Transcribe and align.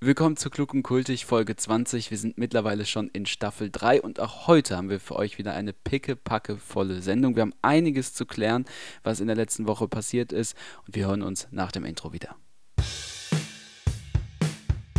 Willkommen 0.00 0.36
zu 0.36 0.48
Klug 0.48 0.74
und 0.74 0.84
Kultig, 0.84 1.26
Folge 1.26 1.56
20. 1.56 2.12
Wir 2.12 2.18
sind 2.18 2.38
mittlerweile 2.38 2.86
schon 2.86 3.08
in 3.08 3.26
Staffel 3.26 3.68
3 3.68 4.00
und 4.00 4.20
auch 4.20 4.46
heute 4.46 4.76
haben 4.76 4.90
wir 4.90 5.00
für 5.00 5.16
euch 5.16 5.38
wieder 5.38 5.54
eine 5.54 5.72
picke-packe 5.72 6.56
volle 6.56 7.02
Sendung. 7.02 7.34
Wir 7.34 7.40
haben 7.40 7.54
einiges 7.62 8.14
zu 8.14 8.24
klären, 8.24 8.64
was 9.02 9.18
in 9.18 9.26
der 9.26 9.34
letzten 9.34 9.66
Woche 9.66 9.88
passiert 9.88 10.30
ist 10.30 10.56
und 10.86 10.94
wir 10.94 11.08
hören 11.08 11.22
uns 11.22 11.48
nach 11.50 11.72
dem 11.72 11.84
Intro 11.84 12.12
wieder. 12.12 12.36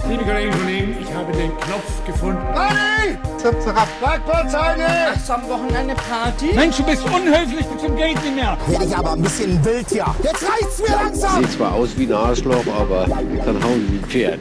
Liebe 0.09 0.23
Kolleginnen 0.25 0.53
und 0.53 0.59
Kollegen, 0.59 0.97
ich 1.01 1.13
habe 1.13 1.31
den 1.31 1.57
Knopf 1.57 2.05
gefunden. 2.05 2.41
Party! 2.53 3.17
Zap, 3.37 3.61
zap, 3.61 3.87
Parkplatzheine! 4.01 4.85
Hast 5.15 5.29
du 5.29 5.33
am 5.33 5.47
Wochenende 5.47 5.95
Party? 5.95 6.51
Mensch, 6.53 6.75
du 6.75 6.83
bist 6.83 7.05
unhöflich 7.05 7.65
bis 7.65 7.81
zum 7.81 7.95
Geld 7.95 8.21
nicht 8.21 8.35
mehr. 8.35 8.57
Werde 8.67 8.83
ich 8.83 8.97
aber 8.97 9.13
ein 9.13 9.21
bisschen 9.21 9.63
wild 9.63 9.87
hier. 9.89 10.13
Jetzt 10.21 10.43
reicht's 10.43 10.79
mir 10.79 10.93
langsam! 10.93 11.41
Sieht 11.41 11.53
zwar 11.53 11.73
aus 11.73 11.97
wie 11.97 12.05
ein 12.05 12.11
Arschloch, 12.11 12.67
aber 12.67 13.05
kann 13.05 13.63
hauen 13.63 13.89
wie 13.93 13.97
ein 13.99 14.05
Pferd. 14.05 14.39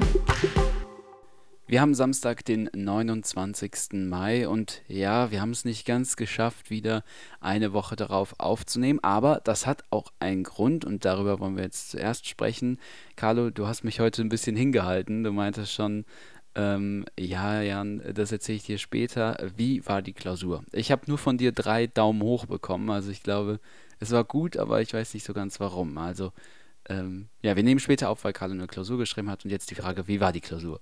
Wir 1.70 1.82
haben 1.82 1.94
Samstag, 1.94 2.46
den 2.46 2.70
29. 2.74 3.92
Mai 4.08 4.48
und 4.48 4.80
ja, 4.88 5.30
wir 5.30 5.42
haben 5.42 5.50
es 5.50 5.66
nicht 5.66 5.86
ganz 5.86 6.16
geschafft, 6.16 6.70
wieder 6.70 7.04
eine 7.40 7.74
Woche 7.74 7.94
darauf 7.94 8.34
aufzunehmen, 8.38 9.00
aber 9.02 9.42
das 9.44 9.66
hat 9.66 9.84
auch 9.90 10.10
einen 10.18 10.44
Grund 10.44 10.86
und 10.86 11.04
darüber 11.04 11.40
wollen 11.40 11.56
wir 11.56 11.64
jetzt 11.64 11.90
zuerst 11.90 12.26
sprechen. 12.26 12.78
Carlo, 13.16 13.50
du 13.50 13.66
hast 13.66 13.84
mich 13.84 14.00
heute 14.00 14.22
ein 14.22 14.30
bisschen 14.30 14.56
hingehalten. 14.56 15.24
Du 15.24 15.30
meintest 15.30 15.74
schon, 15.74 16.06
ähm, 16.54 17.04
ja, 17.20 17.60
Jan, 17.60 18.00
das 18.14 18.32
erzähle 18.32 18.56
ich 18.56 18.64
dir 18.64 18.78
später. 18.78 19.36
Wie 19.54 19.84
war 19.86 20.00
die 20.00 20.14
Klausur? 20.14 20.64
Ich 20.72 20.90
habe 20.90 21.02
nur 21.06 21.18
von 21.18 21.36
dir 21.36 21.52
drei 21.52 21.86
Daumen 21.86 22.22
hoch 22.22 22.46
bekommen, 22.46 22.88
also 22.88 23.10
ich 23.10 23.22
glaube, 23.22 23.60
es 24.00 24.10
war 24.10 24.24
gut, 24.24 24.56
aber 24.56 24.80
ich 24.80 24.94
weiß 24.94 25.12
nicht 25.12 25.26
so 25.26 25.34
ganz 25.34 25.60
warum. 25.60 25.98
Also, 25.98 26.32
ähm, 26.88 27.28
ja, 27.42 27.56
wir 27.56 27.62
nehmen 27.62 27.78
später 27.78 28.08
auf, 28.08 28.24
weil 28.24 28.32
Carlo 28.32 28.54
eine 28.54 28.68
Klausur 28.68 28.96
geschrieben 28.96 29.28
hat 29.28 29.44
und 29.44 29.50
jetzt 29.50 29.70
die 29.70 29.74
Frage, 29.74 30.08
wie 30.08 30.18
war 30.18 30.32
die 30.32 30.40
Klausur? 30.40 30.80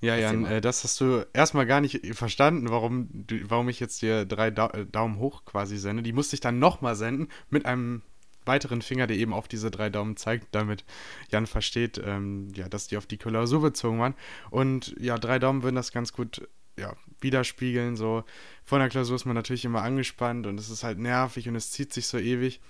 Ja, 0.00 0.16
Jan, 0.16 0.44
äh, 0.44 0.60
das 0.60 0.84
hast 0.84 1.00
du 1.00 1.26
erstmal 1.32 1.66
gar 1.66 1.80
nicht 1.80 2.14
verstanden, 2.14 2.70
warum, 2.70 3.08
du, 3.12 3.38
warum 3.48 3.68
ich 3.68 3.80
jetzt 3.80 4.02
dir 4.02 4.24
drei 4.24 4.50
da 4.50 4.68
äh, 4.68 4.86
Daumen 4.86 5.18
hoch 5.18 5.44
quasi 5.44 5.78
sende. 5.78 6.02
Die 6.02 6.12
musste 6.12 6.36
ich 6.36 6.40
dann 6.40 6.58
nochmal 6.58 6.96
senden 6.96 7.28
mit 7.48 7.66
einem 7.66 8.02
weiteren 8.44 8.82
Finger, 8.82 9.06
der 9.06 9.16
eben 9.16 9.32
auf 9.32 9.48
diese 9.48 9.70
drei 9.70 9.90
Daumen 9.90 10.16
zeigt, 10.16 10.54
damit 10.54 10.84
Jan 11.30 11.46
versteht, 11.46 12.00
ähm, 12.04 12.52
ja, 12.54 12.68
dass 12.68 12.86
die 12.86 12.96
auf 12.96 13.06
die 13.06 13.16
Klausur 13.16 13.60
bezogen 13.60 13.98
waren. 13.98 14.14
Und 14.50 14.94
ja, 15.00 15.18
drei 15.18 15.38
Daumen 15.38 15.62
würden 15.62 15.76
das 15.76 15.92
ganz 15.92 16.12
gut 16.12 16.48
ja, 16.78 16.94
widerspiegeln. 17.20 17.96
So 17.96 18.24
vor 18.64 18.78
einer 18.78 18.88
Klausur 18.88 19.16
ist 19.16 19.24
man 19.24 19.34
natürlich 19.34 19.64
immer 19.64 19.82
angespannt 19.82 20.46
und 20.46 20.60
es 20.60 20.70
ist 20.70 20.84
halt 20.84 20.98
nervig 20.98 21.48
und 21.48 21.56
es 21.56 21.70
zieht 21.72 21.92
sich 21.92 22.06
so 22.06 22.18
ewig. 22.18 22.60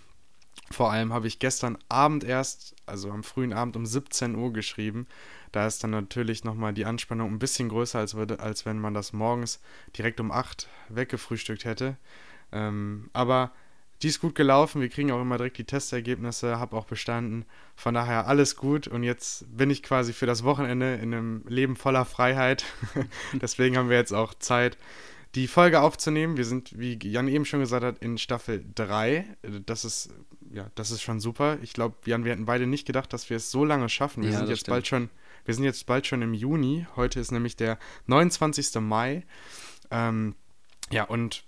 Vor 0.71 0.91
allem 0.91 1.12
habe 1.12 1.27
ich 1.29 1.39
gestern 1.39 1.79
Abend 1.89 2.25
erst, 2.25 2.75
also 2.87 3.11
am 3.11 3.23
frühen 3.23 3.53
Abend 3.53 3.77
um 3.77 3.87
17 3.87 4.35
Uhr 4.35 4.53
geschrieben. 4.53 5.07
Da 5.53 5.67
ist 5.67 5.83
dann 5.83 5.91
natürlich 5.91 6.45
nochmal 6.45 6.75
die 6.75 6.85
Anspannung 6.85 7.33
ein 7.33 7.39
bisschen 7.39 7.69
größer, 7.69 7.99
als, 7.99 8.15
würde, 8.15 8.41
als 8.41 8.67
wenn 8.67 8.79
man 8.79 8.95
das 8.95 9.12
morgens 9.12 9.61
direkt 9.97 10.21
um 10.21 10.31
8 10.31 10.69
weggefrühstückt 10.89 11.65
hätte. 11.65 11.97
Ähm, 12.53 13.11
aber 13.12 13.53
die 14.03 14.09
ist 14.09 14.21
gut 14.21 14.34
gelaufen. 14.34 14.83
Wir 14.83 14.89
kriegen 14.89 15.11
auch 15.12 15.23
immer 15.23 15.39
direkt 15.39 15.59
die 15.59 15.65
Testergebnisse, 15.65 16.59
habe 16.59 16.77
auch 16.77 16.84
bestanden. 16.84 17.47
Von 17.75 17.95
daher 17.95 18.27
alles 18.27 18.57
gut. 18.57 18.87
Und 18.89 19.03
jetzt 19.03 19.47
bin 19.57 19.71
ich 19.71 19.83
quasi 19.83 20.12
für 20.12 20.27
das 20.27 20.45
Wochenende 20.45 20.97
in 20.97 21.15
einem 21.15 21.45
Leben 21.49 21.77
voller 21.77 22.05
Freiheit. 22.05 22.65
Deswegen 23.33 23.77
haben 23.77 23.89
wir 23.89 23.97
jetzt 23.97 24.12
auch 24.12 24.34
Zeit, 24.34 24.77
die 25.35 25.49
Folge 25.49 25.81
aufzunehmen. 25.81 26.37
Wir 26.37 26.45
sind, 26.45 26.79
wie 26.79 26.99
Jan 27.03 27.29
eben 27.29 27.45
schon 27.45 27.61
gesagt 27.61 27.85
hat, 27.85 27.99
in 27.99 28.17
Staffel 28.19 28.65
3. 28.75 29.27
Das 29.67 29.85
ist, 29.85 30.11
ja, 30.51 30.71
das 30.75 30.91
ist 30.91 31.03
schon 31.03 31.21
super. 31.21 31.59
Ich 31.63 31.73
glaube, 31.73 31.97
Jan, 32.07 32.25
wir 32.25 32.33
hätten 32.33 32.47
beide 32.47 32.67
nicht 32.67 32.87
gedacht, 32.87 33.13
dass 33.13 33.29
wir 33.29 33.37
es 33.37 33.51
so 33.51 33.65
lange 33.65 33.89
schaffen. 33.89 34.23
Wir 34.23 34.31
Ja, 34.31 34.39
sind 34.39 34.49
jetzt 34.49 34.61
stimmt. 34.61 34.73
bald 34.75 34.87
schon 34.87 35.11
wir 35.47 35.55
sind 35.55 35.63
jetzt 35.65 35.87
bald 35.87 36.07
schon 36.09 36.23
im 36.23 36.35
Juni. 36.35 36.87
Heute 36.97 37.21
ist 37.21 37.31
nämlich 37.31 37.55
der 37.55 37.79
29. 38.07 38.81
Mai. 38.81 39.25
Ähm, 39.93 40.35
ja, 40.91 41.05
und 41.05 41.45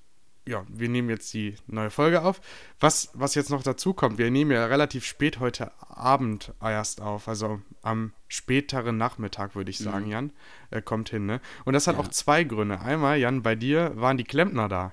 ja, 0.49 0.65
wir 0.69 0.89
nehmen 0.89 1.09
jetzt 1.11 1.33
die 1.35 1.55
neue 1.67 1.91
Folge 1.91 2.23
auf. 2.23 2.41
Was, 2.81 3.11
was 3.15 3.35
jetzt 3.35 3.51
noch 3.51 3.63
dazu 3.63 3.93
kommt, 3.93 4.19
wir 4.19 4.31
nehmen 4.31 4.51
ja 4.51 4.67
relativ 4.67 5.05
spät 5.05 5.39
heute 5.41 5.71
Abend 5.89 6.53
erst 6.63 7.01
auf, 7.01 7.29
also 7.29 7.61
am 7.83 8.13
späteren 8.29 8.97
Nachmittag, 8.97 9.55
würde 9.55 9.71
ich 9.71 9.79
sagen, 9.79 10.09
Jan, 10.09 10.33
äh, 10.71 10.83
kommt 10.83 11.11
hin, 11.11 11.27
ne? 11.27 11.41
Und 11.65 11.73
das 11.75 11.87
hat 11.87 11.97
Mhm. 11.97 12.01
Ja. 12.03 12.07
auch 12.07 12.11
zwei 12.11 12.45
Gründe. 12.45 12.81
Einmal, 12.81 13.19
Jan, 13.19 13.43
bei 13.43 13.55
dir 13.55 13.93
waren 13.97 14.17
die 14.17 14.25
Klempner 14.25 14.69
da. 14.69 14.93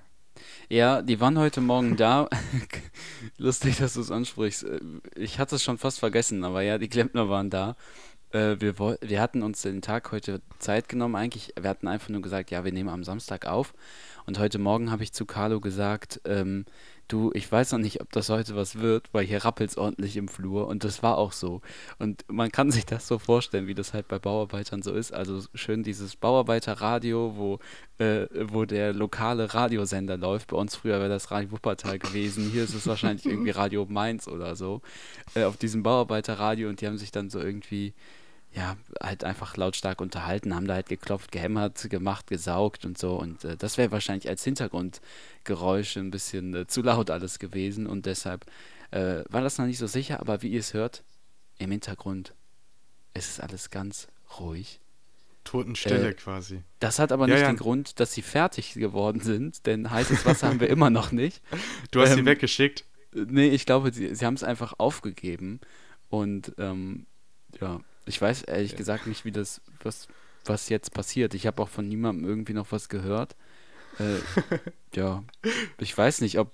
Ja, 0.67 1.01
die 1.01 1.19
waren 1.21 1.37
heute 1.39 1.61
Morgen 1.61 1.95
da. 1.95 2.27
Lustig, 3.37 3.77
dass 3.77 3.93
du 3.93 4.01
es 4.01 4.11
ansprichst. 4.11 4.63
Äh, 4.63 4.79
Ich 5.15 5.39
hatte 5.39 5.55
es 5.55 5.63
schon 5.63 5.77
fast 5.77 5.99
vergessen, 5.99 6.43
aber 6.43 6.61
ja, 6.61 6.77
die 6.77 6.89
Klempner 6.89 7.29
waren 7.29 7.49
da. 7.49 7.75
Äh, 8.35 8.59
Wir, 8.59 8.77
wir 8.77 9.21
hatten 9.21 9.43
uns 9.43 9.61
den 9.61 9.81
Tag 9.81 10.11
heute 10.11 10.41
Zeit 10.59 10.89
genommen 10.89 11.15
eigentlich. 11.15 11.53
Wir 11.57 11.69
hatten 11.69 11.87
einfach 11.87 12.09
nur 12.09 12.21
gesagt, 12.21 12.51
ja, 12.51 12.65
wir 12.65 12.73
nehmen 12.73 12.89
am 12.89 13.05
Samstag 13.05 13.45
auf. 13.45 13.73
Und 14.25 14.39
heute 14.39 14.59
Morgen 14.59 14.91
habe 14.91 15.03
ich 15.03 15.13
zu 15.13 15.25
Carlo 15.25 15.61
gesagt, 15.61 16.19
ähm, 16.25 16.65
du, 17.07 17.31
ich 17.33 17.49
weiß 17.49 17.71
noch 17.71 17.79
nicht, 17.79 18.01
ob 18.01 18.11
das 18.11 18.27
heute 18.27 18.57
was 18.57 18.79
wird, 18.79 19.07
weil 19.13 19.23
hier 19.23 19.45
rappelt 19.45 19.69
es 19.69 19.77
ordentlich 19.77 20.17
im 20.17 20.27
Flur. 20.27 20.67
Und 20.67 20.83
das 20.83 21.01
war 21.01 21.17
auch 21.17 21.31
so. 21.31 21.61
Und 21.97 22.25
man 22.27 22.51
kann 22.51 22.71
sich 22.71 22.85
das 22.85 23.07
so 23.07 23.19
vorstellen, 23.19 23.67
wie 23.67 23.73
das 23.75 23.93
halt 23.93 24.09
bei 24.09 24.19
Bauarbeitern 24.19 24.81
so 24.81 24.93
ist. 24.93 25.13
Also 25.13 25.41
schön 25.53 25.83
dieses 25.83 26.17
Bauarbeiterradio, 26.17 27.35
wo, 27.37 27.59
äh, 28.03 28.27
wo 28.51 28.65
der 28.65 28.91
lokale 28.91 29.53
Radiosender 29.53 30.17
läuft. 30.17 30.49
Bei 30.49 30.57
uns 30.57 30.75
früher 30.75 30.99
wäre 30.99 31.07
das 31.09 31.31
Radio 31.31 31.51
Wuppertal 31.51 31.99
gewesen. 31.99 32.49
Hier 32.51 32.65
ist 32.65 32.73
es 32.73 32.85
wahrscheinlich 32.85 33.25
irgendwie 33.25 33.51
Radio 33.51 33.85
Mainz 33.87 34.27
oder 34.27 34.57
so. 34.57 34.81
Äh, 35.35 35.45
auf 35.45 35.55
diesem 35.55 35.83
Bauarbeiterradio 35.83 36.67
und 36.67 36.81
die 36.81 36.87
haben 36.87 36.97
sich 36.97 37.11
dann 37.11 37.29
so 37.29 37.39
irgendwie 37.39 37.93
ja, 38.55 38.77
halt 39.01 39.23
einfach 39.25 39.57
lautstark 39.57 39.99
unterhalten, 39.99 40.55
haben 40.55 40.67
da 40.67 40.75
halt 40.75 40.87
geklopft, 40.87 41.31
gehämmert, 41.31 41.89
gemacht, 41.89 42.27
gesaugt 42.27 42.85
und 42.85 42.97
so. 42.97 43.15
Und 43.15 43.43
äh, 43.43 43.57
das 43.57 43.77
wäre 43.77 43.91
wahrscheinlich 43.91 44.29
als 44.29 44.43
Hintergrundgeräusche 44.45 45.99
ein 45.99 46.11
bisschen 46.11 46.55
äh, 46.55 46.67
zu 46.67 46.81
laut 46.81 47.09
alles 47.09 47.39
gewesen. 47.39 47.85
Und 47.85 48.05
deshalb 48.05 48.45
äh, 48.91 49.23
war 49.29 49.41
das 49.41 49.57
noch 49.57 49.65
nicht 49.65 49.77
so 49.77 49.87
sicher. 49.87 50.21
Aber 50.21 50.41
wie 50.41 50.47
ihr 50.49 50.61
es 50.61 50.73
hört, 50.73 51.03
im 51.57 51.71
Hintergrund 51.71 52.33
ist 53.13 53.29
es 53.29 53.39
alles 53.41 53.69
ganz 53.69 54.07
ruhig. 54.39 54.79
Totenstille 55.43 56.09
Äh, 56.09 56.13
quasi. 56.13 56.63
Das 56.79 56.97
hat 56.97 57.11
aber 57.11 57.27
Ja, 57.27 57.35
nicht 57.35 57.41
ja. 57.43 57.51
den 57.51 57.57
Grund, 57.57 57.99
dass 57.99 58.13
sie 58.13 58.21
fertig 58.21 58.73
geworden 58.73 59.19
sind, 59.19 59.65
denn 59.65 59.91
heißes 59.91 60.25
Wasser 60.25 60.47
haben 60.47 60.59
wir 60.59 60.69
immer 60.69 60.89
noch 60.89 61.11
nicht. 61.11 61.41
Du 61.91 62.01
hast 62.01 62.13
sie 62.13 62.19
ähm, 62.19 62.25
weggeschickt. 62.25 62.81
Äh, 63.13 63.25
Nee, 63.27 63.47
ich 63.49 63.65
glaube, 63.65 63.93
sie, 63.93 64.13
sie 64.15 64.25
haben 64.25 64.33
es 64.33 64.43
einfach 64.43 64.73
aufgegeben. 64.77 65.61
Und 66.09 66.53
ähm, 66.57 67.05
ja, 67.61 67.79
ich 68.05 68.21
weiß 68.21 68.43
ehrlich 68.43 68.75
gesagt 68.75 69.07
nicht, 69.07 69.25
wie 69.25 69.31
das, 69.31 69.61
was, 69.83 70.07
was 70.45 70.69
jetzt 70.69 70.93
passiert. 70.93 71.33
Ich 71.33 71.47
habe 71.47 71.61
auch 71.61 71.69
von 71.69 71.87
niemandem 71.87 72.27
irgendwie 72.27 72.53
noch 72.53 72.71
was 72.71 72.89
gehört. 72.89 73.35
Äh, 73.99 74.19
ja, 74.95 75.23
ich 75.79 75.97
weiß 75.97 76.21
nicht, 76.21 76.39
ob, 76.39 76.51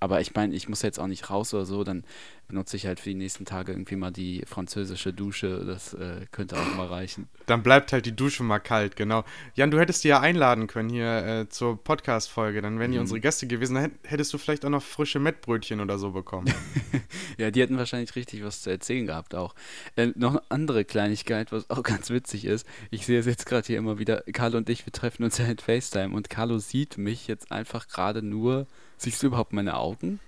aber 0.00 0.20
ich 0.20 0.34
meine, 0.34 0.54
ich 0.54 0.68
muss 0.68 0.82
jetzt 0.82 0.98
auch 0.98 1.06
nicht 1.06 1.30
raus 1.30 1.52
oder 1.54 1.66
so, 1.66 1.84
dann 1.84 2.04
benutze 2.48 2.76
ich 2.76 2.86
halt 2.86 3.00
für 3.00 3.08
die 3.10 3.14
nächsten 3.14 3.44
Tage 3.44 3.72
irgendwie 3.72 3.96
mal 3.96 4.10
die 4.10 4.42
französische 4.46 5.12
Dusche. 5.12 5.64
Das 5.64 5.94
äh, 5.94 6.26
könnte 6.30 6.56
auch 6.58 6.74
mal 6.76 6.86
reichen. 6.86 7.28
Dann 7.46 7.62
bleibt 7.62 7.92
halt 7.92 8.06
die 8.06 8.14
Dusche 8.14 8.42
mal 8.42 8.58
kalt, 8.58 8.96
genau. 8.96 9.24
Jan, 9.54 9.70
du 9.70 9.78
hättest 9.78 10.04
die 10.04 10.08
ja 10.08 10.20
einladen 10.20 10.66
können 10.66 10.88
hier 10.90 11.24
äh, 11.26 11.48
zur 11.48 11.82
Podcast-Folge. 11.82 12.62
Dann 12.62 12.78
wären 12.78 12.90
die 12.92 12.98
Mhm. 12.98 13.02
unsere 13.02 13.20
Gäste 13.20 13.46
gewesen. 13.46 13.74
Dann 13.74 13.84
hätt- 13.84 13.98
hättest 14.04 14.32
du 14.32 14.38
vielleicht 14.38 14.64
auch 14.64 14.70
noch 14.70 14.82
frische 14.82 15.18
Mettbrötchen 15.18 15.80
oder 15.80 15.98
so 15.98 16.10
bekommen. 16.10 16.52
Ja, 17.36 17.50
die 17.50 17.60
hätten 17.62 17.76
wahrscheinlich 17.78 18.14
richtig 18.14 18.44
was 18.44 18.62
zu 18.62 18.70
erzählen 18.70 19.06
gehabt 19.06 19.34
auch. 19.34 19.56
Äh, 19.96 20.12
noch 20.14 20.30
eine 20.30 20.42
andere 20.50 20.84
Kleinigkeit, 20.84 21.50
was 21.50 21.68
auch 21.68 21.82
ganz 21.82 22.10
witzig 22.10 22.44
ist. 22.44 22.64
Ich 22.92 23.06
sehe 23.06 23.18
es 23.18 23.26
jetzt 23.26 23.46
gerade 23.46 23.66
hier 23.66 23.78
immer 23.78 23.98
wieder. 23.98 24.22
Carlo 24.32 24.58
und 24.58 24.68
ich, 24.70 24.86
wir 24.86 24.92
treffen 24.92 25.24
uns 25.24 25.38
ja 25.38 25.46
in 25.46 25.58
FaceTime 25.58 26.14
und 26.14 26.30
Carlo 26.30 26.58
sieht 26.58 26.96
mich 26.96 27.26
jetzt 27.26 27.50
einfach 27.50 27.88
gerade 27.88 28.22
nur. 28.22 28.66
Siehst 28.98 29.20
du 29.22 29.26
überhaupt 29.26 29.52
meine 29.52 29.74
Augen? 29.76 30.20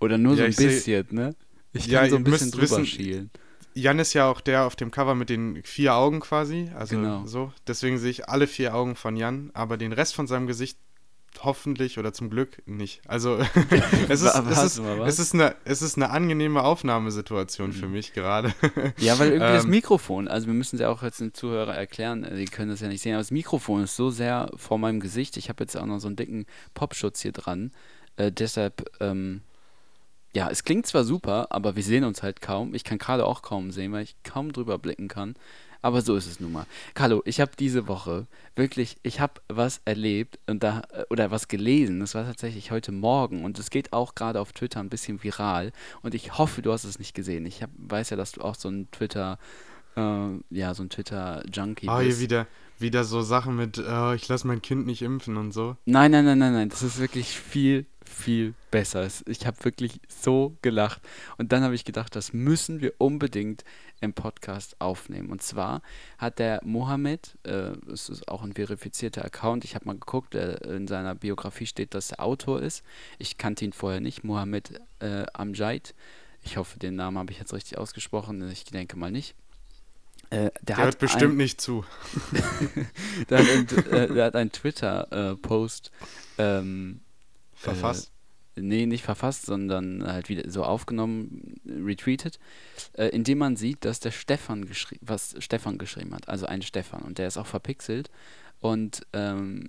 Oder 0.00 0.18
nur 0.18 0.34
so 0.34 0.40
Ja, 0.40 0.44
ein 0.44 0.50
ich 0.50 0.56
seh- 0.56 0.66
bisschen, 0.66 1.06
ne? 1.12 1.34
Ich 1.72 1.86
Ja, 1.86 2.00
kann 2.00 2.10
so 2.10 2.16
ihr 2.16 2.20
ein 2.20 2.24
bisschen 2.24 2.46
müsst 2.46 2.54
drüber 2.54 2.62
wissen- 2.64 2.86
schielen. 2.86 3.30
Jan 3.74 4.00
ist 4.00 4.14
ja 4.14 4.28
auch 4.28 4.40
der 4.40 4.64
auf 4.66 4.74
dem 4.74 4.90
Cover 4.90 5.14
mit 5.14 5.30
den 5.30 5.62
vier 5.62 5.94
Augen 5.94 6.18
quasi. 6.20 6.70
Also 6.76 6.96
Genau. 6.96 7.24
so. 7.26 7.52
Deswegen 7.68 7.98
sehe 7.98 8.10
ich 8.10 8.28
alle 8.28 8.48
vier 8.48 8.74
Augen 8.74 8.96
von 8.96 9.16
Jan, 9.16 9.50
aber 9.54 9.76
den 9.76 9.92
Rest 9.92 10.14
von 10.16 10.26
seinem 10.26 10.48
Gesicht 10.48 10.76
hoffentlich 11.44 11.96
oder 11.96 12.12
zum 12.12 12.28
Glück 12.28 12.60
nicht. 12.66 13.00
Also 13.06 13.36
es, 14.08 14.20
ist, 14.22 14.34
es, 14.34 14.62
ist, 14.64 14.78
es, 15.06 15.18
ist 15.20 15.34
eine, 15.34 15.54
es 15.64 15.80
ist 15.82 15.96
eine 15.96 16.10
angenehme 16.10 16.64
Aufnahmesituation 16.64 17.72
für 17.72 17.86
mich 17.86 18.12
gerade. 18.12 18.52
Ja, 18.98 19.20
weil 19.20 19.28
irgendwie 19.28 19.52
das 19.54 19.64
Ähm, 19.64 19.70
Mikrofon, 19.70 20.26
also 20.26 20.48
wir 20.48 20.54
müssen 20.54 20.74
es 20.76 20.80
ja 20.82 20.88
auch 20.88 21.04
jetzt 21.04 21.20
den 21.20 21.32
Zuhörer 21.32 21.74
erklären, 21.76 22.24
äh, 22.24 22.34
die 22.36 22.46
können 22.46 22.70
das 22.70 22.80
ja 22.80 22.88
nicht 22.88 23.00
sehen, 23.02 23.12
aber 23.14 23.20
das 23.22 23.30
Mikrofon 23.30 23.84
ist 23.84 23.94
so 23.94 24.10
sehr 24.10 24.50
vor 24.56 24.78
meinem 24.78 24.98
Gesicht. 24.98 25.36
Ich 25.36 25.48
habe 25.48 25.62
jetzt 25.62 25.76
auch 25.76 25.86
noch 25.86 26.00
so 26.00 26.08
einen 26.08 26.16
dicken 26.16 26.46
Popschutz 26.74 27.20
hier 27.20 27.32
dran. 27.32 27.70
Äh, 28.16 28.32
deshalb, 28.32 28.90
ähm, 28.98 29.42
ja, 30.34 30.48
es 30.50 30.64
klingt 30.64 30.86
zwar 30.86 31.04
super, 31.04 31.48
aber 31.50 31.76
wir 31.76 31.82
sehen 31.82 32.04
uns 32.04 32.22
halt 32.22 32.40
kaum. 32.40 32.74
Ich 32.74 32.84
kann 32.84 32.98
gerade 32.98 33.26
auch 33.26 33.42
kaum 33.42 33.70
sehen, 33.72 33.92
weil 33.92 34.04
ich 34.04 34.16
kaum 34.22 34.52
drüber 34.52 34.78
blicken 34.78 35.08
kann. 35.08 35.34
Aber 35.82 36.02
so 36.02 36.14
ist 36.14 36.26
es 36.26 36.40
nun 36.40 36.52
mal. 36.52 36.66
Carlo, 36.92 37.22
ich 37.24 37.40
habe 37.40 37.52
diese 37.58 37.88
Woche 37.88 38.26
wirklich, 38.54 38.98
ich 39.02 39.18
habe 39.18 39.40
was 39.48 39.80
erlebt 39.86 40.38
und 40.46 40.62
da, 40.62 40.82
äh, 40.92 41.04
oder 41.08 41.30
was 41.30 41.48
gelesen. 41.48 42.00
Das 42.00 42.14
war 42.14 42.26
tatsächlich 42.26 42.70
heute 42.70 42.92
Morgen 42.92 43.44
und 43.44 43.58
es 43.58 43.70
geht 43.70 43.94
auch 43.94 44.14
gerade 44.14 44.40
auf 44.40 44.52
Twitter 44.52 44.80
ein 44.80 44.90
bisschen 44.90 45.22
viral. 45.22 45.72
Und 46.02 46.14
ich 46.14 46.36
hoffe, 46.36 46.60
du 46.60 46.70
hast 46.70 46.84
es 46.84 46.98
nicht 46.98 47.14
gesehen. 47.14 47.46
Ich 47.46 47.62
hab, 47.62 47.70
weiß 47.78 48.10
ja, 48.10 48.18
dass 48.18 48.32
du 48.32 48.42
auch 48.42 48.54
so 48.56 48.68
ein 48.68 48.90
Twitter, 48.90 49.38
Äh, 49.96 50.28
ja, 50.50 50.72
so 50.74 50.84
ein 50.84 50.90
Twitter-Junkie 50.90 51.86
hier 51.86 52.08
bist. 52.08 52.20
wieder, 52.20 52.46
wieder 52.80 53.04
so 53.04 53.20
Sachen 53.22 53.56
mit, 53.56 53.78
äh, 53.78 54.14
ich 54.14 54.26
lasse 54.28 54.46
mein 54.46 54.62
Kind 54.62 54.86
nicht 54.86 55.02
impfen 55.02 55.36
und 55.36 55.52
so. 55.52 55.76
Nein, 55.84 56.10
nein, 56.10 56.24
nein, 56.24 56.38
nein, 56.38 56.52
nein. 56.52 56.68
Das 56.68 56.82
ist 56.82 56.98
wirklich 56.98 57.28
viel, 57.38 57.86
viel 58.04 58.54
besser. 58.70 59.02
Es- 59.02 59.24
Ich 59.26 59.46
habe 59.46 59.62
wirklich 59.64 60.00
so 60.08 60.56
gelacht. 60.62 61.00
Und 61.38 61.52
dann 61.52 61.62
habe 61.62 61.74
ich 61.74 61.84
gedacht, 61.84 62.16
das 62.16 62.32
müssen 62.32 62.80
wir 62.80 62.94
unbedingt 62.98 63.64
im 64.00 64.14
Podcast 64.14 64.76
aufnehmen. 64.80 65.30
Und 65.30 65.42
zwar 65.42 65.82
hat 66.18 66.38
der 66.38 66.60
Mohammed, 66.64 67.36
äh, 67.44 67.72
es 67.92 68.08
ist 68.08 68.28
auch 68.28 68.42
ein 68.42 68.54
verifizierter 68.54 69.24
Account, 69.24 69.64
ich 69.64 69.74
habe 69.74 69.84
mal 69.84 69.94
geguckt, 69.98 70.34
der, 70.34 70.62
in 70.64 70.86
seiner 70.88 71.14
Biografie 71.14 71.66
steht, 71.66 71.94
dass 71.94 72.12
er 72.12 72.20
Autor 72.20 72.62
ist. 72.62 72.82
Ich 73.18 73.36
kannte 73.38 73.64
ihn 73.64 73.72
vorher 73.72 74.00
nicht, 74.00 74.24
Mohammed 74.24 74.80
äh, 75.00 75.26
Amjad. 75.34 75.94
Ich 76.42 76.56
hoffe, 76.56 76.78
den 76.78 76.96
Namen 76.96 77.18
habe 77.18 77.30
ich 77.32 77.38
jetzt 77.38 77.52
richtig 77.52 77.76
ausgesprochen. 77.76 78.48
Ich 78.50 78.64
denke 78.64 78.96
mal 78.98 79.10
nicht. 79.10 79.34
Äh, 80.30 80.36
der, 80.36 80.50
Der 80.62 80.76
hat 80.76 80.84
hört 80.84 80.98
bestimmt 80.98 81.34
ein, 81.34 81.38
nicht 81.38 81.60
zu. 81.60 81.84
der 83.28 83.38
hat 83.38 83.46
ein, 83.48 83.92
äh, 83.92 84.14
der 84.14 84.24
hat 84.24 84.36
einen 84.36 84.52
Twitter-Post 84.52 85.90
ähm, 86.38 87.00
Verfasst. 87.54 88.12
äh, 88.56 88.60
nee, 88.60 88.86
nicht 88.86 89.04
verfasst, 89.04 89.46
sondern 89.46 90.06
halt 90.06 90.28
wieder 90.28 90.48
so 90.48 90.62
aufgenommen, 90.62 91.60
retweetet, 91.66 92.38
äh, 92.92 93.06
indem 93.06 93.38
man 93.38 93.56
sieht, 93.56 93.84
dass 93.84 93.98
der 93.98 94.12
Stefan 94.12 94.66
geschrieben, 94.66 95.04
was 95.04 95.34
Stefan 95.40 95.78
geschrieben 95.78 96.14
hat, 96.14 96.28
also 96.28 96.46
ein 96.46 96.62
Stefan 96.62 97.02
und 97.02 97.18
der 97.18 97.26
ist 97.26 97.36
auch 97.36 97.46
verpixelt 97.46 98.08
und 98.60 99.06
ähm, 99.12 99.68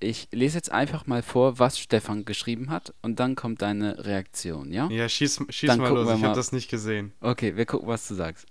ich 0.00 0.28
lese 0.32 0.58
jetzt 0.58 0.70
einfach 0.70 1.06
mal 1.06 1.22
vor, 1.22 1.58
was 1.58 1.78
Stefan 1.78 2.24
geschrieben 2.24 2.70
hat 2.70 2.92
und 3.00 3.20
dann 3.20 3.36
kommt 3.36 3.62
deine 3.62 4.04
Reaktion, 4.04 4.70
ja? 4.70 4.88
ja, 4.90 5.08
schieß, 5.08 5.46
schieß 5.48 5.68
Dann 5.68 5.78
mal 5.78 5.88
los, 5.88 6.08
ich 6.14 6.22
habe 6.22 6.34
das 6.34 6.52
nicht 6.52 6.68
gesehen. 6.68 7.12
Okay, 7.20 7.56
wir 7.56 7.64
gucken, 7.64 7.88
was 7.88 8.06
du 8.06 8.14
sagst. 8.14 8.46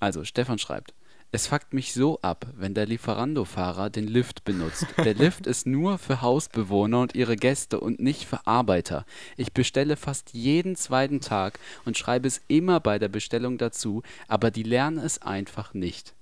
Also, 0.00 0.24
Stefan 0.24 0.58
schreibt. 0.58 0.94
Es 1.30 1.46
fuckt 1.46 1.74
mich 1.74 1.92
so 1.92 2.18
ab, 2.22 2.46
wenn 2.56 2.72
der 2.72 2.86
Lieferando-Fahrer 2.86 3.90
den 3.90 4.06
Lift 4.06 4.44
benutzt. 4.44 4.86
Der 4.96 5.12
Lift 5.12 5.46
ist 5.46 5.66
nur 5.66 5.98
für 5.98 6.22
Hausbewohner 6.22 7.00
und 7.02 7.14
ihre 7.14 7.36
Gäste 7.36 7.80
und 7.80 8.00
nicht 8.00 8.24
für 8.24 8.46
Arbeiter. 8.46 9.04
Ich 9.36 9.52
bestelle 9.52 9.96
fast 9.96 10.32
jeden 10.32 10.74
zweiten 10.74 11.20
Tag 11.20 11.58
und 11.84 11.98
schreibe 11.98 12.26
es 12.26 12.40
immer 12.48 12.80
bei 12.80 12.98
der 12.98 13.08
Bestellung 13.08 13.58
dazu, 13.58 14.02
aber 14.26 14.50
die 14.50 14.62
lernen 14.62 14.96
es 14.96 15.20
einfach 15.20 15.74
nicht. 15.74 16.14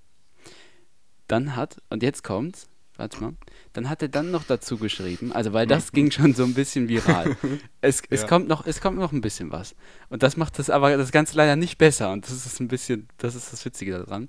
Dann 1.28 1.54
hat, 1.54 1.80
und 1.88 2.02
jetzt 2.02 2.24
kommt's, 2.24 2.68
warte 2.98 3.20
mal, 3.22 3.34
dann 3.72 3.88
hat 3.88 4.02
er 4.02 4.08
dann 4.08 4.30
noch 4.30 4.44
dazu 4.44 4.78
geschrieben, 4.78 5.32
also 5.32 5.52
weil 5.52 5.66
das 5.66 5.92
ging 5.92 6.10
schon 6.10 6.34
so 6.34 6.44
ein 6.44 6.54
bisschen 6.54 6.88
viral. 6.88 7.36
Es, 7.80 8.02
es, 8.10 8.22
Ja. 8.22 8.26
kommt 8.26 8.48
noch, 8.48 8.66
es 8.66 8.80
kommt 8.80 8.98
noch 8.98 9.12
ein 9.12 9.20
bisschen 9.20 9.52
was. 9.52 9.76
Und 10.08 10.22
das 10.22 10.36
macht 10.36 10.58
das 10.58 10.70
aber 10.70 10.96
das 10.96 11.12
Ganze 11.12 11.36
leider 11.36 11.54
nicht 11.54 11.78
besser. 11.78 12.10
Und 12.10 12.24
das 12.24 12.32
ist 12.46 12.60
ein 12.60 12.66
bisschen, 12.68 13.08
das 13.18 13.34
ist 13.36 13.52
das 13.52 13.64
Witzige 13.64 13.92
daran. 13.92 14.28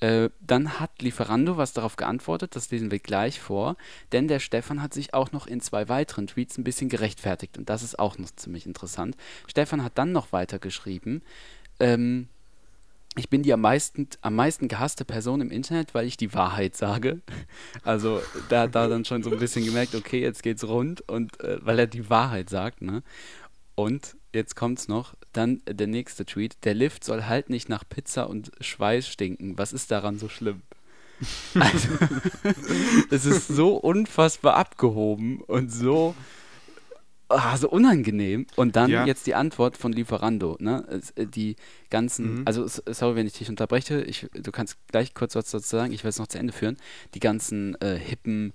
Äh, 0.00 0.30
dann 0.40 0.80
hat 0.80 1.02
Lieferando 1.02 1.56
was 1.56 1.72
darauf 1.74 1.96
geantwortet, 1.96 2.56
das 2.56 2.70
lesen 2.70 2.90
wir 2.90 2.98
gleich 3.00 3.38
vor, 3.38 3.76
denn 4.12 4.28
der 4.28 4.38
Stefan 4.38 4.80
hat 4.82 4.94
sich 4.94 5.12
auch 5.12 5.32
noch 5.32 5.46
in 5.46 5.60
zwei 5.60 5.88
weiteren 5.90 6.26
Tweets 6.26 6.56
ein 6.56 6.64
bisschen 6.64 6.88
gerechtfertigt 6.88 7.58
und 7.58 7.68
das 7.68 7.82
ist 7.82 7.98
auch 7.98 8.16
noch 8.16 8.30
ziemlich 8.34 8.64
interessant. 8.66 9.14
Stefan 9.46 9.84
hat 9.84 9.98
dann 9.98 10.12
noch 10.12 10.32
weiter 10.32 10.58
geschrieben, 10.58 11.20
ähm, 11.80 12.28
ich 13.16 13.28
bin 13.28 13.42
die 13.42 13.52
am 13.52 13.60
meisten, 13.60 14.08
am 14.20 14.36
meisten 14.36 14.68
gehasste 14.68 15.04
Person 15.04 15.40
im 15.40 15.50
Internet, 15.50 15.94
weil 15.94 16.06
ich 16.06 16.16
die 16.16 16.32
Wahrheit 16.32 16.76
sage. 16.76 17.20
Also 17.82 18.20
da 18.48 18.62
hat 18.62 18.74
er 18.74 18.88
dann 18.88 19.04
schon 19.04 19.22
so 19.22 19.30
ein 19.30 19.38
bisschen 19.38 19.64
gemerkt, 19.64 19.94
okay, 19.94 20.20
jetzt 20.20 20.42
geht's 20.42 20.66
rund 20.66 21.08
und 21.08 21.40
äh, 21.40 21.58
weil 21.62 21.78
er 21.78 21.86
die 21.86 22.08
Wahrheit 22.08 22.50
sagt, 22.50 22.82
ne? 22.82 23.02
Und 23.74 24.16
jetzt 24.32 24.54
kommt's 24.56 24.88
noch, 24.88 25.14
dann 25.32 25.62
der 25.66 25.86
nächste 25.86 26.24
Tweet, 26.24 26.64
der 26.64 26.74
Lift 26.74 27.02
soll 27.02 27.24
halt 27.24 27.50
nicht 27.50 27.68
nach 27.68 27.84
Pizza 27.88 28.28
und 28.28 28.52
Schweiß 28.60 29.08
stinken. 29.08 29.58
Was 29.58 29.72
ist 29.72 29.90
daran 29.90 30.18
so 30.18 30.28
schlimm? 30.28 30.62
Also, 31.58 31.88
es 33.10 33.26
ist 33.26 33.48
so 33.48 33.76
unfassbar 33.76 34.54
abgehoben 34.54 35.40
und 35.40 35.72
so, 35.72 36.14
ah, 37.30 37.56
so 37.56 37.68
unangenehm. 37.70 38.46
Und 38.56 38.76
dann 38.76 38.90
Ja. 38.90 39.06
jetzt 39.06 39.26
die 39.26 39.34
Antwort 39.34 39.76
von 39.76 39.92
Lieferando. 39.92 40.56
Ne? 40.60 40.84
Äh, 41.16 41.26
Die 41.26 41.56
ganzen, 41.90 42.40
Mhm. 42.40 42.42
also 42.46 42.66
sorry, 42.66 43.16
wenn 43.16 43.26
ich 43.26 43.34
dich 43.34 43.48
unterbreche, 43.48 44.02
ich, 44.02 44.26
du 44.34 44.50
kannst 44.52 44.76
gleich 44.88 45.14
kurz 45.14 45.34
was 45.34 45.50
dazu 45.50 45.68
sagen, 45.76 45.92
ich 45.92 46.04
will 46.04 46.08
es 46.10 46.18
noch 46.18 46.26
zu 46.28 46.38
Ende 46.38 46.52
führen. 46.52 46.76
Die 47.14 47.20
ganzen 47.20 47.80
äh, 47.80 47.98
hippen, 47.98 48.52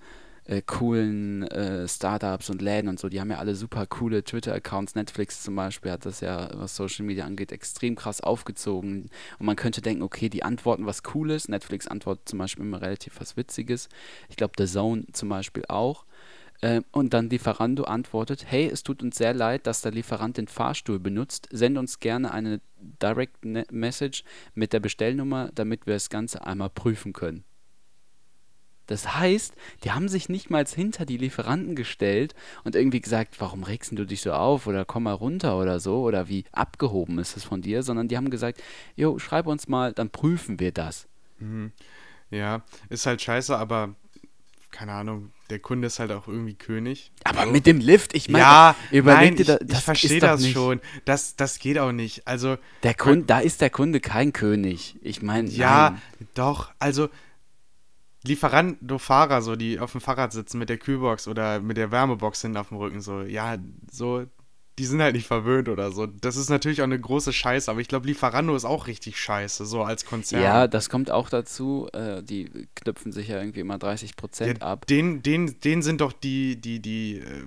äh, 0.48 0.62
coolen 0.64 1.42
äh, 1.48 1.88
Startups 1.88 2.52
und 2.52 2.62
Läden 2.62 2.88
und 2.88 3.00
so, 3.00 3.10
die 3.10 3.20
haben 3.20 3.32
ja 3.32 3.40
alle 3.40 3.56
super 3.56 3.88
coole 3.88 4.24
Twitter-Accounts. 4.24 4.94
Netflix 4.94 5.42
zum 5.42 5.56
Beispiel 5.56 5.92
hat 5.92 6.06
das 6.06 6.20
ja, 6.22 6.50
was 6.54 6.76
Social 6.76 7.04
Media 7.04 7.26
angeht, 7.26 7.52
extrem 7.52 7.96
krass 7.96 8.22
aufgezogen. 8.22 9.10
Und 9.40 9.46
man 9.48 9.56
könnte 9.56 9.82
denken, 9.82 10.04
okay, 10.04 10.30
die 10.30 10.44
antworten 10.44 10.86
was 10.86 11.02
Cooles. 11.02 11.48
Netflix 11.50 11.88
antwortet 11.88 12.30
zum 12.30 12.38
Beispiel 12.40 12.64
immer 12.64 12.80
relativ 12.82 13.20
was 13.20 13.38
Witziges. 13.38 13.90
Ich 14.30 14.36
glaube, 14.36 14.54
The 14.58 14.66
Zone 14.68 15.06
zum 15.14 15.30
Beispiel 15.30 15.64
auch. 15.68 16.06
Ähm, 16.66 16.84
und 16.92 17.14
dann 17.14 17.30
Lieferando 17.30 17.84
antwortet, 17.84 18.46
hey, 18.48 18.68
es 18.68 18.82
tut 18.82 19.04
uns 19.04 19.18
sehr 19.18 19.36
leid, 19.36 19.68
dass 19.68 19.82
der 19.82 19.92
Lieferant 19.92 20.38
den 20.38 20.48
Fahrstuhl 20.48 20.98
benutzt. 20.98 21.48
Send 21.52 21.78
uns 21.78 22.00
gerne 22.00 22.32
eine 22.32 22.60
Direct 22.80 23.46
Ne- 23.46 23.68
Message 23.70 24.24
mit 24.56 24.74
der 24.74 24.80
Bestellnummer, 24.80 25.52
damit 25.54 25.86
wir 25.86 25.94
das 25.94 26.10
Ganze 26.10 26.44
einmal 26.44 26.72
prüfen 26.72 27.14
können. 27.14 27.44
Das 28.88 29.16
heißt, 29.16 29.54
die 29.84 29.92
haben 29.92 30.10
sich 30.10 30.28
nicht 30.28 30.50
mal 30.50 30.66
hinter 30.66 31.06
die 31.06 31.18
Lieferanten 31.18 31.76
gestellt 31.76 32.34
und 32.64 32.76
irgendwie 32.76 33.02
gesagt, 33.02 33.40
warum 33.40 33.64
regst 33.64 33.92
du 33.92 34.06
dich 34.06 34.22
so 34.22 34.34
auf 34.34 34.66
oder 34.66 34.86
komm 34.86 35.04
mal 35.04 35.14
runter 35.14 35.60
oder 35.60 35.80
so 35.80 36.02
oder 36.02 36.30
wie 36.30 36.46
abgehoben 36.52 37.20
ist 37.20 37.38
es 37.38 37.44
von 37.44 37.62
dir, 37.62 37.84
sondern 37.84 38.08
die 38.08 38.18
haben 38.18 38.32
gesagt, 38.32 38.60
jo, 38.96 39.20
schreib 39.20 39.46
uns 39.46 39.68
mal, 39.68 39.94
dann 39.94 40.10
prüfen 40.10 40.60
wir 40.60 40.72
das. 40.72 41.08
Ja, 42.32 42.64
ist 42.90 43.06
halt 43.06 43.22
scheiße, 43.22 43.56
aber 43.56 43.96
keine 44.76 44.92
Ahnung, 44.92 45.32
der 45.50 45.60
Kunde 45.60 45.88
ist 45.88 46.00
halt 46.00 46.12
auch 46.12 46.28
irgendwie 46.28 46.56
König. 46.56 47.12
Aber 47.24 47.46
So. 47.46 47.52
mit 47.52 47.66
dem 47.66 47.80
Lift, 47.80 48.14
ich 48.14 48.28
meine, 48.30 48.44
ja, 48.44 48.76
überleg 48.92 49.22
nein, 49.22 49.36
dir, 49.38 49.46
da- 49.46 49.58
ich, 49.62 49.68
das 49.68 49.78
ich 49.80 49.84
verstehe 49.86 50.20
das 50.20 50.42
nicht- 50.42 50.54
schon. 50.54 50.82
Das, 51.06 51.38
das 51.38 51.60
geht 51.60 51.80
auch 51.80 51.94
nicht. 51.94 52.28
Also, 52.28 52.58
Der 52.84 52.94
Kunde, 52.94 53.26
da 53.26 53.40
ist 53.40 53.62
der 53.62 53.70
Kunde 53.70 54.02
kein 54.02 54.34
König. 54.34 54.98
Ich 55.02 55.22
meine, 55.22 55.50
ja, 55.50 55.98
doch. 56.34 56.72
Also, 56.80 57.08
Lieferando-Fahrer, 58.26 59.42
so, 59.42 59.56
die 59.56 59.80
auf 59.80 59.92
dem 59.92 60.02
Fahrrad 60.02 60.34
sitzen 60.34 60.58
mit 60.58 60.70
der 60.70 60.78
Kühlbox 60.78 61.28
oder 61.28 61.60
mit 61.60 61.78
der 61.78 61.92
Wärmebox 61.92 62.42
hinten 62.42 62.58
auf 62.58 62.70
dem 62.70 62.78
Rücken, 62.78 63.00
so, 63.02 63.22
ja, 63.22 63.58
so, 63.92 64.26
die 64.78 64.86
sind 64.86 65.02
halt 65.02 65.16
nicht 65.16 65.28
verwöhnt 65.28 65.70
oder 65.70 65.92
so. 65.92 66.06
Das 66.06 66.36
ist 66.36 66.50
natürlich 66.50 66.82
auch 66.82 66.86
eine 66.86 67.00
große 67.00 67.32
Scheiße, 67.32 67.72
aber 67.72 67.80
ich 67.80 67.88
glaube, 67.88 68.08
Lieferando 68.08 68.56
ist 68.56 68.66
auch 68.66 68.88
richtig 68.88 69.18
scheiße, 69.18 69.66
so 69.66 69.84
als 69.84 70.06
Konzern. 70.06 70.42
Ja, 70.42 70.68
das 70.68 70.90
kommt 70.90 71.12
auch 71.12 71.30
dazu. 71.30 71.88
Äh, 71.94 72.22
die 72.24 72.68
knüpfen 72.76 73.12
sich 73.12 73.30
ja 73.30 73.40
irgendwie 73.40 73.62
immer 73.62 73.78
30 73.78 74.16
Prozent 74.16 74.60
Ja, 74.60 74.68
ab. 74.68 74.86
Den, 74.88 75.24
den, 75.24 75.60
den 75.62 75.82
sind 75.82 76.02
doch 76.02 76.12
die, 76.12 76.60
die, 76.60 76.82
die 76.82 77.20
äh, 77.20 77.46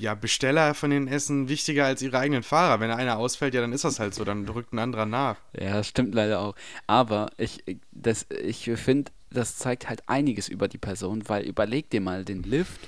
ja, 0.00 0.14
Besteller 0.14 0.74
von 0.74 0.90
den 0.90 1.06
Essen 1.06 1.48
wichtiger 1.48 1.84
als 1.84 2.02
ihre 2.02 2.18
eigenen 2.18 2.42
Fahrer. 2.42 2.80
Wenn 2.80 2.90
einer 2.90 3.18
ausfällt, 3.18 3.54
ja, 3.54 3.60
dann 3.60 3.72
ist 3.72 3.84
das 3.84 4.00
halt 4.00 4.14
so, 4.14 4.24
dann 4.24 4.48
rückt 4.48 4.72
ein 4.72 4.78
anderer 4.80 5.06
nach. 5.06 5.36
Ja, 5.58 5.74
das 5.74 5.86
stimmt 5.88 6.14
leider 6.14 6.40
auch. 6.40 6.56
Aber 6.88 7.30
ich, 7.36 7.62
das, 7.92 8.26
ich 8.42 8.70
finde, 8.74 9.12
das 9.30 9.56
zeigt 9.56 9.88
halt 9.88 10.08
einiges 10.08 10.48
über 10.48 10.66
die 10.68 10.78
Person, 10.78 11.28
weil 11.28 11.44
überleg 11.44 11.90
dir 11.90 12.00
mal 12.00 12.24
den 12.24 12.42
Lift. 12.42 12.80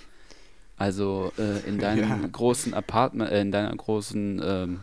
Also 0.76 1.32
äh, 1.38 1.66
in 1.66 1.78
deinem 1.80 2.00
Ja. 2.22 2.28
großen 2.28 2.74
Apartment, 2.74 3.30
äh, 3.30 3.40
in 3.40 3.52
deiner 3.52 3.74
großen, 3.74 4.42
ähm, 4.44 4.80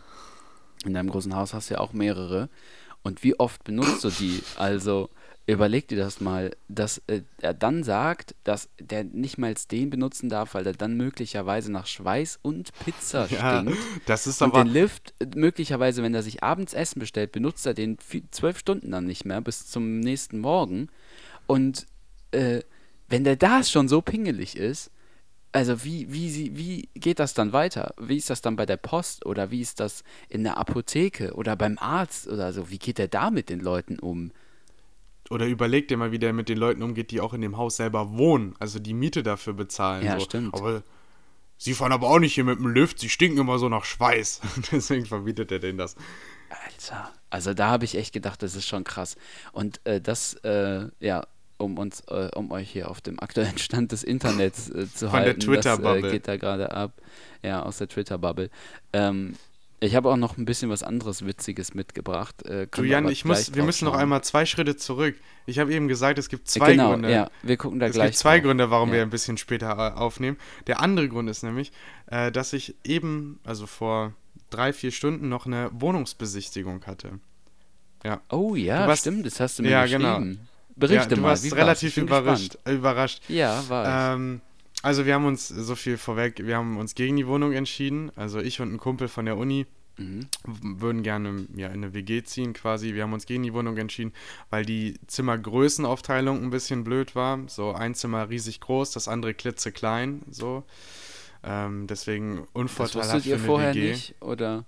in 0.86 0.94
deinem 0.94 1.10
großen 1.10 1.36
Haus 1.36 1.54
hast 1.54 1.70
du 1.70 1.76
ja 1.76 1.80
auch 1.80 1.94
mehrere. 1.94 2.50
Und 3.04 3.24
wie 3.24 3.40
oft 3.40 3.64
benutzt 3.64 4.04
du 4.04 4.10
die? 4.10 4.42
Also 4.56 5.10
überleg 5.46 5.88
dir 5.90 5.98
das 5.98 6.22
mal, 6.22 6.52
dass 6.70 7.00
äh, 7.08 7.22
er 7.42 7.54
dann 7.54 7.84
sagt, 7.84 8.34
dass 8.44 8.70
der 8.80 9.04
nicht 9.04 9.38
mal 9.38 9.54
den 9.72 9.90
benutzen 9.90 10.30
darf, 10.30 10.54
weil 10.54 10.64
der 10.64 10.74
dann 10.74 10.96
möglicherweise 10.96 11.72
nach 11.72 11.86
Schweiß 11.86 12.40
und 12.42 12.78
Pizza 12.80 13.28
Ja, 13.30 13.62
stinkt. 13.62 13.78
das 14.06 14.26
ist 14.26 14.42
Und 14.42 14.56
aber. 14.56 14.66
den 14.66 14.74
Lift, 14.74 15.14
äh, 15.20 15.28
möglicherweise, 15.36 16.02
wenn 16.02 16.14
er 16.16 16.24
sich 16.24 16.44
abends 16.44 16.74
Essen 16.74 17.00
bestellt, 17.00 17.32
benutzt 17.34 17.66
er 17.66 17.74
den 17.74 17.98
zwölf 18.32 18.58
Stunden 18.58 18.92
dann 18.92 19.06
nicht 19.06 19.26
mehr, 19.26 19.42
bis 19.42 19.68
zum 19.68 20.00
nächsten 20.00 20.40
Morgen. 20.40 20.88
Und 21.46 21.86
äh, 22.32 22.62
wenn 23.10 23.24
der 23.26 23.36
da 23.36 23.64
schon 23.64 23.88
so 23.88 24.02
pingelig 24.02 24.56
ist, 24.58 24.92
also 25.54 25.84
wie, 25.84 26.12
wie, 26.12 26.30
sie, 26.30 26.58
wie 26.58 26.90
geht 26.96 27.20
das 27.20 27.34
dann 27.34 27.54
weiter? 27.54 27.94
Wie 28.00 28.18
ist 28.18 28.30
das 28.30 28.42
dann 28.42 28.56
bei 28.56 28.66
der 28.66 28.78
Post 28.78 29.26
oder 29.26 29.52
wie 29.52 29.62
ist 29.62 29.80
das 29.80 30.04
in 30.28 30.44
der 30.44 30.58
Apotheke 30.58 31.34
oder 31.36 31.56
beim 31.56 31.78
Arzt 31.78 32.28
oder 32.28 32.52
so? 32.52 32.70
Wie 32.70 32.80
geht 32.80 32.98
der 32.98 33.08
da 33.08 33.30
mit 33.30 33.50
den 33.50 33.60
Leuten 33.60 34.00
um? 34.00 34.32
Oder 35.30 35.46
überleg 35.46 35.88
dir 35.88 35.98
mal, 35.98 36.12
wie 36.12 36.20
der 36.20 36.34
mit 36.34 36.50
den 36.50 36.58
Leuten 36.58 36.82
umgeht, 36.82 37.12
die 37.12 37.22
auch 37.22 37.34
in 37.34 37.42
dem 37.42 37.56
Haus 37.56 37.78
selber 37.78 38.18
wohnen, 38.18 38.56
also 38.60 38.80
die 38.80 38.94
Miete 38.94 39.24
dafür 39.24 39.54
bezahlen. 39.54 40.04
Ja, 40.04 40.20
so. 40.20 40.26
stimmt. 40.26 40.56
Aber 40.56 40.84
sie 41.58 41.74
fahren 41.74 41.92
aber 41.92 42.10
auch 42.10 42.20
nicht 42.20 42.34
hier 42.34 42.44
mit 42.44 42.60
dem 42.60 42.74
Lift, 42.74 43.00
sie 43.00 43.10
stinken 43.10 43.40
immer 43.40 43.60
so 43.60 43.70
nach 43.70 43.86
Schweiß. 43.86 44.42
Deswegen 44.72 45.06
verbietet 45.06 45.52
er 45.52 45.60
denen 45.60 45.78
das. 45.78 45.96
Alter, 46.50 47.12
also 47.30 47.54
da 47.54 47.70
habe 47.70 47.86
ich 47.86 47.96
echt 47.96 48.14
gedacht, 48.14 48.42
das 48.42 48.56
ist 48.56 48.68
schon 48.68 48.84
krass. 48.84 49.16
Und 49.52 49.82
äh, 49.86 50.02
das, 50.02 50.34
äh, 50.44 50.88
ja, 51.00 51.26
um 51.58 51.78
uns, 51.78 52.02
äh, 52.08 52.30
um 52.36 52.52
euch 52.52 52.70
hier 52.70 52.90
auf 52.90 53.02
dem 53.02 53.20
aktuellen 53.20 53.58
Stand 53.58 53.92
des 53.92 54.04
Internets 54.04 54.70
äh, 54.70 54.88
zu 54.92 55.10
Von 55.10 55.20
der 55.20 55.28
halten, 55.28 55.40
das 55.40 55.46
äh, 55.48 55.48
Twitter-Bubble. 55.48 56.12
geht 56.12 56.28
da 56.28 56.38
gerade 56.38 56.72
ab, 56.72 56.94
ja, 57.42 57.62
aus 57.64 57.78
der 57.78 57.88
Twitter-Bubble. 57.88 58.50
Ähm, 58.94 59.36
Ich 59.80 59.96
habe 59.96 60.10
auch 60.10 60.16
noch 60.18 60.38
ein 60.38 60.46
bisschen 60.46 60.70
was 60.70 60.82
anderes 60.82 61.26
Witziges 61.26 61.74
mitgebracht. 61.74 62.46
Äh, 62.46 62.68
Du 62.72 62.84
Jan, 62.84 63.08
ich 63.10 63.26
muss, 63.26 63.54
wir 63.54 63.64
müssen 63.64 63.84
noch 63.86 63.96
einmal 63.96 64.24
zwei 64.24 64.46
Schritte 64.46 64.76
zurück. 64.78 65.16
Ich 65.46 65.60
habe 65.60 65.74
eben 65.74 65.88
gesagt, 65.90 66.18
es 66.20 66.30
gibt 66.30 66.48
zwei 66.48 66.72
genau, 66.72 66.92
Gründe. 66.92 67.12
ja, 67.12 67.30
wir 67.42 67.58
gucken 67.58 67.80
da 67.80 67.88
es 67.88 67.94
gleich 67.94 68.08
gibt 68.12 68.18
zwei 68.18 68.38
drauf. 68.38 68.46
Gründe, 68.48 68.70
warum 68.72 68.90
Ja. 68.90 68.96
wir 68.96 69.02
ein 69.02 69.10
bisschen 69.10 69.38
später 69.38 69.72
äh, 69.72 70.00
aufnehmen. 70.00 70.38
Der 70.68 70.80
andere 70.82 71.10
Grund 71.10 71.30
ist 71.30 71.44
nämlich, 71.44 71.72
äh, 72.08 72.32
dass 72.32 72.54
ich 72.54 72.76
eben, 72.86 73.40
also 73.44 73.68
vor 73.68 74.14
drei, 74.50 74.72
vier 74.72 74.92
Stunden 74.92 75.28
noch 75.30 75.46
eine 75.46 75.70
Wohnungsbesichtigung 75.74 76.86
hatte. 76.86 77.20
Ja. 78.06 78.22
Oh 78.30 78.56
ja, 78.56 78.88
warst- 78.88 79.02
stimmt, 79.02 79.26
das 79.26 79.40
hast 79.40 79.60
du 79.60 79.64
mir 79.64 79.72
Ja, 79.72 79.84
geschrieben. 79.84 80.04
genau. 80.04 80.40
Berichte 80.76 81.10
ja, 81.10 81.16
du 81.16 81.22
mal, 81.22 81.30
warst 81.30 81.56
relativ 81.56 81.98
überrascht. 81.98 82.58
überrascht. 82.68 83.22
Ja, 83.30 83.64
war. 83.70 84.16
Ähm, 84.16 84.42
also 84.82 85.06
wir 85.06 85.14
haben 85.14 85.26
uns, 85.26 85.48
so 85.48 85.76
viel 85.76 85.98
vorweg, 85.98 86.42
wir 86.46 86.58
haben 86.58 86.78
uns 86.78 86.96
gegen 86.96 87.16
die 87.16 87.28
Wohnung 87.28 87.54
entschieden. 87.54 88.12
Also 88.16 88.40
ich 88.40 88.60
und 88.60 88.74
ein 88.74 88.78
Kumpel 88.78 89.08
von 89.08 89.26
der 89.26 89.38
Uni 89.38 89.66
Mhm. 89.96 90.28
würden 90.44 91.04
gerne 91.04 91.46
ja, 91.56 91.68
in 91.68 91.74
eine 91.74 91.94
WG 91.94 92.24
ziehen 92.24 92.54
quasi. 92.54 92.96
Wir 92.96 93.04
haben 93.04 93.14
uns 93.14 93.28
gegen 93.28 93.44
die 93.44 93.54
Wohnung 93.54 93.78
entschieden, 93.78 94.12
weil 94.50 94.66
die 94.66 94.96
Zimmergrößenaufteilung 95.06 96.42
ein 96.42 96.50
bisschen 96.50 96.84
blöd 96.84 97.16
war. 97.16 97.40
So 97.48 97.74
ein 97.74 97.94
Zimmer 97.94 98.28
riesig 98.30 98.60
groß, 98.60 98.92
das 98.92 99.08
andere 99.08 99.36
klitzeklein. 99.36 100.24
So. 100.32 100.64
Ähm, 101.44 101.86
deswegen 101.88 102.38
Das 102.38 102.48
unvorteilhaft 102.54 103.14
wusstet 103.14 103.24
für 103.24 103.30
ihr 103.30 103.36
eine 103.36 103.46
vorher 103.46 103.76
WG. 103.76 103.92
nicht? 103.92 104.16
Oder? 104.22 104.66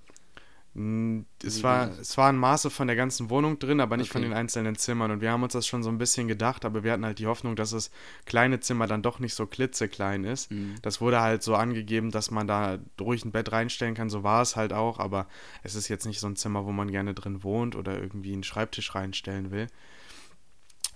Mm, 0.78 1.22
Es 1.42 1.64
war, 1.64 1.90
war 1.90 2.00
es 2.00 2.18
waren 2.18 2.38
Maße 2.38 2.70
von 2.70 2.88
der 2.88 2.98
ganzen 2.98 3.30
Wohnung 3.30 3.60
drin, 3.60 3.80
aber 3.80 3.96
nicht 3.96 4.12
von 4.12 4.22
Okay. 4.22 4.30
den 4.30 4.38
einzelnen 4.38 4.76
Zimmern. 4.76 5.10
Und 5.10 5.22
wir 5.22 5.32
haben 5.32 5.42
uns 5.42 5.54
das 5.54 5.66
schon 5.66 5.84
so 5.84 5.90
ein 5.90 5.98
bisschen 5.98 6.28
gedacht, 6.28 6.66
aber 6.66 6.84
wir 6.84 6.92
hatten 6.92 7.06
halt 7.06 7.20
die 7.20 7.28
Hoffnung, 7.28 7.56
dass 7.56 7.70
das 7.72 7.92
kleine 8.26 8.60
Zimmer 8.60 8.86
dann 8.86 9.02
doch 9.02 9.20
nicht 9.20 9.36
so 9.36 9.48
klitzeklein 9.48 10.26
ist. 10.26 10.52
Mhm. 10.52 10.76
Das 10.82 11.00
wurde 11.00 11.22
halt 11.22 11.44
so 11.44 11.56
angegeben, 11.56 12.12
dass 12.12 12.30
man 12.30 12.46
da 12.46 12.78
ruhig 13.00 13.24
ein 13.24 13.32
Bett 13.32 13.52
reinstellen 13.54 13.96
kann. 13.96 14.10
So 14.10 14.24
war 14.24 14.42
es 14.42 14.56
halt 14.58 14.74
auch, 14.74 15.00
aber 15.00 15.28
es 15.64 15.76
ist 15.76 15.88
jetzt 15.88 16.06
nicht 16.06 16.20
so 16.20 16.28
ein 16.28 16.36
Zimmer, 16.36 16.66
wo 16.66 16.72
man 16.74 16.92
gerne 16.92 17.14
drin 17.14 17.44
wohnt 17.44 17.76
oder 17.78 17.98
irgendwie 18.00 18.34
einen 18.34 18.44
Schreibtisch 18.44 18.94
reinstellen 18.96 19.52
will. 19.52 19.68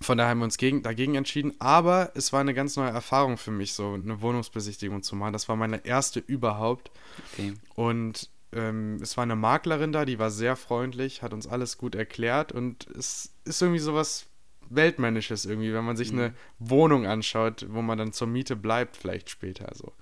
Von 0.01 0.17
daher 0.17 0.31
haben 0.31 0.39
wir 0.39 0.45
uns 0.45 0.57
gegen, 0.57 0.81
dagegen 0.81 1.15
entschieden, 1.15 1.53
aber 1.59 2.11
es 2.15 2.31
war 2.31 2.39
eine 2.39 2.53
ganz 2.53 2.77
neue 2.77 2.89
Erfahrung 2.89 3.37
für 3.37 3.51
mich, 3.51 3.73
so 3.73 3.93
eine 3.93 4.21
Wohnungsbesichtigung 4.21 5.03
zu 5.03 5.15
machen. 5.15 5.33
Das 5.33 5.49
war 5.49 5.57
meine 5.57 5.85
erste 5.85 6.19
überhaupt. 6.19 6.89
Okay. 7.33 7.53
Und 7.75 8.29
ähm, 8.51 8.97
es 9.01 9.15
war 9.17 9.23
eine 9.23 9.35
Maklerin 9.35 9.91
da, 9.91 10.05
die 10.05 10.19
war 10.19 10.31
sehr 10.31 10.55
freundlich, 10.55 11.21
hat 11.21 11.33
uns 11.33 11.47
alles 11.47 11.77
gut 11.77 11.95
erklärt 11.95 12.51
und 12.51 12.87
es 12.97 13.33
ist 13.45 13.61
irgendwie 13.61 13.79
sowas 13.79 14.27
Weltmännisches 14.69 15.45
irgendwie, 15.45 15.73
wenn 15.73 15.83
man 15.83 15.97
sich 15.97 16.11
eine 16.11 16.33
Wohnung 16.59 17.05
anschaut, 17.05 17.65
wo 17.69 17.81
man 17.81 17.97
dann 17.97 18.13
zur 18.13 18.27
Miete 18.27 18.55
bleibt, 18.55 18.97
vielleicht 18.97 19.29
später 19.29 19.69
so. 19.73 19.93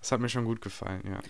Das 0.00 0.12
hat 0.12 0.20
mir 0.20 0.28
schon 0.28 0.44
gut 0.44 0.60
gefallen, 0.60 1.02
ja. 1.06 1.20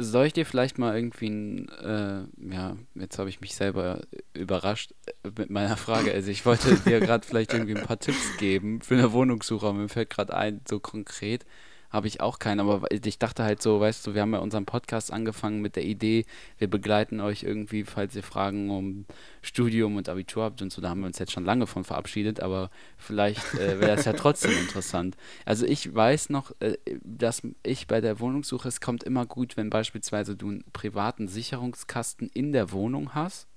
Soll 0.00 0.26
ich 0.26 0.32
dir 0.32 0.46
vielleicht 0.46 0.78
mal 0.78 0.94
irgendwie 0.94 1.28
ein, 1.28 1.68
äh, 1.70 2.54
ja, 2.54 2.76
jetzt 2.94 3.18
habe 3.18 3.28
ich 3.30 3.40
mich 3.40 3.56
selber 3.56 4.02
überrascht 4.32 4.94
äh, 5.06 5.30
mit 5.36 5.50
meiner 5.50 5.76
Frage. 5.76 6.12
Also 6.12 6.30
ich 6.30 6.46
wollte 6.46 6.76
dir 6.76 7.00
gerade 7.00 7.26
vielleicht 7.26 7.52
irgendwie 7.52 7.74
ein 7.74 7.84
paar 7.84 7.98
Tipps 7.98 8.36
geben 8.36 8.80
für 8.80 8.94
eine 8.94 9.12
Wohnungssuche, 9.12 9.66
aber 9.66 9.78
mir 9.78 9.88
fällt 9.88 10.10
gerade 10.10 10.34
ein, 10.34 10.60
so 10.68 10.78
konkret 10.78 11.44
habe 11.90 12.06
ich 12.06 12.20
auch 12.20 12.38
keinen, 12.38 12.60
aber 12.60 12.90
ich 12.90 13.18
dachte 13.18 13.44
halt 13.44 13.62
so, 13.62 13.80
weißt 13.80 14.06
du, 14.06 14.14
wir 14.14 14.22
haben 14.22 14.32
ja 14.32 14.40
unseren 14.40 14.66
Podcast 14.66 15.12
angefangen 15.12 15.60
mit 15.60 15.76
der 15.76 15.84
Idee, 15.84 16.26
wir 16.58 16.68
begleiten 16.68 17.20
euch 17.20 17.42
irgendwie, 17.42 17.84
falls 17.84 18.14
ihr 18.14 18.22
Fragen 18.22 18.70
um 18.70 19.06
Studium 19.42 19.96
und 19.96 20.08
Abitur 20.08 20.44
habt 20.44 20.60
und 20.60 20.72
so, 20.72 20.82
da 20.82 20.90
haben 20.90 21.00
wir 21.00 21.06
uns 21.06 21.18
jetzt 21.18 21.32
schon 21.32 21.44
lange 21.44 21.66
von 21.66 21.84
verabschiedet, 21.84 22.40
aber 22.40 22.70
vielleicht 22.96 23.54
äh, 23.54 23.80
wäre 23.80 23.96
das 23.96 24.04
ja 24.04 24.12
trotzdem 24.12 24.52
interessant. 24.60 25.16
Also 25.46 25.64
ich 25.64 25.94
weiß 25.94 26.30
noch, 26.30 26.52
äh, 26.60 26.76
dass 27.02 27.42
ich 27.62 27.86
bei 27.86 28.00
der 28.00 28.20
Wohnungssuche, 28.20 28.68
es 28.68 28.80
kommt 28.80 29.02
immer 29.02 29.24
gut, 29.24 29.56
wenn 29.56 29.70
beispielsweise 29.70 30.36
du 30.36 30.48
einen 30.48 30.64
privaten 30.72 31.28
Sicherungskasten 31.28 32.28
in 32.34 32.52
der 32.52 32.72
Wohnung 32.72 33.14
hast, 33.14 33.48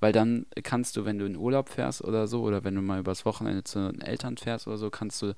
weil 0.00 0.12
dann 0.12 0.46
kannst 0.62 0.96
du, 0.96 1.04
wenn 1.04 1.18
du 1.18 1.26
in 1.26 1.36
Urlaub 1.36 1.68
fährst 1.68 2.02
oder 2.02 2.26
so, 2.26 2.42
oder 2.42 2.64
wenn 2.64 2.74
du 2.74 2.82
mal 2.82 3.00
übers 3.00 3.24
Wochenende 3.24 3.64
zu 3.64 3.90
den 3.90 4.00
Eltern 4.00 4.36
fährst 4.36 4.66
oder 4.66 4.78
so, 4.78 4.90
kannst 4.90 5.22
du 5.22 5.34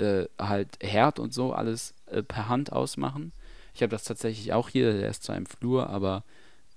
äh, 0.00 0.26
halt 0.38 0.78
Herd 0.80 1.18
und 1.18 1.32
so 1.32 1.52
alles 1.52 1.94
äh, 2.06 2.22
per 2.22 2.48
Hand 2.48 2.72
ausmachen. 2.72 3.32
Ich 3.74 3.82
habe 3.82 3.90
das 3.90 4.04
tatsächlich 4.04 4.52
auch 4.52 4.68
hier, 4.68 4.92
der 4.92 5.08
ist 5.08 5.22
zwar 5.22 5.36
im 5.36 5.46
Flur, 5.46 5.88
aber 5.88 6.24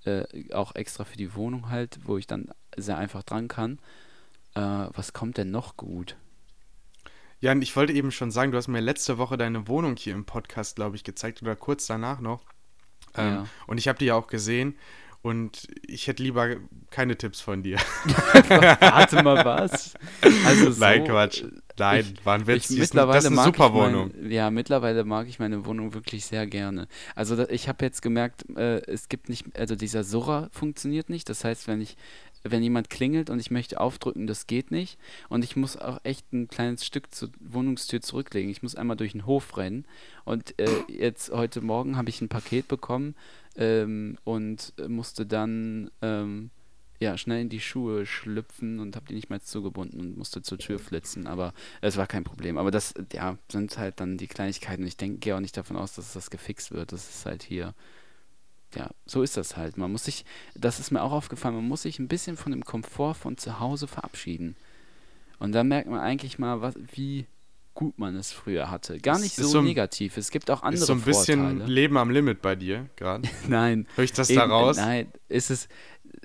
äh, 0.04 0.24
auch 0.52 0.74
extra 0.74 1.04
für 1.04 1.16
die 1.16 1.34
Wohnung 1.34 1.68
halt, 1.70 1.98
wo 2.04 2.18
ich 2.18 2.26
dann 2.26 2.50
sehr 2.76 2.98
einfach 2.98 3.22
dran 3.22 3.48
kann. 3.48 3.78
Äh, 4.54 4.60
was 4.60 5.12
kommt 5.12 5.36
denn 5.38 5.50
noch 5.50 5.76
gut? 5.76 6.16
Jan, 7.40 7.60
ich 7.60 7.74
wollte 7.74 7.92
eben 7.92 8.12
schon 8.12 8.30
sagen, 8.30 8.52
du 8.52 8.58
hast 8.58 8.68
mir 8.68 8.80
letzte 8.80 9.18
Woche 9.18 9.36
deine 9.36 9.66
Wohnung 9.66 9.96
hier 9.96 10.14
im 10.14 10.24
Podcast, 10.24 10.76
glaube 10.76 10.94
ich, 10.94 11.02
gezeigt 11.02 11.42
oder 11.42 11.56
kurz 11.56 11.86
danach 11.86 12.20
noch. 12.20 12.42
Ähm, 13.16 13.34
Ja. 13.34 13.46
Und 13.66 13.78
ich 13.78 13.88
habe 13.88 13.98
die 13.98 14.06
ja 14.06 14.14
auch 14.14 14.28
gesehen 14.28 14.76
und 15.22 15.68
ich 15.86 16.06
hätte 16.06 16.22
lieber 16.22 16.56
keine 16.90 17.16
Tipps 17.16 17.40
von 17.40 17.62
dir. 17.62 17.78
Warte 18.48 19.22
mal, 19.22 19.44
was? 19.44 19.94
Also 20.46 20.70
so, 20.70 20.80
Nein, 20.80 21.04
Quatsch. 21.04 21.44
Nein, 21.78 22.14
ich- 22.16 22.26
war 22.26 22.34
ein 22.34 22.46
Witz. 22.46 22.70
Ich, 22.70 22.78
mittlerweile 22.78 23.16
das 23.16 23.24
ist 23.24 23.28
eine 23.30 23.36
mag 23.36 23.46
super 23.46 23.68
mein- 23.70 23.94
Wohnung. 23.94 24.30
ja, 24.30 24.50
mittlerweile 24.50 25.04
mag 25.04 25.28
ich 25.28 25.38
meine 25.38 25.64
Wohnung 25.66 25.94
wirklich 25.94 26.24
sehr 26.26 26.46
gerne. 26.46 26.88
Also 27.14 27.36
da, 27.36 27.46
ich 27.48 27.68
habe 27.68 27.84
jetzt 27.84 28.02
gemerkt, 28.02 28.44
äh, 28.56 28.80
es 28.86 29.08
gibt 29.08 29.28
nicht, 29.28 29.58
also 29.58 29.74
dieser 29.76 30.04
Surrer 30.04 30.48
funktioniert 30.52 31.08
nicht. 31.10 31.28
Das 31.28 31.44
heißt, 31.44 31.68
wenn 31.68 31.80
ich, 31.80 31.96
wenn 32.44 32.62
jemand 32.62 32.90
klingelt 32.90 33.30
und 33.30 33.38
ich 33.38 33.50
möchte 33.50 33.80
aufdrücken, 33.80 34.26
das 34.26 34.46
geht 34.46 34.70
nicht. 34.72 34.98
Und 35.28 35.44
ich 35.44 35.54
muss 35.56 35.76
auch 35.76 36.00
echt 36.02 36.32
ein 36.32 36.48
kleines 36.48 36.84
Stück 36.84 37.14
zur 37.14 37.30
Wohnungstür 37.40 38.00
zurücklegen. 38.00 38.50
Ich 38.50 38.62
muss 38.62 38.74
einmal 38.74 38.96
durch 38.96 39.12
den 39.12 39.26
Hof 39.26 39.56
rennen. 39.56 39.84
Und 40.24 40.58
äh, 40.58 40.68
jetzt 40.88 41.30
heute 41.30 41.60
Morgen 41.60 41.96
habe 41.96 42.08
ich 42.10 42.20
ein 42.20 42.28
Paket 42.28 42.66
bekommen 42.68 43.14
ähm, 43.56 44.18
und 44.24 44.72
musste 44.88 45.24
dann 45.26 45.90
ähm, 46.02 46.50
ja, 47.02 47.18
schnell 47.18 47.42
in 47.42 47.48
die 47.48 47.60
Schuhe 47.60 48.06
schlüpfen 48.06 48.80
und 48.80 48.96
habe 48.96 49.06
die 49.06 49.14
nicht 49.14 49.28
mehr 49.28 49.42
zugebunden 49.42 50.00
und 50.00 50.16
musste 50.16 50.40
zur 50.40 50.58
Tür 50.58 50.78
flitzen, 50.78 51.26
aber 51.26 51.52
es 51.80 51.96
war 51.96 52.06
kein 52.06 52.24
Problem. 52.24 52.58
Aber 52.58 52.70
das, 52.70 52.94
ja, 53.12 53.36
sind 53.50 53.76
halt 53.76 54.00
dann 54.00 54.16
die 54.16 54.28
Kleinigkeiten. 54.28 54.86
Ich 54.86 54.96
denke, 54.96 55.18
gehe 55.18 55.36
auch 55.36 55.40
nicht 55.40 55.56
davon 55.56 55.76
aus, 55.76 55.94
dass 55.94 56.12
das 56.12 56.30
gefixt 56.30 56.70
wird. 56.70 56.92
Das 56.92 57.08
ist 57.10 57.26
halt 57.26 57.42
hier, 57.42 57.74
ja, 58.74 58.90
so 59.04 59.22
ist 59.22 59.36
das 59.36 59.56
halt. 59.56 59.76
Man 59.76 59.90
muss 59.92 60.04
sich, 60.04 60.24
das 60.54 60.80
ist 60.80 60.92
mir 60.92 61.02
auch 61.02 61.12
aufgefallen, 61.12 61.56
man 61.56 61.68
muss 61.68 61.82
sich 61.82 61.98
ein 61.98 62.08
bisschen 62.08 62.36
von 62.36 62.52
dem 62.52 62.64
Komfort 62.64 63.14
von 63.14 63.36
zu 63.36 63.58
Hause 63.58 63.88
verabschieden. 63.88 64.56
Und 65.38 65.52
dann 65.52 65.68
merkt 65.68 65.90
man 65.90 65.98
eigentlich 65.98 66.38
mal, 66.38 66.60
was, 66.60 66.74
wie 66.92 67.26
gut 67.74 67.98
man 67.98 68.16
es 68.16 68.32
früher 68.32 68.70
hatte. 68.70 68.98
Gar 68.98 69.18
nicht 69.18 69.34
so, 69.36 69.46
so 69.46 69.62
negativ. 69.62 70.16
Es 70.16 70.30
gibt 70.30 70.50
auch 70.50 70.62
andere 70.62 70.80
Ist 70.80 70.86
so 70.86 70.92
ein 70.92 71.00
bisschen 71.00 71.40
Vorteile. 71.40 71.72
Leben 71.72 71.96
am 71.96 72.10
Limit 72.10 72.42
bei 72.42 72.54
dir 72.56 72.88
gerade. 72.96 73.28
Nein. 73.48 73.86
Höre 73.96 74.04
ich 74.04 74.12
das 74.12 74.30
Eben, 74.30 74.40
da 74.40 74.46
raus? 74.46 74.76
Nein, 74.76 75.08
ist 75.28 75.50
es. 75.50 75.68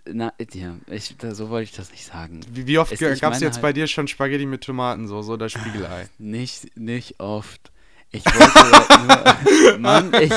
Na, 0.09 0.33
ja, 0.53 0.75
ich, 0.89 1.17
da, 1.17 1.35
so 1.35 1.49
wollte 1.49 1.63
ich 1.65 1.75
das 1.75 1.91
nicht 1.91 2.05
sagen. 2.05 2.39
Wie, 2.51 2.65
wie 2.67 2.77
oft 2.77 2.97
gab 2.97 3.33
es 3.33 3.39
jetzt 3.41 3.55
halt- 3.55 3.61
bei 3.61 3.73
dir 3.73 3.87
schon 3.87 4.07
Spaghetti 4.07 4.45
mit 4.45 4.63
Tomatensoße 4.63 5.31
oder 5.31 5.49
Spiegelei? 5.49 6.07
Nicht, 6.17 6.77
nicht 6.77 7.19
oft. 7.19 7.71
Ich 8.11 8.23
wollte 8.25 9.69
nur. 9.69 9.79
Mann, 9.79 10.13
ich. 10.21 10.31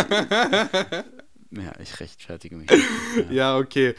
Ja, 1.53 1.73
ich 1.83 1.99
rechtfertige 2.01 2.57
mich. 2.57 2.71
Ja. 2.71 3.31
ja, 3.31 3.57
okay. 3.59 3.95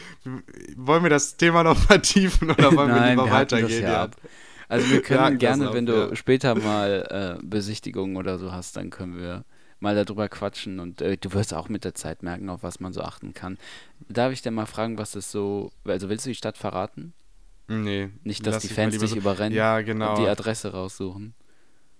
Wollen 0.77 1.03
wir 1.03 1.09
das 1.09 1.35
Thema 1.35 1.63
noch 1.63 1.77
vertiefen 1.77 2.49
oder 2.51 2.73
wollen 2.75 2.89
wir 2.89 2.95
Nein, 2.95 3.09
lieber 3.11 3.25
wir 3.25 3.31
hatten 3.33 3.49
das 3.49 3.61
weitergehen? 3.63 3.83
ja 3.83 3.91
Ja. 4.05 4.09
Also 4.71 4.89
wir 4.89 5.01
können 5.03 5.37
gerne, 5.37 5.73
wenn 5.73 5.85
du 5.85 6.09
ja. 6.09 6.15
später 6.15 6.55
mal 6.69 7.37
äh, 7.41 7.45
Besichtigungen 7.45 8.15
oder 8.15 8.39
so 8.39 8.51
hast, 8.53 8.77
dann 8.77 8.89
können 8.89 9.19
wir 9.19 9.43
mal 9.81 9.95
darüber 9.95 10.29
quatschen 10.29 10.79
und 10.79 11.01
äh, 11.01 11.17
du 11.17 11.33
wirst 11.33 11.53
auch 11.53 11.67
mit 11.67 11.83
der 11.83 11.93
Zeit 11.93 12.23
merken, 12.23 12.49
auf 12.49 12.63
was 12.63 12.79
man 12.79 12.93
so 12.93 13.01
achten 13.01 13.33
kann. 13.33 13.57
Darf 14.07 14.31
ich 14.31 14.41
denn 14.41 14.53
mal 14.53 14.67
fragen, 14.67 14.97
was 14.97 15.11
das 15.11 15.29
so, 15.31 15.71
also 15.85 16.07
willst 16.07 16.25
du 16.25 16.29
die 16.29 16.35
Stadt 16.35 16.57
verraten? 16.57 17.13
Nee. 17.67 18.09
Nicht, 18.23 18.45
dass 18.47 18.59
die 18.59 18.67
Fans 18.67 18.97
dich 18.97 19.15
überrennen 19.15 19.53
Ja, 19.53 19.81
genau. 19.81 20.11
und 20.15 20.19
die 20.23 20.27
Adresse 20.27 20.71
raussuchen. 20.71 21.33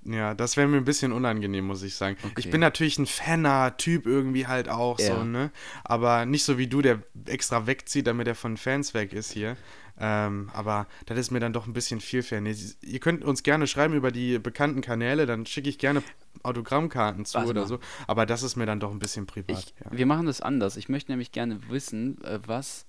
Ja, 0.04 0.34
das 0.34 0.58
wäre 0.58 0.68
mir 0.68 0.78
ein 0.78 0.86
bisschen 0.86 1.12
unangenehm, 1.12 1.66
muss 1.66 1.84
ich 1.84 1.96
sagen. 1.96 2.18
Okay. 2.24 2.34
Ich 2.38 2.50
bin 2.50 2.60
natürlich 2.60 2.98
ein 2.98 3.06
faner 3.06 3.76
Typ 3.78 4.06
irgendwie 4.08 4.48
halt 4.48 4.68
auch 4.68 5.00
Ja. 5.00 5.16
so, 5.16 5.24
ne? 5.24 5.52
Aber 5.84 6.26
nicht 6.26 6.44
so 6.44 6.58
wie 6.58 6.68
du, 6.68 6.82
der 6.82 7.04
extra 7.28 7.68
wegzieht, 7.68 8.08
damit 8.08 8.28
er 8.28 8.36
von 8.36 8.58
Fans 8.58 8.94
weg 8.94 9.14
ist 9.14 9.32
hier. 9.32 9.58
Ähm, 10.02 10.50
aber 10.54 10.88
das 11.06 11.18
ist 11.20 11.32
mir 11.32 11.40
dann 11.40 11.54
doch 11.54 11.68
ein 11.68 11.74
bisschen 11.74 12.02
viel 12.02 12.24
sie- 12.56 12.76
ihr 12.82 13.00
könnt 13.00 13.24
uns 13.24 13.44
gerne 13.44 13.68
schreiben 13.68 13.94
über 13.94 14.12
die 14.12 14.40
bekannten 14.40 14.82
Kanäle, 14.82 15.26
dann 15.26 15.46
schicke 15.46 15.70
ich 15.70 15.78
gerne 15.78 16.02
Autogrammkarten 16.44 17.26
zu 17.26 17.36
Warte 17.38 17.50
oder 17.50 17.62
mal. 17.62 17.68
so. 17.68 17.80
Aber 18.08 18.26
das 18.26 18.44
ist 18.44 18.56
mir 18.56 18.66
dann 18.66 18.80
doch 18.80 18.92
ein 18.92 19.00
bisschen 19.00 19.26
privat. 19.28 19.60
Ich, 19.60 19.74
ja. 19.84 19.92
Wir 19.92 20.06
machen 20.06 20.26
das 20.26 20.42
anders. 20.42 20.76
Ich 20.78 20.90
möchte 20.90 21.12
nämlich 21.12 21.32
gerne 21.32 21.60
wissen, 21.70 22.22
äh, 22.24 22.40
was 22.46 22.86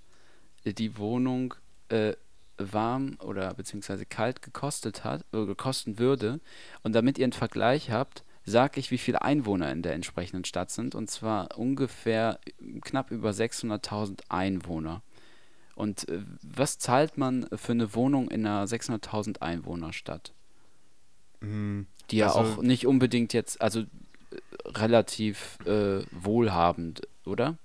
äh, 0.64 0.72
die 0.72 0.96
Wohnung 0.98 1.54
äh, 1.88 2.14
warm 2.58 3.16
oder 3.20 3.52
beziehungsweise 3.54 4.06
kalt 4.06 4.40
gekostet 4.42 5.04
hat, 5.04 5.24
äh, 5.32 5.44
gekosten 5.46 5.98
würde. 5.98 6.40
Und 6.82 6.94
damit 6.94 7.18
ihr 7.18 7.24
einen 7.24 7.32
Vergleich 7.32 7.90
habt, 7.90 8.24
sage 8.44 8.80
ich, 8.80 8.90
wie 8.90 8.98
viele 8.98 9.22
Einwohner 9.22 9.70
in 9.70 9.82
der 9.82 9.94
entsprechenden 9.94 10.44
Stadt 10.44 10.70
sind. 10.70 10.94
Und 10.94 11.10
zwar 11.10 11.56
ungefähr 11.58 12.40
knapp 12.82 13.10
über 13.10 13.30
600.000 13.30 14.20
Einwohner. 14.28 15.02
Und 15.74 16.08
äh, 16.08 16.20
was 16.42 16.78
zahlt 16.78 17.16
man 17.18 17.46
für 17.54 17.72
eine 17.72 17.94
Wohnung 17.94 18.30
in 18.30 18.46
einer 18.46 18.66
600.000 18.66 19.40
Einwohnerstadt? 19.40 20.32
Hm, 21.40 21.86
Die 22.10 22.18
ja 22.18 22.26
Also- 22.26 22.38
auch 22.58 22.62
nicht 22.62 22.86
unbedingt 22.86 23.32
jetzt, 23.32 23.60
also 23.60 23.80
äh, 23.80 23.86
relativ 24.66 25.58
äh, 25.66 26.04
wohlhabend, 26.10 27.02
oder? 27.24 27.56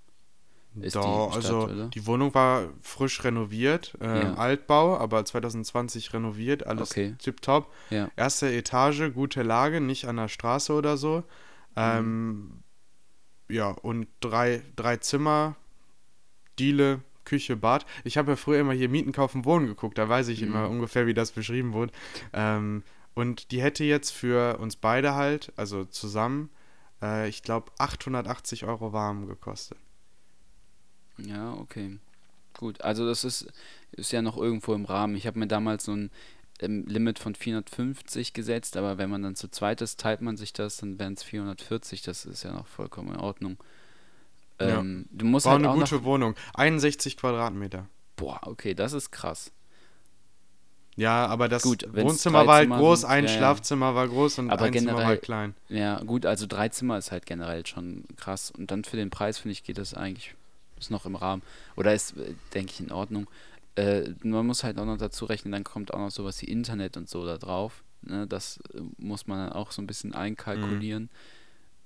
ist 0.80 0.96
Da, 0.96 1.02
die 1.02 1.32
Stadt, 1.32 1.36
also 1.36 1.64
oder? 1.64 1.88
die 1.88 2.06
Wohnung 2.06 2.34
war 2.36 2.70
frisch 2.82 3.24
renoviert, 3.24 3.98
äh, 4.00 4.22
Ja. 4.22 4.34
Altbau, 4.36 4.96
aber 4.98 5.26
2020 5.26 6.14
renoviert, 6.14 6.68
alles 6.68 6.92
Okay. 6.92 7.16
tipptopp. 7.18 7.74
Ja. 7.90 8.12
Erste 8.16 8.52
Etage, 8.54 9.12
gute 9.14 9.42
Lage, 9.42 9.82
nicht 9.82 10.06
an 10.06 10.18
der 10.18 10.28
Straße 10.28 10.72
oder 10.74 10.96
so. 10.98 11.18
Mhm. 11.20 11.24
Ähm, 11.78 12.52
ja, 13.50 13.70
und 13.72 14.08
drei, 14.20 14.62
drei 14.76 14.98
Zimmer, 14.98 15.56
Diele, 16.60 17.02
Küche, 17.28 17.56
Bad. 17.56 17.86
Ich 18.04 18.18
habe 18.18 18.32
ja 18.32 18.36
früher 18.36 18.60
immer 18.62 18.74
hier 18.74 18.90
Mieten, 18.90 19.12
Kaufen, 19.12 19.46
Wohnen 19.46 19.68
geguckt, 19.68 19.98
da 19.98 20.10
weiß 20.10 20.30
ich 20.30 20.42
Mhm. 20.42 20.48
immer 20.48 20.70
ungefähr, 20.70 21.06
wie 21.08 21.14
das 21.14 21.32
beschrieben 21.32 21.74
wurde. 21.74 21.94
Ähm, 22.34 22.84
und 23.14 23.52
die 23.52 23.62
hätte 23.62 23.84
jetzt 23.84 24.12
für 24.12 24.58
uns 24.60 24.76
beide 24.76 25.14
halt, 25.16 25.52
also 25.56 25.86
zusammen, 25.86 26.50
äh, 27.02 27.28
ich 27.30 27.44
glaube 27.44 27.72
880 27.78 28.66
Euro 28.66 28.94
warm 28.94 29.28
gekostet. 29.28 29.78
Ja, 31.18 31.54
okay. 31.54 32.00
Gut, 32.54 32.82
also 32.82 33.06
das 33.06 33.24
ist, 33.24 33.48
ist 33.92 34.12
ja 34.12 34.22
noch 34.22 34.38
irgendwo 34.38 34.74
im 34.74 34.86
Rahmen. 34.86 35.16
Ich 35.16 35.28
habe 35.28 35.40
mir 35.40 35.48
damals 35.48 35.86
so 35.86 35.94
ein 35.94 36.12
ähm, 36.60 36.86
Limit 36.88 37.20
von 37.20 37.36
450 37.36 38.34
gesetzt, 38.34 38.78
aber 38.78 38.98
wenn 38.98 39.10
man 39.10 39.22
dann 39.24 39.36
zu 39.36 39.48
zweit 39.50 39.82
ist, 39.82 40.00
teilt 40.00 40.22
man 40.22 40.38
sich 40.38 40.54
das, 40.54 40.78
dann 40.78 41.00
wären 41.00 41.14
es 41.14 41.24
440. 41.24 42.02
Das 42.04 42.26
ist 42.26 42.44
ja 42.44 42.54
noch 42.54 42.68
vollkommen 42.68 43.10
in 43.14 43.20
Ordnung. 43.20 43.58
Ja. 44.60 44.80
Ähm, 44.80 45.06
Du 45.12 45.26
musst 45.26 45.46
War 45.46 45.54
halt 45.54 45.66
eine 45.66 45.74
gute. 45.80 46.04
Wohnung. 46.04 46.36
61 46.56 47.18
Quadratmeter. 47.18 47.88
Boah, 48.16 48.40
okay, 48.44 48.74
das 48.74 48.94
ist 48.94 49.12
krass. 49.12 49.52
Ja, 50.96 51.28
aber 51.28 51.48
das 51.48 51.62
Gut, 51.62 51.86
Wohnzimmer 51.94 52.48
war 52.48 52.56
halt 52.56 52.66
Zimmer 52.66 52.78
groß, 52.80 53.06
ein 53.06 53.26
ja, 53.26 53.30
ja. 53.30 53.38
Schlafzimmer 53.38 53.94
war 53.94 54.08
groß 54.08 54.40
und 54.40 54.50
Aber 54.50 54.66
ein 54.66 54.74
Zimmer 54.74 54.86
war 54.86 54.94
generell- 54.96 55.06
halt 55.08 55.22
klein. 55.22 55.56
Ja, 55.70 56.00
gut, 56.04 56.26
also 56.26 56.48
drei 56.48 56.70
Zimmer 56.70 56.98
ist 56.98 57.12
halt 57.12 57.28
generell 57.28 57.68
schon 57.68 58.04
krass. 58.16 58.50
Und 58.50 58.72
dann 58.72 58.84
für 58.84 58.98
den 58.98 59.12
Preis, 59.12 59.38
finde 59.38 59.52
ich, 59.52 59.64
geht 59.64 59.78
das 59.78 59.94
eigentlich, 59.94 60.34
ist 60.80 60.90
noch 60.90 61.06
im 61.06 61.16
Rahmen. 61.16 61.44
Oder 61.76 61.94
ist, 61.94 62.18
äh, 62.18 62.34
denke 62.56 62.72
ich, 62.74 62.80
in 62.80 62.92
Ordnung. 62.92 63.28
Äh, 63.76 64.10
man 64.24 64.48
muss 64.48 64.64
halt 64.64 64.80
auch 64.80 64.86
noch 64.86 64.98
dazu 64.98 65.26
rechnen, 65.26 65.52
dann 65.52 65.64
kommt 65.64 65.94
auch 65.94 66.00
noch 66.00 66.10
sowas 66.10 66.42
wie 66.42 66.48
Internet 66.48 66.98
und 66.98 67.08
so 67.08 67.28
da 67.28 67.38
drauf. 67.38 67.84
Ne? 68.02 68.26
Das 68.26 68.58
äh, 68.74 68.82
muss 68.98 69.28
man 69.28 69.38
dann 69.38 69.54
auch 69.54 69.72
so 69.72 69.84
ein 69.84 69.88
bisschen 69.88 70.16
einkalkulieren. 70.16 71.10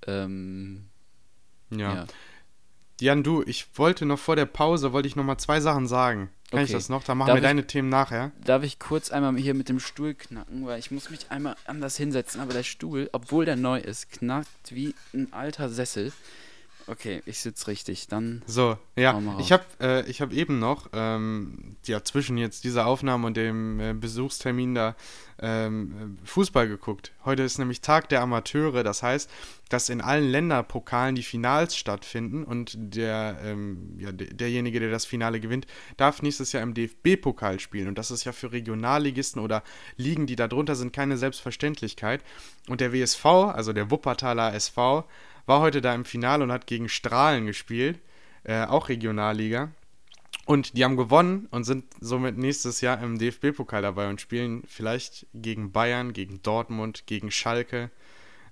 Ähm, 0.07 0.85
Ja. 1.69 1.93
ja. 1.95 2.05
Jan, 3.01 3.23
du, 3.23 3.41
ich 3.47 3.65
wollte 3.75 4.05
noch 4.05 4.19
vor 4.19 4.35
der 4.35 4.45
Pause, 4.45 4.93
wollte 4.93 5.07
ich 5.07 5.15
noch 5.15 5.23
mal 5.23 5.37
zwei 5.39 5.59
Sachen 5.59 5.87
sagen. 5.87 6.29
Kann 6.51 6.59
ich 6.59 6.65
Okay. 6.65 6.73
das 6.73 6.89
noch? 6.89 7.03
Dann 7.03 7.17
machen 7.17 7.29
Darf 7.29 7.35
wir 7.37 7.39
ich- 7.41 7.47
deine 7.49 7.65
Themen 7.65 7.89
nachher. 7.89 8.31
Darf 8.45 8.61
ich 8.63 8.77
kurz 8.77 9.09
einmal 9.09 9.35
hier 9.37 9.55
mit 9.55 9.69
dem 9.69 9.79
Stuhl 9.79 10.13
knacken, 10.13 10.65
weil 10.67 10.77
ich 10.79 10.91
muss 10.91 11.09
mich 11.09 11.31
einmal 11.31 11.55
anders 11.65 11.97
hinsetzen, 11.97 12.39
aber 12.41 12.53
der 12.53 12.61
Stuhl, 12.63 13.09
obwohl 13.11 13.45
der 13.45 13.55
neu 13.55 13.79
ist, 13.79 14.11
knackt 14.11 14.47
wie 14.69 14.93
ein 15.15 15.33
alter 15.33 15.69
Sessel. 15.69 16.11
Okay, 16.87 17.21
ich 17.25 17.39
sitze 17.39 17.67
richtig. 17.67 18.07
Dann 18.07 18.41
So, 18.47 18.77
ja, 18.95 19.13
ich 19.39 19.51
habe 19.51 19.63
äh, 19.79 20.09
ich 20.09 20.21
hab 20.21 20.31
eben 20.33 20.59
noch, 20.59 20.89
ähm, 20.93 21.75
ja, 21.85 22.03
zwischen 22.03 22.37
jetzt 22.37 22.63
dieser 22.63 22.85
Aufnahme 22.85 23.27
und 23.27 23.37
dem 23.37 23.79
äh, 23.79 23.93
Besuchstermin 23.93 24.75
da 24.75 24.95
ähm, 25.43 26.17
äh, 26.23 26.27
Fußball 26.27 26.67
geguckt. 26.67 27.13
Heute 27.25 27.43
ist 27.43 27.57
nämlich 27.57 27.81
Tag 27.81 28.09
der 28.09 28.21
Amateure, 28.21 28.83
das 28.83 29.01
heißt, 29.01 29.29
dass 29.69 29.89
in 29.89 30.01
allen 30.01 30.29
Länderpokalen 30.29 31.15
die 31.15 31.23
Finals 31.23 31.75
stattfinden 31.77 32.43
und 32.43 32.73
der, 32.77 33.39
ähm, 33.43 33.95
ja, 33.97 34.11
de- 34.11 34.33
derjenige, 34.33 34.79
der 34.79 34.91
das 34.91 35.05
Finale 35.05 35.39
gewinnt, 35.39 35.65
darf 35.97 36.21
nächstes 36.21 36.51
Jahr 36.51 36.61
im 36.61 36.73
DFB-Pokal 36.73 37.59
spielen. 37.59 37.87
Und 37.87 37.97
das 37.97 38.11
ist 38.11 38.23
ja 38.25 38.33
für 38.33 38.51
Regionalligisten 38.51 39.41
oder 39.41 39.63
Ligen, 39.97 40.27
die 40.27 40.35
da 40.35 40.47
drunter 40.47 40.75
sind, 40.75 40.93
keine 40.93 41.17
Selbstverständlichkeit. 41.17 42.23
Und 42.67 42.81
der 42.81 42.93
WSV, 42.93 43.25
also 43.25 43.73
der 43.73 43.89
Wuppertaler 43.89 44.53
SV, 44.53 45.05
war 45.51 45.59
heute 45.59 45.81
da 45.81 45.93
im 45.93 46.05
Finale 46.05 46.45
und 46.45 46.51
hat 46.53 46.65
gegen 46.65 46.87
Strahlen 46.87 47.45
gespielt, 47.45 47.99
äh, 48.45 48.63
auch 48.63 48.87
Regionalliga. 48.87 49.71
Und 50.45 50.77
die 50.77 50.85
haben 50.85 50.95
gewonnen 50.95 51.49
und 51.51 51.65
sind 51.65 51.83
somit 51.99 52.37
nächstes 52.37 52.79
Jahr 52.79 53.03
im 53.03 53.19
DFB-Pokal 53.19 53.81
dabei 53.81 54.09
und 54.09 54.21
spielen 54.21 54.63
vielleicht 54.65 55.27
gegen 55.33 55.73
Bayern, 55.73 56.13
gegen 56.13 56.41
Dortmund, 56.41 57.05
gegen 57.05 57.31
Schalke. 57.31 57.91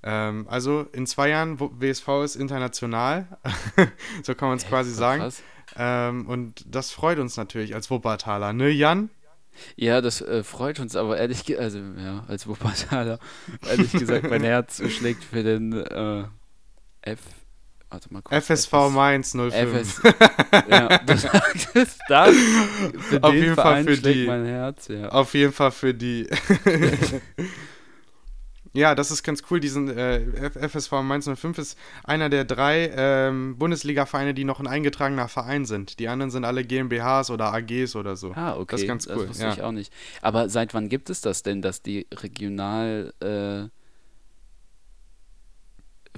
Ähm, 0.04 0.46
also 0.50 0.88
in 0.92 1.08
zwei 1.08 1.30
Jahren, 1.30 1.58
WSV 1.62 2.08
ist 2.26 2.36
international, 2.36 3.40
so 4.24 4.36
kann 4.36 4.50
man 4.50 4.58
es 4.58 4.68
quasi 4.68 4.92
sagen. 4.92 5.32
Ähm, 5.78 6.28
und 6.28 6.66
das 6.68 6.92
freut 6.92 7.18
uns 7.18 7.38
natürlich 7.38 7.76
als 7.76 7.90
Wuppertaler, 7.90 8.52
ne 8.52 8.72
Jan? 8.72 9.10
Ja, 9.78 10.02
das 10.02 10.20
äh, 10.20 10.44
freut 10.44 10.82
uns, 10.82 10.98
aber 10.98 11.18
ehrlich 11.18 11.46
gesagt, 11.46 11.64
also 11.64 11.80
ja, 11.80 12.26
als 12.28 12.46
Wuppertaler, 12.46 13.20
ehrlich 13.70 13.94
gesagt, 13.94 14.30
mein 14.30 14.44
Herz 14.54 14.82
schlägt 14.92 15.24
für 15.24 15.44
den 15.44 15.72
äh, 15.72 16.26
F. 17.02 17.20
Warte 17.90 18.14
mal 18.14 18.22
kurz. 18.22 18.46
FSV 18.46 18.72
FS 18.72 18.92
Mainz 18.92 19.32
05. 19.32 19.54
FS. 19.54 20.02
ja, 20.70 21.00
das, 21.00 21.28
das, 21.74 21.98
das 22.08 22.36
für 23.00 23.24
Auf 23.24 23.32
den 23.32 23.42
jeden 23.42 23.56
Fall 23.56 23.64
Verein 23.64 23.86
für 23.86 23.96
schlägt 23.96 24.16
die. 24.16 24.28
mein 24.28 24.46
Herz, 24.46 24.88
ja. 24.90 25.10
Auf 25.10 25.34
jeden 25.34 25.54
Fall 25.54 25.72
für 25.72 25.94
die. 25.96 26.28
ja, 28.74 28.94
das 28.94 29.10
ist 29.10 29.24
ganz 29.24 29.42
cool. 29.50 29.60
Diesen 29.60 29.90
äh, 29.90 30.22
FSV 30.70 30.92
Mainz 31.02 31.28
05 31.28 31.58
ist 31.58 31.80
einer 32.04 32.30
der 32.30 32.46
drei 32.46 32.92
ähm, 32.96 33.58
Bundesliga-Vereine, 33.58 34.36
die 34.36 34.44
noch 34.44 34.60
ein 34.60 34.68
eingetragener 34.68 35.28
Verein 35.28 35.66
sind. 35.66 35.98
Die 35.98 36.10
anderen 36.10 36.30
sind 36.30 36.46
alle 36.46 36.64
GmbHs 36.64 37.32
oder 37.32 37.52
AGs 37.54 37.96
oder 37.96 38.16
so. 38.16 38.34
Ah, 38.34 38.56
okay. 38.56 38.68
Das 38.70 38.82
ist 38.82 38.88
ganz 38.88 39.08
cool. 39.08 39.30
wusste 39.30 39.46
ja. 39.46 39.54
ich 39.54 39.64
auch 39.64 39.72
nicht. 39.72 39.92
Aber 40.22 40.48
seit 40.50 40.76
wann 40.76 40.90
gibt 40.90 41.10
es 41.10 41.22
das 41.22 41.42
denn, 41.42 41.64
dass 41.64 41.82
die 41.82 42.06
Regional 42.14 43.14
äh, 43.20 43.79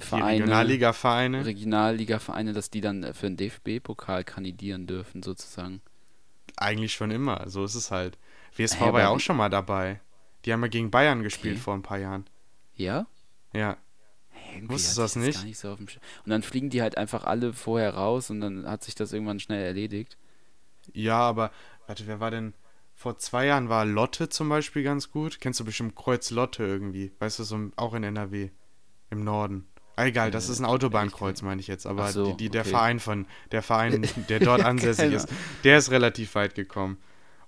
Die 0.02 0.08
Vereine, 0.08 0.40
Regionalliga-Vereine. 0.44 1.44
Regionalliga-Vereine, 1.46 2.52
dass 2.52 2.70
die 2.70 2.80
dann 2.80 3.02
äh, 3.02 3.14
für 3.14 3.26
den 3.30 3.36
DFB-Pokal 3.36 4.24
kandidieren 4.24 4.86
dürfen, 4.86 5.22
sozusagen? 5.22 5.80
Eigentlich 6.56 6.92
schon 6.92 7.10
immer. 7.10 7.48
So 7.48 7.64
ist 7.64 7.74
es 7.74 7.90
halt. 7.90 8.18
WSV 8.56 8.80
Hä, 8.80 8.92
war 8.92 9.00
ja 9.00 9.08
auch 9.08 9.20
schon 9.20 9.36
mal 9.36 9.48
dabei. 9.48 10.00
Die 10.44 10.52
haben 10.52 10.62
ja 10.62 10.68
gegen 10.68 10.90
Bayern 10.90 11.22
gespielt 11.22 11.54
Okay. 11.54 11.62
vor 11.62 11.74
ein 11.74 11.82
paar 11.82 11.98
Jahren. 11.98 12.26
Ja? 12.74 13.06
Ja. 13.54 13.76
Irgendwie 14.54 14.74
Wusstest 14.74 14.98
du 14.98 15.02
das 15.02 15.16
nicht? 15.16 15.44
nicht 15.44 15.58
so 15.58 15.72
und 15.72 15.98
dann 16.26 16.42
fliegen 16.42 16.68
die 16.68 16.82
halt 16.82 16.98
einfach 16.98 17.24
alle 17.24 17.52
vorher 17.54 17.94
raus 17.94 18.28
und 18.28 18.40
dann 18.40 18.66
hat 18.66 18.82
sich 18.84 18.94
das 18.94 19.12
irgendwann 19.12 19.40
schnell 19.40 19.64
erledigt. 19.64 20.18
Ja, 20.92 21.18
aber, 21.20 21.52
warte, 21.86 22.06
wer 22.06 22.20
war 22.20 22.30
denn. 22.30 22.54
Vor 22.94 23.18
zwei 23.18 23.46
Jahren 23.46 23.68
war 23.68 23.84
Lotte 23.84 24.28
zum 24.28 24.48
Beispiel 24.48 24.82
ganz 24.82 25.10
gut. 25.10 25.40
Kennst 25.40 25.58
du 25.60 25.64
bestimmt 25.64 25.96
Kreuz 25.96 26.30
Lotte 26.30 26.64
irgendwie? 26.64 27.12
Weißt 27.18 27.38
du, 27.38 27.44
so 27.44 27.70
auch 27.76 27.94
in 27.94 28.04
NRW. 28.04 28.50
Im 29.10 29.24
Norden. 29.24 29.66
Ah, 29.96 30.06
egal, 30.06 30.30
das 30.30 30.48
Äh, 30.48 30.52
ist 30.52 30.58
ein 30.60 30.64
Autobahnkreuz, 30.64 31.42
meine 31.42 31.60
ich 31.60 31.66
jetzt. 31.66 31.86
Aber 31.86 32.10
so, 32.12 32.26
die, 32.32 32.36
die, 32.36 32.48
der 32.50 32.62
okay. 32.62 32.70
Verein 32.70 33.00
von, 33.00 33.26
der 33.50 33.62
Verein, 33.62 34.06
der 34.28 34.40
dort 34.40 34.64
ansässig 34.64 35.04
Keine 35.04 35.16
ist, 35.16 35.28
der 35.64 35.78
ist 35.78 35.90
relativ 35.90 36.34
weit 36.34 36.54
gekommen. 36.54 36.98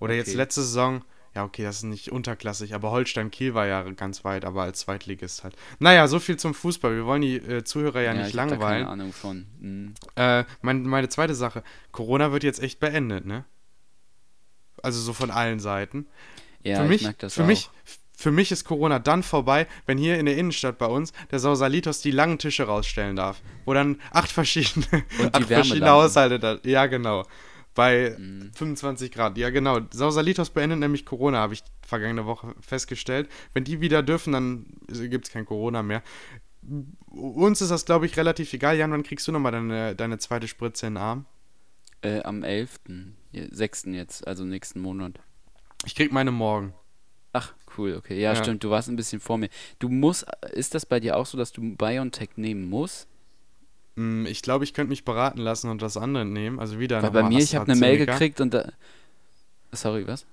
Oder 0.00 0.14
jetzt 0.14 0.28
Okay. 0.28 0.36
letzte 0.36 0.62
Saison, 0.62 1.02
ja, 1.34 1.44
okay, 1.44 1.62
das 1.64 1.76
ist 1.78 1.82
nicht 1.84 2.12
unterklassig, 2.12 2.74
aber 2.74 2.90
Holstein 2.92 3.30
Kiel 3.30 3.54
war 3.54 3.66
ja 3.66 3.82
ganz 3.90 4.24
weit, 4.24 4.44
aber 4.44 4.62
als 4.62 4.80
Zweitligist 4.80 5.42
halt. 5.42 5.56
Naja, 5.80 6.06
so 6.06 6.20
viel 6.20 6.36
zum 6.36 6.54
Fußball. 6.54 6.94
Wir 6.94 7.06
wollen 7.06 7.22
die 7.22 7.36
äh, 7.36 7.64
Zuhörer 7.64 8.02
ja, 8.02 8.14
nicht 8.14 8.28
ich 8.28 8.34
langweilen. 8.34 8.84
keine 8.84 8.88
Ahnung 8.88 9.12
von. 9.12 9.46
Hm. 9.60 9.94
Äh, 10.16 10.44
mein, 10.62 10.82
meine 10.84 11.08
zweite 11.08 11.34
Sache. 11.34 11.64
Corona 11.92 12.30
wird 12.30 12.44
jetzt 12.44 12.62
echt 12.62 12.78
beendet, 12.78 13.24
ne? 13.26 13.44
Also 14.82 15.00
so 15.00 15.12
von 15.12 15.30
allen 15.30 15.60
Seiten. 15.60 16.06
Ja, 16.62 16.76
für 16.78 16.82
ich 16.84 16.88
mich, 16.88 17.02
merk 17.02 17.18
das 17.18 17.34
für 17.34 17.42
auch. 17.42 17.46
mich, 17.46 17.70
für 18.16 18.30
mich 18.30 18.52
ist 18.52 18.64
Corona 18.64 18.98
dann 18.98 19.22
vorbei, 19.22 19.66
wenn 19.86 19.98
hier 19.98 20.18
in 20.18 20.26
der 20.26 20.36
Innenstadt 20.36 20.78
bei 20.78 20.86
uns 20.86 21.12
der 21.30 21.38
Sausalitos 21.38 22.00
die 22.00 22.10
langen 22.10 22.38
Tische 22.38 22.64
rausstellen 22.64 23.16
darf, 23.16 23.42
wo 23.64 23.74
dann 23.74 24.00
acht 24.12 24.30
verschiedene, 24.30 24.86
acht 25.32 25.44
verschiedene. 25.44 25.90
Haushalte 25.90 26.38
da, 26.38 26.58
ja 26.64 26.86
genau, 26.86 27.26
bei 27.74 28.14
Mhm. 28.18 28.52
25 28.54 29.10
Grad, 29.12 29.36
ja 29.36 29.50
genau. 29.50 29.80
Sausalitos 29.90 30.50
beendet 30.50 30.78
nämlich 30.78 31.04
Corona, 31.04 31.38
habe 31.38 31.54
ich 31.54 31.64
vergangene 31.86 32.24
Woche 32.24 32.54
festgestellt. 32.60 33.28
Wenn 33.52 33.64
die 33.64 33.80
wieder 33.80 34.02
dürfen, 34.02 34.32
dann 34.32 34.66
gibt 34.88 35.26
es 35.26 35.32
kein 35.32 35.44
Corona 35.44 35.82
mehr. 35.82 36.02
Uns 37.10 37.60
ist 37.60 37.70
das, 37.70 37.84
glaube 37.84 38.06
ich, 38.06 38.16
relativ 38.16 38.52
egal. 38.52 38.76
Jan, 38.78 38.90
wann 38.90 39.02
kriegst 39.02 39.28
du 39.28 39.32
nochmal 39.32 39.52
deine, 39.52 39.94
deine 39.94 40.18
zweite 40.18 40.48
Spritze 40.48 40.86
in 40.86 40.94
den 40.94 41.02
Arm? 41.02 41.26
Äh, 42.00 42.22
am 42.22 42.42
11., 42.42 42.80
ja, 43.32 43.44
6. 43.50 43.84
jetzt, 43.86 44.26
also 44.26 44.44
nächsten 44.44 44.80
Monat. 44.80 45.18
Ich 45.84 45.94
krieg 45.94 46.12
meine 46.12 46.30
morgen. 46.30 46.72
Ach, 47.34 47.52
cool, 47.76 47.96
okay. 47.96 48.18
Ja, 48.20 48.32
Ja. 48.32 48.42
stimmt, 48.42 48.62
du 48.64 48.70
warst 48.70 48.88
ein 48.88 48.96
bisschen 48.96 49.20
vor 49.20 49.36
mir. 49.38 49.48
Du 49.80 49.88
musst, 49.88 50.24
ist 50.52 50.74
das 50.74 50.86
bei 50.86 51.00
dir 51.00 51.16
auch 51.16 51.26
so, 51.26 51.36
dass 51.36 51.52
du 51.52 51.60
BioNTech 51.76 52.30
nehmen 52.36 52.70
musst? 52.70 53.08
Hm, 53.96 54.24
Ich 54.26 54.40
glaube, 54.40 54.64
ich 54.64 54.72
könnte 54.72 54.90
mich 54.90 55.04
beraten 55.04 55.40
lassen 55.40 55.68
und 55.68 55.82
was 55.82 55.96
anderes 55.96 56.28
nehmen. 56.28 56.58
Also 56.60 56.78
wieder 56.78 57.02
Weil 57.02 57.10
bei 57.10 57.28
mir, 57.28 57.40
ich 57.40 57.54
habe 57.54 57.70
eine 57.70 57.80
Mail 57.80 57.98
gekriegt 57.98 58.40
und 58.40 58.54
da. 58.54 58.72
Sorry, 59.72 60.06
was? 60.06 60.26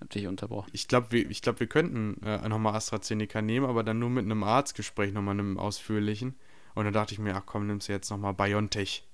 Hab 0.00 0.10
dich 0.10 0.26
unterbrochen. 0.26 0.70
Ich 0.72 0.88
glaube, 0.88 1.08
wir, 1.10 1.30
ich 1.30 1.42
glaub, 1.42 1.60
wir 1.60 1.66
könnten 1.66 2.20
äh, 2.24 2.48
nochmal 2.48 2.74
AstraZeneca 2.74 3.42
nehmen, 3.42 3.66
aber 3.66 3.84
dann 3.84 3.98
nur 3.98 4.10
mit 4.10 4.24
einem 4.24 4.42
Arztgespräch, 4.42 5.12
nochmal 5.12 5.34
einem 5.34 5.58
ausführlichen. 5.58 6.34
Und 6.74 6.84
dann 6.86 6.94
dachte 6.94 7.12
ich 7.12 7.18
mir, 7.18 7.36
ach 7.36 7.42
komm, 7.44 7.66
nimmst 7.66 7.88
du 7.88 7.92
jetzt 7.92 8.10
nochmal 8.10 8.32
BioNTech. 8.32 9.04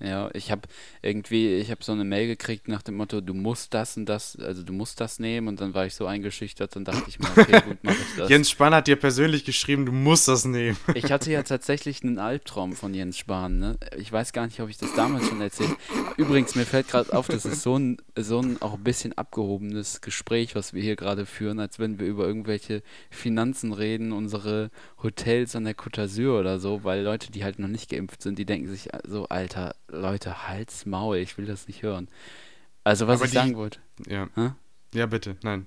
Ja, 0.00 0.30
ich 0.32 0.50
habe 0.50 0.62
irgendwie, 1.02 1.54
ich 1.56 1.70
habe 1.70 1.84
so 1.84 1.92
eine 1.92 2.04
Mail 2.04 2.26
gekriegt 2.26 2.68
nach 2.68 2.82
dem 2.82 2.96
Motto, 2.96 3.20
du 3.20 3.34
musst 3.34 3.74
das 3.74 3.96
und 3.96 4.06
das, 4.06 4.36
also 4.36 4.62
du 4.62 4.72
musst 4.72 5.00
das 5.00 5.18
nehmen 5.18 5.48
und 5.48 5.60
dann 5.60 5.74
war 5.74 5.86
ich 5.86 5.94
so 5.94 6.06
eingeschüchtert 6.06 6.76
und 6.76 6.86
dachte 6.86 7.04
ich 7.06 7.18
mir, 7.18 7.28
okay, 7.36 7.60
gut, 7.66 7.78
mach 7.82 7.92
ich 7.92 8.16
das. 8.16 8.30
Jens 8.30 8.50
Spahn 8.50 8.74
hat 8.74 8.86
dir 8.86 8.96
persönlich 8.96 9.44
geschrieben, 9.44 9.86
du 9.86 9.92
musst 9.92 10.28
das 10.28 10.44
nehmen. 10.44 10.76
Ich 10.94 11.10
hatte 11.12 11.30
ja 11.30 11.42
tatsächlich 11.42 12.02
einen 12.02 12.18
Albtraum 12.18 12.72
von 12.72 12.92
Jens 12.94 13.16
Spahn, 13.16 13.58
ne? 13.58 13.76
Ich 13.96 14.12
weiß 14.12 14.32
gar 14.32 14.46
nicht, 14.46 14.60
ob 14.60 14.68
ich 14.68 14.76
das 14.76 14.92
damals 14.94 15.26
schon 15.26 15.40
erzählt 15.40 15.70
Übrigens, 16.16 16.54
mir 16.54 16.66
fällt 16.66 16.88
gerade 16.88 17.12
auf, 17.16 17.28
das 17.28 17.44
ist 17.44 17.62
so 17.62 17.78
ein, 17.78 17.96
so 18.16 18.40
ein 18.40 18.60
auch 18.60 18.74
ein 18.74 18.84
bisschen 18.84 19.16
abgehobenes 19.16 20.00
Gespräch, 20.00 20.54
was 20.54 20.74
wir 20.74 20.82
hier 20.82 20.96
gerade 20.96 21.26
führen, 21.26 21.58
als 21.60 21.78
wenn 21.78 21.98
wir 21.98 22.06
über 22.06 22.26
irgendwelche 22.26 22.82
Finanzen 23.10 23.72
reden, 23.72 24.12
unsere 24.12 24.70
Hotels 25.02 25.56
an 25.56 25.64
der 25.64 25.74
Côte 25.74 26.02
d'Azur 26.02 26.38
oder 26.38 26.58
so, 26.58 26.84
weil 26.84 27.02
Leute, 27.02 27.30
die 27.32 27.44
halt 27.44 27.58
noch 27.58 27.68
nicht 27.68 27.90
geimpft 27.90 28.22
sind, 28.22 28.38
die 28.38 28.44
denken 28.44 28.68
sich 28.68 28.88
so, 29.04 29.28
Alter, 29.28 29.74
Leute, 29.90 30.48
halt's 30.48 30.86
Maul, 30.86 31.16
ich 31.18 31.36
will 31.38 31.46
das 31.46 31.66
nicht 31.68 31.82
hören. 31.82 32.08
Also, 32.84 33.06
was 33.06 33.16
Aber 33.20 33.24
ich 33.26 33.30
die- 33.32 33.36
sagen 33.36 33.56
wollte, 33.56 33.80
Ja. 34.06 34.28
Hä? 34.34 34.50
Ja, 34.94 35.06
bitte, 35.06 35.36
nein. 35.42 35.66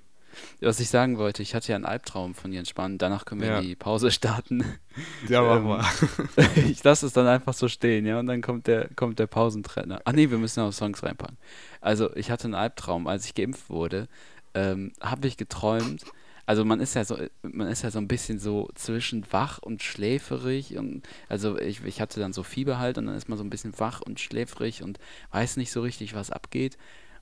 was 0.61 0.79
ich 0.79 0.89
sagen 0.89 1.17
wollte, 1.19 1.43
ich 1.43 1.53
hatte 1.55 1.69
ja 1.71 1.75
einen 1.75 1.85
Albtraum 1.85 2.33
von 2.33 2.51
Jens 2.51 2.69
Spahn, 2.69 2.97
danach 2.97 3.23
können 3.25 3.41
wir 3.41 3.47
Ja. 3.49 3.61
die 3.61 3.75
Pause 3.75 4.09
starten. 4.11 4.63
Ja, 5.29 5.41
mach 5.41 5.57
Ähm, 5.57 5.63
mal. 5.63 5.85
ich 6.67 6.83
lasse 6.83 7.05
es 7.05 7.13
dann 7.13 7.27
einfach 7.27 7.53
so 7.53 7.67
stehen, 7.67 8.05
ja, 8.05 8.19
und 8.19 8.25
dann 8.27 8.41
kommt 8.41 8.67
der, 8.67 8.89
kommt 8.95 9.19
der 9.19 9.27
Pausentrainer. 9.27 10.01
Ach 10.05 10.11
nee, 10.13 10.29
wir 10.29 10.37
müssen 10.39 10.59
ja 10.59 10.65
noch 10.65 10.73
Songs 10.73 11.03
reinpacken. 11.03 11.37
Also, 11.81 12.13
ich 12.15 12.31
hatte 12.31 12.45
einen 12.45 12.55
Albtraum, 12.55 13.07
als 13.07 13.25
ich 13.25 13.35
geimpft 13.35 13.69
wurde, 13.69 14.07
ähm, 14.55 14.91
habe 15.01 15.27
ich 15.27 15.37
geträumt. 15.37 16.03
Also 16.45 16.65
man 16.65 16.81
ist 16.81 16.93
ja 16.95 17.05
so, 17.05 17.17
man 17.41 17.67
ist 17.67 17.83
ja 17.83 17.91
so 17.91 17.99
ein 17.99 18.07
bisschen 18.07 18.37
so 18.37 18.69
zwischen 18.75 19.25
wach 19.31 19.59
und 19.59 19.81
schläferig 19.81 20.77
und 20.77 21.07
also 21.29 21.57
ich, 21.57 21.83
ich 21.85 22.01
hatte 22.01 22.19
dann 22.19 22.33
so 22.33 22.43
Fieber 22.43 22.79
halt 22.79 22.97
und 22.97 23.05
dann 23.05 23.15
ist 23.15 23.29
man 23.29 23.37
so 23.37 23.43
ein 23.43 23.49
bisschen 23.49 23.77
wach 23.79 24.01
und 24.01 24.19
schläfrig 24.19 24.83
und 24.83 24.99
weiß 25.31 25.57
nicht 25.57 25.71
so 25.71 25.81
richtig, 25.81 26.15
was 26.15 26.31
abgeht. 26.31 26.77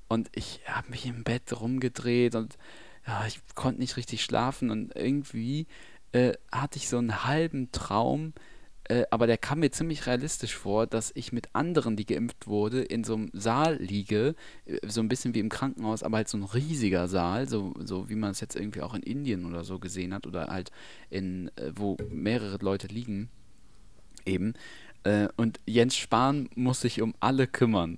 Und 0.07 0.29
ich 0.33 0.61
habe 0.65 0.89
mich 0.89 1.05
im 1.05 1.23
Bett 1.23 1.59
rumgedreht 1.59 2.35
und 2.35 2.57
ja, 3.07 3.25
ich 3.27 3.39
konnte 3.55 3.79
nicht 3.79 3.95
richtig 3.97 4.23
schlafen 4.23 4.69
und 4.71 4.95
irgendwie 4.95 5.67
äh, 6.11 6.33
hatte 6.51 6.77
ich 6.77 6.89
so 6.89 6.97
einen 6.97 7.23
halben 7.25 7.71
Traum, 7.71 8.33
äh, 8.85 9.03
aber 9.11 9.27
der 9.27 9.37
kam 9.37 9.59
mir 9.59 9.71
ziemlich 9.71 10.07
realistisch 10.07 10.55
vor, 10.55 10.87
dass 10.87 11.11
ich 11.15 11.31
mit 11.31 11.53
anderen, 11.53 11.95
die 11.95 12.05
geimpft 12.05 12.47
wurde, 12.47 12.81
in 12.81 13.03
so 13.03 13.15
einem 13.15 13.29
Saal 13.33 13.77
liege, 13.77 14.35
äh, 14.65 14.79
so 14.87 15.01
ein 15.01 15.07
bisschen 15.07 15.33
wie 15.33 15.39
im 15.39 15.49
Krankenhaus, 15.49 16.03
aber 16.03 16.17
halt 16.17 16.27
so 16.27 16.37
ein 16.37 16.43
riesiger 16.43 17.07
Saal, 17.07 17.47
so, 17.47 17.73
so 17.79 18.09
wie 18.09 18.15
man 18.15 18.31
es 18.31 18.39
jetzt 18.39 18.55
irgendwie 18.55 18.81
auch 18.81 18.93
in 18.93 19.03
Indien 19.03 19.45
oder 19.45 19.63
so 19.63 19.79
gesehen 19.79 20.13
hat 20.13 20.27
oder 20.27 20.47
halt 20.47 20.71
in, 21.09 21.49
äh, 21.57 21.71
wo 21.75 21.97
mehrere 22.09 22.57
Leute 22.63 22.87
liegen, 22.87 23.29
eben. 24.25 24.53
Und 25.35 25.59
Jens 25.65 25.97
Spahn 25.97 26.47
muss 26.53 26.81
sich 26.81 27.01
um 27.01 27.15
alle 27.19 27.47
kümmern. 27.47 27.97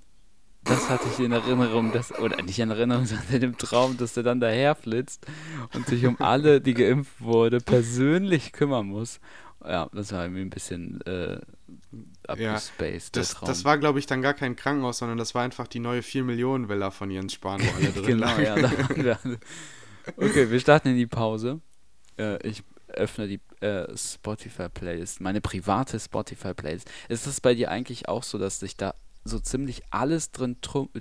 Das 0.64 0.90
hatte 0.90 1.10
ich 1.12 1.20
in 1.20 1.34
Erinnerung, 1.34 1.92
dass, 1.92 2.18
oder 2.18 2.42
nicht 2.42 2.60
in 2.60 2.70
Erinnerung, 2.70 3.06
sondern 3.06 3.34
in 3.34 3.42
dem 3.42 3.58
Traum, 3.58 3.98
dass 3.98 4.14
der 4.14 4.24
dann 4.24 4.40
daherflitzt 4.40 5.26
und 5.74 5.86
sich 5.88 6.06
um 6.06 6.16
alle, 6.20 6.62
die 6.62 6.74
geimpft 6.74 7.20
wurde, 7.20 7.60
persönlich 7.60 8.54
kümmern 8.54 8.88
muss. 8.88 9.20
Ja, 9.66 9.90
das 9.94 10.12
war 10.12 10.24
irgendwie 10.24 10.42
ein 10.42 10.50
bisschen 10.50 11.02
äh, 11.02 11.40
Ja, 12.36 12.56
abgespaced, 12.56 13.16
der 13.16 13.22
Das, 13.22 13.40
das 13.40 13.66
war, 13.66 13.78
glaube 13.78 14.00
ich, 14.00 14.06
dann 14.06 14.22
gar 14.22 14.34
kein 14.34 14.56
Krankenhaus, 14.56 14.98
sondern 14.98 15.18
das 15.18 15.36
war 15.36 15.44
einfach 15.44 15.68
die 15.68 15.80
neue 15.80 16.02
4-Millionen-Villa 16.02 16.92
von 16.92 17.10
Jens 17.10 17.34
Spahn, 17.34 17.62
wo 17.62 17.72
alle 17.72 17.92
drin 17.94 18.06
genau, 18.06 18.38
ja. 18.40 18.56
Da. 18.56 19.20
Okay, 20.18 20.50
wir 20.50 20.60
starten 20.60 20.90
in 20.90 20.98
die 20.98 21.08
Pause. 21.08 21.62
Äh, 22.18 22.46
ich 22.48 22.64
öffne 22.88 23.28
die 23.28 23.40
äh, 23.66 23.96
Spotify-Playlist, 23.96 25.22
meine 25.22 25.42
private 25.42 26.00
Spotify-Playlist. 26.00 26.90
Ist 27.10 27.28
es 27.28 27.42
bei 27.42 27.56
dir 27.56 27.72
eigentlich 27.72 28.08
auch 28.08 28.24
so, 28.24 28.38
dass 28.38 28.60
sich 28.60 28.78
da 28.78 28.96
so 29.24 29.40
ziemlich 29.40 29.84
alles 29.90 30.32
drin 30.32 30.58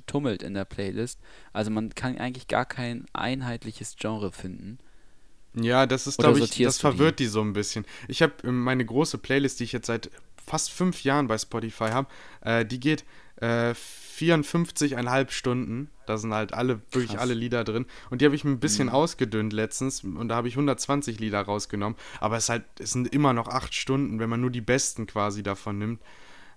tummelt 0.07 0.43
in 0.43 0.55
der 0.55 0.65
Playlist? 0.65 1.21
Also 1.53 1.71
man 1.71 1.95
kann 1.95 2.19
eigentlich 2.19 2.47
gar 2.47 2.65
kein 2.65 3.07
einheitliches 3.13 3.97
Genre 3.99 4.33
finden. 4.33 4.79
Ja, 5.55 5.87
das 5.87 6.07
ist, 6.07 6.19
glaube 6.19 6.39
ich, 6.39 6.49
das 6.49 6.57
du 6.57 6.89
die? 6.89 6.97
verwirrt 6.97 7.19
die 7.19 7.27
so 7.27 7.41
ein 7.43 7.53
bisschen. 7.53 7.85
Ich 8.09 8.23
habe 8.23 8.51
meine 8.51 8.85
große 8.85 9.19
Playlist, 9.19 9.61
die 9.61 9.65
ich 9.65 9.73
jetzt 9.73 9.87
seit 9.87 10.11
fast 10.45 10.71
fünf 10.71 11.05
Jahren 11.05 11.27
bei 11.27 11.39
Spotify 11.39 11.91
habe, 11.91 12.09
äh, 12.41 12.65
die 12.65 12.81
geht 12.81 13.05
äh, 13.37 13.75
54,5 14.19 15.31
Stunden. 15.31 15.91
Da 16.07 16.17
sind 16.17 16.33
halt 16.35 16.55
alle, 16.55 16.81
wirklich 16.91 17.13
Krass. 17.13 17.21
alle 17.21 17.35
Lieder 17.35 17.65
drin. 17.65 17.87
Und 18.11 18.21
die 18.21 18.25
habe 18.25 18.35
ich 18.35 18.45
ein 18.45 18.61
bisschen 18.61 18.89
ausgedünnt 18.89 19.53
letztens 19.53 20.05
und 20.05 20.29
da 20.29 20.37
habe 20.37 20.49
ich 20.49 20.55
120 20.55 21.19
Lieder 21.21 21.41
rausgenommen. 21.43 21.97
Aber 22.21 22.37
es, 22.37 22.49
halt, 22.49 22.65
es 22.79 22.93
sind 22.93 23.13
immer 23.13 23.33
noch 23.33 23.49
acht 23.49 23.75
Stunden, 23.75 24.19
wenn 24.19 24.31
man 24.31 24.41
nur 24.41 24.51
die 24.51 24.61
besten 24.61 25.07
quasi 25.07 25.43
davon 25.43 25.79
nimmt. 25.79 26.01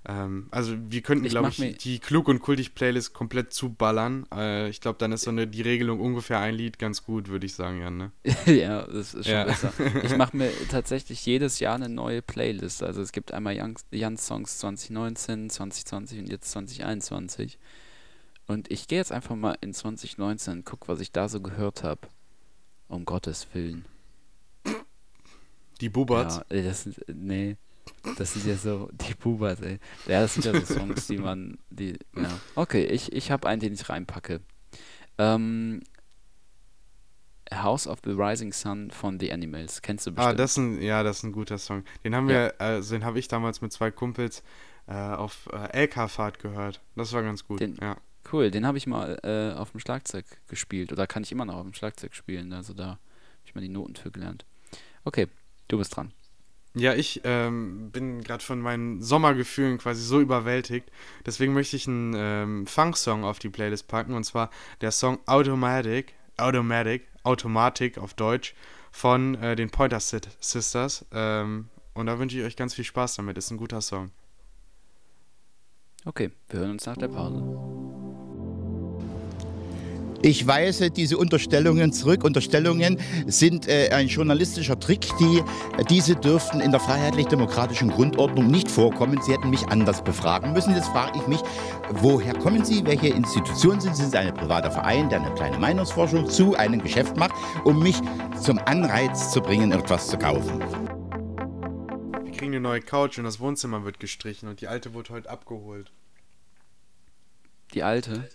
Ähm, 0.07 0.47
also 0.51 0.75
wir 0.89 1.01
könnten, 1.01 1.27
glaube 1.27 1.49
ich, 1.49 1.77
die 1.77 1.99
klug 1.99 2.27
und 2.27 2.39
kultig 2.39 2.75
Playlist 2.75 3.13
komplett 3.13 3.53
zuballern. 3.53 4.25
Äh, 4.33 4.69
ich 4.69 4.81
glaube, 4.81 4.97
dann 4.99 5.11
ist 5.11 5.21
so 5.23 5.31
eine 5.31 5.47
die 5.47 5.61
Regelung 5.61 5.99
ungefähr 5.99 6.39
ein 6.39 6.55
Lied 6.55 6.77
ganz 6.79 7.03
gut, 7.03 7.27
würde 7.27 7.45
ich 7.45 7.55
sagen, 7.55 7.79
Jan. 7.81 7.97
Ne? 7.97 8.11
ja, 8.45 8.83
das 8.85 9.13
ist 9.13 9.25
schon 9.25 9.33
Ja. 9.33 9.43
besser. 9.45 9.73
Ich 10.03 10.15
mache 10.15 10.37
mir 10.37 10.51
tatsächlich 10.69 11.25
jedes 11.25 11.59
Jahr 11.59 11.75
eine 11.75 11.89
neue 11.89 12.21
Playlist. 12.21 12.83
Also 12.83 13.01
es 13.01 13.11
gibt 13.11 13.33
einmal 13.33 13.55
Jan- 13.55 13.75
Jans 13.91 14.25
Songs 14.27 14.57
2019, 14.59 15.49
2020 15.49 16.19
und 16.19 16.29
jetzt 16.29 16.51
2021. 16.51 17.57
Und 18.47 18.69
ich 18.71 18.87
gehe 18.87 18.99
jetzt 18.99 19.11
einfach 19.11 19.35
mal 19.35 19.57
in 19.61 19.73
2019 19.73 20.53
und 20.59 20.65
guck, 20.65 20.87
was 20.87 20.99
ich 20.99 21.11
da 21.11 21.27
so 21.29 21.41
gehört 21.41 21.83
habe. 21.83 22.01
Um 22.87 23.05
Gottes 23.05 23.47
Willen. 23.53 23.85
Die 25.81 25.89
Buberts. 25.89 26.41
Ja, 26.51 26.61
das 26.61 26.83
sind, 26.83 26.97
nee, 27.07 27.57
das 28.17 28.33
sind 28.33 28.45
ja 28.45 28.55
so 28.55 28.89
die 28.93 29.13
Bubas, 29.13 29.61
ey. 29.61 29.79
Ja, 30.07 30.21
das 30.21 30.33
sind 30.35 30.45
ja 30.45 30.53
so 30.59 30.73
Songs, 30.73 31.07
die 31.07 31.17
man, 31.17 31.57
die, 31.69 31.97
ja. 32.15 32.29
Okay, 32.55 32.85
ich, 32.85 33.11
ich 33.13 33.31
habe 33.31 33.47
einen, 33.47 33.59
den 33.61 33.73
ich 33.73 33.87
reinpacke. 33.89 34.41
Ähm, 35.17 35.81
House 37.53 37.87
of 37.87 37.99
the 38.03 38.11
Rising 38.11 38.51
Sun 38.53 38.89
von 38.91 39.19
The 39.19 39.31
Animals. 39.31 39.81
Kennst 39.81 40.07
du 40.07 40.11
bestimmt. 40.11 40.33
Ah, 40.33 40.33
das 40.35 40.51
ist 40.51 40.57
ein, 40.57 40.81
ja, 40.81 41.03
das 41.03 41.17
ist 41.17 41.23
ein 41.23 41.31
guter 41.31 41.57
Song. 41.57 41.83
Den 42.03 42.15
haben 42.15 42.27
Ja. 42.29 42.35
wir, 42.45 42.61
also 42.61 42.95
den 42.95 43.05
habe 43.05 43.19
ich 43.19 43.27
damals 43.27 43.61
mit 43.61 43.71
zwei 43.71 43.91
Kumpels 43.91 44.41
äh, 44.87 44.93
auf 44.93 45.47
äh, 45.53 45.83
LK-Fahrt 45.85 46.39
gehört. 46.39 46.81
Das 46.95 47.13
war 47.13 47.21
ganz 47.21 47.45
gut. 47.45 47.59
Den- 47.59 47.77
ja. 47.81 47.97
Cool, 48.31 48.49
den 48.49 48.65
habe 48.65 48.79
ich 48.79 48.87
mal 48.87 49.19
äh, 49.21 49.55
auf 49.55 49.69
dem 49.71 49.79
Schlagzeug 49.79 50.25
gespielt. 50.47 50.91
Oder 50.91 51.05
kann 51.05 51.21
ich 51.21 51.31
immer 51.31 51.45
noch 51.45 51.55
auf 51.57 51.61
dem 51.63 51.75
Schlagzeug 51.75 52.15
spielen. 52.15 52.51
Also 52.53 52.73
da 52.73 52.87
habe 52.87 52.99
ich 53.45 53.53
mal 53.53 53.61
die 53.61 53.69
Noten 53.69 53.95
für 53.95 54.09
gelernt. 54.09 54.45
Okay, 55.03 55.27
du 55.67 55.77
bist 55.77 55.95
dran. 55.95 56.11
Ja, 56.75 56.93
ich 56.93 57.21
ähm, 57.23 57.89
bin 57.91 58.21
gerade 58.21 58.43
von 58.43 58.59
meinen 58.59 59.01
Sommergefühlen 59.01 59.77
quasi 59.77 60.01
so 60.03 60.19
überwältigt. 60.19 60.91
Deswegen 61.25 61.53
möchte 61.53 61.77
ich 61.77 61.87
einen 61.87 62.13
ähm, 62.15 62.67
Funk-Song 62.67 63.23
auf 63.23 63.39
die 63.39 63.49
Playlist 63.49 63.87
packen. 63.87 64.13
Und 64.13 64.25
zwar 64.25 64.49
der 64.81 64.91
Song 64.91 65.19
Automatic, 65.25 66.13
Automatic, 66.37 67.07
Automatik 67.23 67.97
auf 67.97 68.13
Deutsch 68.13 68.53
von 68.91 69.35
äh, 69.35 69.55
den 69.55 69.69
Pointer 69.69 69.99
Sisters. 69.99 71.05
Ähm, 71.13 71.69
und 71.93 72.07
da 72.07 72.19
wünsche 72.19 72.37
ich 72.37 72.43
euch 72.43 72.57
ganz 72.57 72.73
viel 72.73 72.85
Spaß 72.85 73.15
damit. 73.15 73.37
Ist 73.37 73.51
ein 73.51 73.57
guter 73.57 73.79
Song. 73.81 74.11
Okay, 76.03 76.31
wir 76.49 76.59
hören 76.59 76.71
uns 76.71 76.85
nach 76.85 76.97
der 76.97 77.07
Pause. 77.07 78.04
Ich 80.25 80.47
weise 80.47 80.89
diese 80.89 81.19
Unterstellungen 81.19 81.93
zurück. 81.93 82.23
Unterstellungen 82.23 82.97
sind 83.27 83.67
äh, 83.67 83.89
ein 83.91 84.07
journalistischer 84.07 84.79
Trick. 84.79 85.07
Die, 85.19 85.43
diese 85.87 86.15
dürften 86.15 86.61
in 86.61 86.71
der 86.71 86.79
freiheitlich-demokratischen 86.79 87.91
Grundordnung 87.91 88.47
nicht 88.47 88.71
vorkommen. 88.71 89.21
Sie 89.21 89.33
hätten 89.33 89.51
mich 89.51 89.67
anders 89.67 90.03
befragen 90.03 90.51
müssen. 90.53 90.73
Jetzt 90.73 90.87
frage 90.87 91.19
ich 91.19 91.27
mich, 91.27 91.41
woher 91.91 92.33
kommen 92.33 92.65
Sie? 92.65 92.83
Welche 92.87 93.09
Institution 93.09 93.79
sind 93.79 93.95
Sie? 93.95 94.01
Sind 94.01 94.13
Sie 94.13 94.17
ein 94.17 94.33
privater 94.33 94.71
Verein, 94.71 95.09
der 95.09 95.21
eine 95.21 95.31
kleine 95.35 95.59
Meinungsforschung 95.59 96.27
zu 96.27 96.55
einem 96.55 96.81
Geschäft 96.81 97.15
macht, 97.17 97.35
um 97.63 97.83
mich 97.83 98.01
zum 98.41 98.57
Anreiz 98.57 99.31
zu 99.31 99.41
bringen, 99.41 99.73
etwas 99.73 100.07
zu 100.07 100.17
kaufen? 100.17 100.59
Wir 102.23 102.31
kriegen 102.31 102.47
eine 102.47 102.61
neue 102.61 102.81
Couch 102.81 103.19
und 103.19 103.25
das 103.25 103.39
Wohnzimmer 103.39 103.85
wird 103.85 103.99
gestrichen 103.99 104.49
und 104.49 104.59
die 104.59 104.67
alte 104.67 104.95
wurde 104.95 105.13
heute 105.13 105.29
abgeholt. 105.29 105.91
Die 107.75 107.83
alte. 107.83 108.27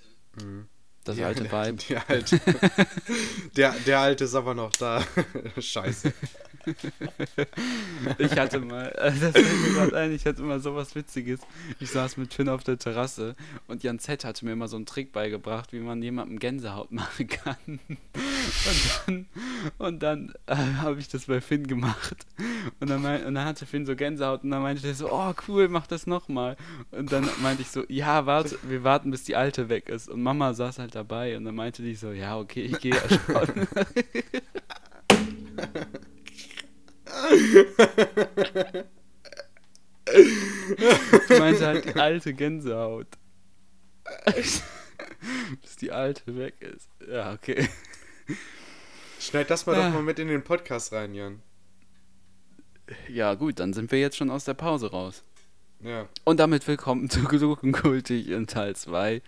Das 1.10 1.16
Die 1.16 1.24
alte 1.24 1.44
Vibe. 1.44 2.02
Alte. 2.06 2.40
der, 3.56 3.74
der 3.84 3.98
alte 3.98 4.24
ist 4.24 4.34
aber 4.36 4.54
noch 4.54 4.72
da. 4.74 5.02
Scheiße. 5.58 6.12
Ich 8.18 8.32
hatte 8.38 8.60
mal, 8.60 8.92
das 8.96 9.32
fällt 9.32 9.34
mir 9.34 9.72
gerade 9.74 9.96
ein, 9.98 10.12
ich 10.12 10.26
hatte 10.26 10.42
mal 10.42 10.60
sowas 10.60 10.94
Witziges. 10.94 11.40
Ich 11.78 11.90
saß 11.90 12.16
mit 12.16 12.34
Finn 12.34 12.48
auf 12.48 12.64
der 12.64 12.78
Terrasse 12.78 13.34
und 13.66 13.82
Jan 13.82 13.98
Z 13.98 14.24
hatte 14.24 14.44
mir 14.44 14.52
immer 14.52 14.68
so 14.68 14.76
einen 14.76 14.86
Trick 14.86 15.12
beigebracht, 15.12 15.72
wie 15.72 15.80
man 15.80 16.02
jemandem 16.02 16.38
Gänsehaut 16.38 16.90
machen 16.92 17.28
kann. 17.28 17.56
Und 17.66 19.06
dann, 19.06 19.26
und 19.78 20.02
dann 20.02 20.34
äh, 20.46 20.56
habe 20.56 20.98
ich 20.98 21.08
das 21.08 21.26
bei 21.26 21.40
Finn 21.40 21.66
gemacht. 21.66 22.26
Und 22.80 22.90
dann, 22.90 23.02
mein, 23.02 23.24
und 23.24 23.34
dann 23.34 23.44
hatte 23.44 23.66
Finn 23.66 23.86
so 23.86 23.96
Gänsehaut 23.96 24.44
und 24.44 24.50
dann 24.50 24.62
meinte 24.62 24.86
er 24.86 24.94
so, 24.94 25.10
oh 25.10 25.32
cool, 25.48 25.68
mach 25.68 25.86
das 25.86 26.06
nochmal. 26.06 26.56
Und 26.90 27.12
dann 27.12 27.28
meinte 27.42 27.62
ich 27.62 27.70
so, 27.70 27.84
ja, 27.88 28.26
warte, 28.26 28.58
wir 28.62 28.84
warten, 28.84 29.10
bis 29.10 29.24
die 29.24 29.36
Alte 29.36 29.68
weg 29.68 29.88
ist. 29.88 30.08
Und 30.08 30.22
Mama 30.22 30.54
saß 30.54 30.78
halt 30.78 30.94
dabei 30.94 31.36
und 31.36 31.44
dann 31.44 31.54
meinte 31.54 31.82
die 31.82 31.94
so, 31.94 32.12
ja, 32.12 32.38
okay, 32.38 32.62
ich 32.62 32.80
gehe 32.80 32.94
ja 32.94 33.02
schon. 33.08 33.66
Ich 41.28 41.38
meinte 41.38 41.66
halt 41.66 41.84
die 41.84 41.94
alte 42.00 42.34
Gänsehaut. 42.34 43.06
Bis 45.62 45.76
die 45.76 45.92
alte 45.92 46.36
weg 46.36 46.54
ist. 46.60 46.88
Ja, 47.08 47.32
okay. 47.32 47.68
Schneid 49.18 49.50
das 49.50 49.66
mal 49.66 49.76
Ah. 49.76 49.86
doch 49.88 49.94
mal 49.94 50.02
mit 50.02 50.18
in 50.18 50.28
den 50.28 50.42
Podcast 50.42 50.92
rein, 50.92 51.14
Jan. 51.14 51.42
Ja, 53.08 53.34
gut, 53.34 53.60
dann 53.60 53.72
sind 53.72 53.92
wir 53.92 54.00
jetzt 54.00 54.16
schon 54.16 54.30
aus 54.30 54.44
der 54.44 54.54
Pause 54.54 54.90
raus. 54.90 55.22
Ja. 55.82 56.08
Und 56.24 56.40
damit 56.40 56.66
willkommen 56.66 57.08
zu 57.08 57.22
Gluckenkultig 57.24 58.28
in 58.28 58.46
Teil 58.46 58.74
2. 58.76 59.22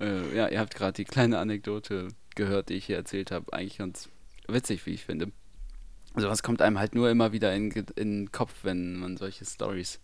Äh, 0.00 0.36
ja, 0.36 0.48
ihr 0.48 0.58
habt 0.60 0.74
gerade 0.74 0.94
die 0.94 1.04
kleine 1.04 1.38
Anekdote 1.38 2.08
gehört, 2.34 2.68
die 2.68 2.74
ich 2.74 2.86
hier 2.86 2.96
erzählt 2.96 3.30
habe. 3.30 3.52
Eigentlich 3.52 3.78
ganz 3.78 4.08
witzig, 4.48 4.84
wie 4.86 4.90
ich 4.94 5.04
finde. 5.04 5.30
Also 6.14 6.28
was 6.28 6.42
kommt 6.42 6.62
einem 6.62 6.78
halt 6.78 6.94
nur 6.94 7.10
immer 7.10 7.32
wieder 7.32 7.54
in, 7.54 7.70
in 7.70 8.24
den 8.24 8.32
Kopf, 8.32 8.52
wenn 8.62 8.96
man 8.96 9.16
solche 9.16 9.44
Stories 9.44 10.00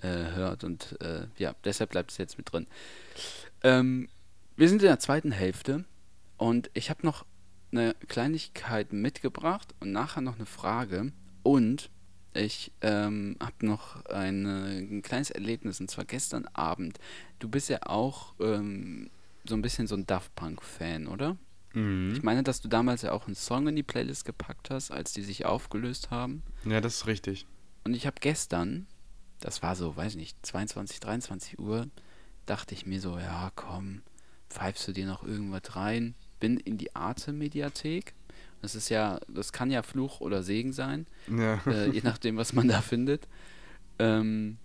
äh, 0.00 0.32
hört. 0.34 0.64
Und 0.64 0.96
äh, 1.00 1.26
ja, 1.36 1.54
deshalb 1.64 1.90
bleibt 1.90 2.12
es 2.12 2.18
jetzt 2.18 2.38
mit 2.38 2.52
drin. 2.52 2.66
Ähm, 3.62 4.08
wir 4.56 4.68
sind 4.68 4.82
in 4.82 4.88
der 4.88 5.00
zweiten 5.00 5.32
Hälfte 5.32 5.84
und 6.36 6.70
ich 6.74 6.90
habe 6.90 7.04
noch 7.04 7.24
eine 7.72 7.94
Kleinigkeit 8.06 8.92
mitgebracht 8.92 9.74
und 9.80 9.90
nachher 9.92 10.20
noch 10.20 10.36
eine 10.36 10.46
Frage. 10.46 11.12
Und 11.42 11.90
ich 12.34 12.72
ähm, 12.80 13.36
habe 13.40 13.66
noch 13.66 14.04
eine, 14.06 14.66
ein 14.66 15.02
kleines 15.02 15.30
Erlebnis, 15.30 15.80
und 15.80 15.90
zwar 15.90 16.04
gestern 16.04 16.46
Abend. 16.52 16.98
Du 17.38 17.48
bist 17.48 17.68
ja 17.68 17.78
auch 17.86 18.34
ähm, 18.40 19.10
so 19.44 19.54
ein 19.54 19.62
bisschen 19.62 19.86
so 19.86 19.94
ein 19.94 20.06
Daft 20.06 20.34
Punk-Fan, 20.34 21.06
oder? 21.06 21.36
Ich 21.74 22.22
meine, 22.22 22.42
dass 22.44 22.60
du 22.60 22.68
damals 22.68 23.02
ja 23.02 23.10
auch 23.12 23.26
einen 23.26 23.34
Song 23.34 23.66
in 23.66 23.74
die 23.74 23.82
Playlist 23.82 24.24
gepackt 24.24 24.70
hast, 24.70 24.90
als 24.92 25.12
die 25.12 25.22
sich 25.22 25.44
aufgelöst 25.44 26.10
haben. 26.10 26.42
Ja, 26.64 26.80
das 26.80 26.94
ist 26.96 27.06
richtig. 27.08 27.46
Und 27.84 27.94
ich 27.94 28.06
habe 28.06 28.16
gestern, 28.20 28.86
das 29.40 29.62
war 29.62 29.74
so, 29.74 29.96
weiß 29.96 30.14
nicht, 30.14 30.36
22, 30.46 31.00
23 31.00 31.58
Uhr, 31.58 31.88
dachte 32.46 32.74
ich 32.74 32.86
mir 32.86 33.00
so, 33.00 33.18
ja, 33.18 33.50
komm, 33.56 34.02
pfeifst 34.50 34.86
du 34.86 34.92
dir 34.92 35.06
noch 35.06 35.24
irgendwas 35.24 35.74
rein? 35.74 36.14
Bin 36.38 36.58
in 36.58 36.78
die 36.78 36.94
Arte-Mediathek. 36.94 38.14
Das 38.62 38.74
ist 38.74 38.88
ja, 38.88 39.18
das 39.28 39.52
kann 39.52 39.70
ja 39.70 39.82
Fluch 39.82 40.20
oder 40.20 40.42
Segen 40.42 40.72
sein, 40.72 41.06
Ja. 41.28 41.60
äh, 41.66 41.90
je 41.90 42.00
nachdem, 42.04 42.36
was 42.36 42.52
man 42.52 42.68
da 42.68 42.80
findet. 42.82 43.26
Ähm, 43.98 44.58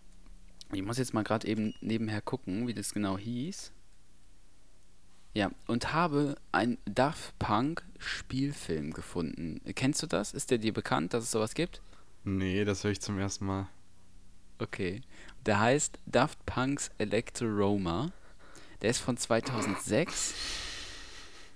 ich 0.71 0.83
muss 0.83 0.97
jetzt 0.99 1.13
mal 1.13 1.23
gerade 1.23 1.47
eben 1.47 1.73
nebenher 1.81 2.21
gucken, 2.21 2.67
wie 2.67 2.73
das 2.73 2.93
genau 2.93 3.17
hieß. 3.17 3.71
Ja, 5.33 5.51
und 5.67 5.93
habe 5.93 6.35
einen 6.51 6.77
Daft 6.85 7.37
Punk 7.39 7.83
Spielfilm 7.99 8.91
gefunden. 8.91 9.61
Kennst 9.75 10.01
du 10.01 10.07
das? 10.07 10.33
Ist 10.33 10.51
der 10.51 10.57
dir 10.57 10.73
bekannt, 10.73 11.13
dass 11.13 11.23
es 11.23 11.31
sowas 11.31 11.53
gibt? 11.53 11.81
Nee, 12.23 12.65
das 12.65 12.83
höre 12.83 12.91
ich 12.91 13.01
zum 13.01 13.19
ersten 13.19 13.45
Mal. 13.45 13.67
Okay. 14.57 15.01
Der 15.45 15.59
heißt 15.59 15.99
Daft 16.05 16.45
Punk's 16.45 16.91
Electoroma. 16.97 18.11
Der 18.81 18.89
ist 18.89 18.99
von 18.99 19.17
2006. 19.17 20.33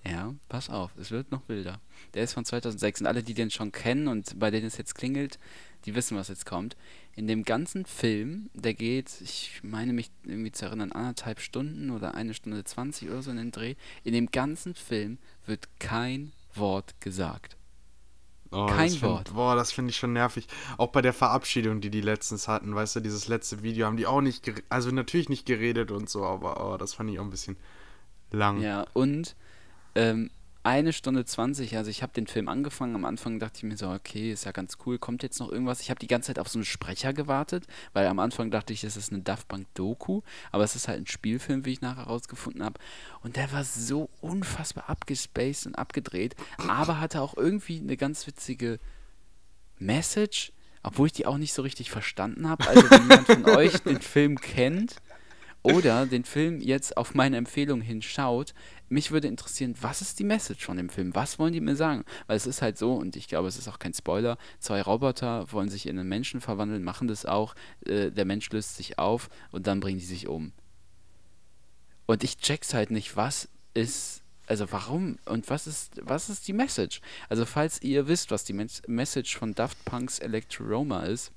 Ja, 0.05 0.33
pass 0.49 0.69
auf, 0.69 0.91
es 0.97 1.11
wird 1.11 1.31
noch 1.31 1.47
wilder. 1.47 1.79
Der 2.13 2.23
ist 2.23 2.33
von 2.33 2.43
2006 2.43 3.01
und 3.01 3.07
alle, 3.07 3.23
die 3.23 3.33
den 3.33 3.49
schon 3.49 3.71
kennen 3.71 4.07
und 4.09 4.37
bei 4.37 4.51
denen 4.51 4.67
es 4.67 4.77
jetzt 4.77 4.95
klingelt, 4.95 5.39
die 5.85 5.95
wissen, 5.95 6.17
was 6.17 6.27
jetzt 6.27 6.45
kommt. 6.45 6.75
In 7.15 7.27
dem 7.27 7.43
ganzen 7.43 7.85
Film, 7.85 8.49
der 8.53 8.73
geht, 8.73 9.21
ich 9.21 9.61
meine 9.63 9.93
mich 9.93 10.09
irgendwie 10.23 10.51
zu 10.51 10.65
erinnern, 10.65 10.91
anderthalb 10.91 11.39
Stunden 11.39 11.91
oder 11.91 12.15
eine 12.15 12.33
Stunde 12.33 12.63
20 12.63 13.09
oder 13.09 13.21
so 13.21 13.31
in 13.31 13.37
den 13.37 13.51
Dreh. 13.51 13.75
In 14.03 14.13
dem 14.13 14.31
ganzen 14.31 14.73
Film 14.73 15.19
wird 15.45 15.67
kein 15.79 16.31
Wort 16.55 16.99
gesagt. 17.01 17.55
Oh, 18.53 18.67
Kein 18.67 18.89
find, 18.89 19.01
Wort. 19.01 19.33
Boah, 19.33 19.55
das 19.55 19.71
finde 19.71 19.89
ich 19.89 19.97
schon 19.97 20.13
nervig. 20.13 20.47
Auch 20.77 20.89
bei 20.89 21.01
der 21.01 21.13
Verabschiedung, 21.13 21.81
die 21.81 21.89
die 21.89 22.01
letztens 22.01 22.47
hatten, 22.47 22.75
weißt 22.75 22.95
du, 22.95 22.99
dieses 22.99 23.27
letzte 23.27 23.63
Video 23.63 23.87
haben 23.87 23.97
die 23.97 24.05
auch 24.05 24.21
nicht, 24.21 24.51
also 24.69 24.91
natürlich 24.91 25.27
nicht 25.27 25.47
geredet 25.47 25.89
und 25.89 26.07
so, 26.07 26.23
aber 26.23 26.73
oh, 26.73 26.77
das 26.77 26.93
fand 26.93 27.09
ich 27.09 27.19
auch 27.19 27.23
ein 27.23 27.31
bisschen 27.31 27.57
lang. 28.31 28.61
Ja, 28.61 28.85
und 28.93 29.35
ähm, 29.95 30.29
eine 30.63 30.93
Stunde 30.93 31.25
20, 31.25 31.75
also 31.75 31.89
ich 31.89 32.01
habe 32.01 32.13
den 32.13 32.25
Film 32.25 32.47
angefangen, 32.47 32.95
am 32.95 33.03
Anfang 33.03 33.37
dachte 33.37 33.57
ich 33.57 33.63
mir 33.63 33.75
so, 33.75 33.89
okay, 33.89 34.31
ist 34.31 34.45
ja 34.45 34.51
ganz 34.51 34.77
cool, 34.85 34.97
kommt 34.97 35.21
jetzt 35.21 35.39
noch 35.39 35.51
irgendwas? 35.51 35.81
Ich 35.81 35.89
habe 35.89 35.99
die 35.99 36.07
ganze 36.07 36.27
Zeit 36.27 36.39
auf 36.39 36.47
so 36.47 36.57
einen 36.57 36.65
Sprecher 36.65 37.11
gewartet, 37.11 37.67
weil 37.91 38.07
am 38.07 38.19
Anfang 38.19 38.49
dachte 38.49 38.71
ich, 38.71 38.85
es 38.85 38.95
ist 38.95 39.11
eine 39.11 39.21
Daft 39.21 39.49
Punk 39.49 39.67
Doku, 39.73 40.21
aber 40.51 40.63
es 40.63 40.75
ist 40.75 40.87
halt 40.87 41.01
ein 41.01 41.07
Spielfilm, 41.07 41.65
wie 41.65 41.73
ich 41.73 41.81
nachher 41.81 42.03
rausgefunden 42.03 42.63
habe. 42.63 42.79
Und 43.21 43.35
der 43.35 43.51
war 43.51 43.65
so 43.65 44.09
unfassbar 44.21 44.89
abgespaced 44.89 45.67
und 45.67 45.75
abgedreht, 45.75 46.35
aber 46.57 47.01
hatte 47.01 47.21
auch 47.21 47.35
irgendwie 47.35 47.79
eine 47.79 47.97
ganz 47.97 48.25
witzige 48.25 48.79
Message, 49.79 50.53
obwohl 50.81 51.07
ich 51.07 51.13
die 51.13 51.25
auch 51.25 51.37
nicht 51.37 51.53
so 51.53 51.61
richtig 51.61 51.91
verstanden 51.91 52.47
habe. 52.47 52.65
Also 52.67 52.89
wenn 52.89 53.01
jemand 53.01 53.27
von 53.27 53.45
euch 53.45 53.79
den 53.79 54.01
Film 54.01 54.39
kennt 54.39 54.95
oder 55.61 56.05
den 56.05 56.25
Film 56.25 56.59
jetzt 56.59 56.97
auf 56.97 57.15
meine 57.15 57.37
Empfehlung 57.37 57.81
hin 57.81 58.01
schaut, 58.01 58.53
mich 58.93 59.11
würde 59.11 59.27
interessieren, 59.27 59.75
was 59.81 60.01
ist 60.01 60.19
die 60.19 60.23
Message 60.23 60.63
von 60.65 60.77
dem 60.77 60.89
Film? 60.89 61.15
Was 61.15 61.39
wollen 61.39 61.53
die 61.53 61.61
mir 61.61 61.75
sagen? 61.75 62.05
Weil 62.27 62.37
es 62.37 62.45
ist 62.47 62.61
halt 62.61 62.77
so, 62.77 62.93
und 62.93 63.15
ich 63.15 63.27
glaube, 63.27 63.47
es 63.47 63.57
ist 63.57 63.67
auch 63.67 63.79
kein 63.79 63.93
Spoiler, 63.93 64.37
zwei 64.59 64.81
Roboter 64.81 65.51
wollen 65.51 65.69
sich 65.69 65.87
in 65.87 65.97
einen 65.99 66.07
Menschen 66.07 66.41
verwandeln, 66.41 66.83
machen 66.83 67.07
das 67.07 67.25
auch, 67.25 67.55
äh, 67.85 68.11
der 68.11 68.25
Mensch 68.25 68.49
löst 68.51 68.75
sich 68.75 68.99
auf 68.99 69.29
und 69.51 69.67
dann 69.67 69.79
bringen 69.79 69.99
die 69.99 70.05
sich 70.05 70.27
um. 70.27 70.53
Und 72.05 72.23
ich 72.23 72.37
check's 72.37 72.73
halt 72.73 72.91
nicht, 72.91 73.15
was 73.15 73.49
ist, 73.73 74.21
also 74.47 74.71
warum 74.71 75.17
und 75.25 75.49
was 75.49 75.67
ist, 75.67 75.99
was 76.03 76.29
ist 76.29 76.47
die 76.47 76.53
Message? 76.53 77.01
Also 77.29 77.45
falls 77.45 77.81
ihr 77.81 78.07
wisst, 78.07 78.29
was 78.29 78.43
die 78.43 78.53
Mes- 78.53 78.83
Message 78.87 79.37
von 79.37 79.55
Daft 79.55 79.83
Punks 79.85 80.19
Electroroma 80.19 81.03
ist, 81.03 81.31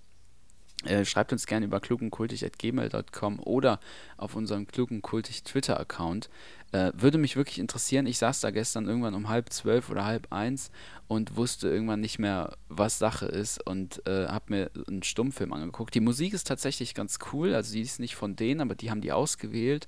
äh, 0.84 1.04
schreibt 1.04 1.32
uns 1.32 1.46
gerne 1.46 1.66
über 1.66 1.80
klugenkultig.gmail.com 1.80 3.40
oder 3.40 3.80
auf 4.18 4.36
unserem 4.36 4.66
klugenkultig 4.66 5.42
Twitter-Account. 5.42 6.28
Äh, 6.72 6.92
würde 6.94 7.18
mich 7.18 7.36
wirklich 7.36 7.58
interessieren. 7.58 8.06
Ich 8.06 8.18
saß 8.18 8.40
da 8.40 8.50
gestern 8.50 8.86
irgendwann 8.86 9.14
um 9.14 9.28
halb 9.28 9.52
zwölf 9.52 9.88
oder 9.88 10.04
halb 10.04 10.32
eins 10.32 10.70
und 11.06 11.36
wusste 11.36 11.68
irgendwann 11.68 12.00
nicht 12.00 12.18
mehr, 12.18 12.56
was 12.68 12.98
Sache 12.98 13.26
ist 13.26 13.64
und 13.64 14.04
äh, 14.06 14.26
habe 14.26 14.44
mir 14.48 14.70
einen 14.88 15.04
Stummfilm 15.04 15.52
angeguckt. 15.52 15.94
Die 15.94 16.00
Musik 16.00 16.34
ist 16.34 16.46
tatsächlich 16.46 16.94
ganz 16.94 17.18
cool, 17.32 17.54
also 17.54 17.72
die 17.72 17.82
ist 17.82 18.00
nicht 18.00 18.16
von 18.16 18.34
denen, 18.34 18.60
aber 18.60 18.74
die 18.74 18.90
haben 18.90 19.00
die 19.00 19.12
ausgewählt 19.12 19.86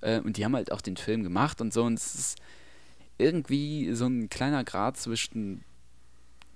äh, 0.00 0.20
und 0.20 0.38
die 0.38 0.44
haben 0.44 0.56
halt 0.56 0.72
auch 0.72 0.80
den 0.80 0.96
Film 0.96 1.22
gemacht 1.22 1.60
und 1.60 1.74
so 1.74 1.84
und 1.84 1.94
es 1.94 2.14
ist 2.14 2.38
irgendwie 3.18 3.92
so 3.94 4.06
ein 4.06 4.30
kleiner 4.30 4.64
Grad 4.64 4.96
zwischen 4.96 5.62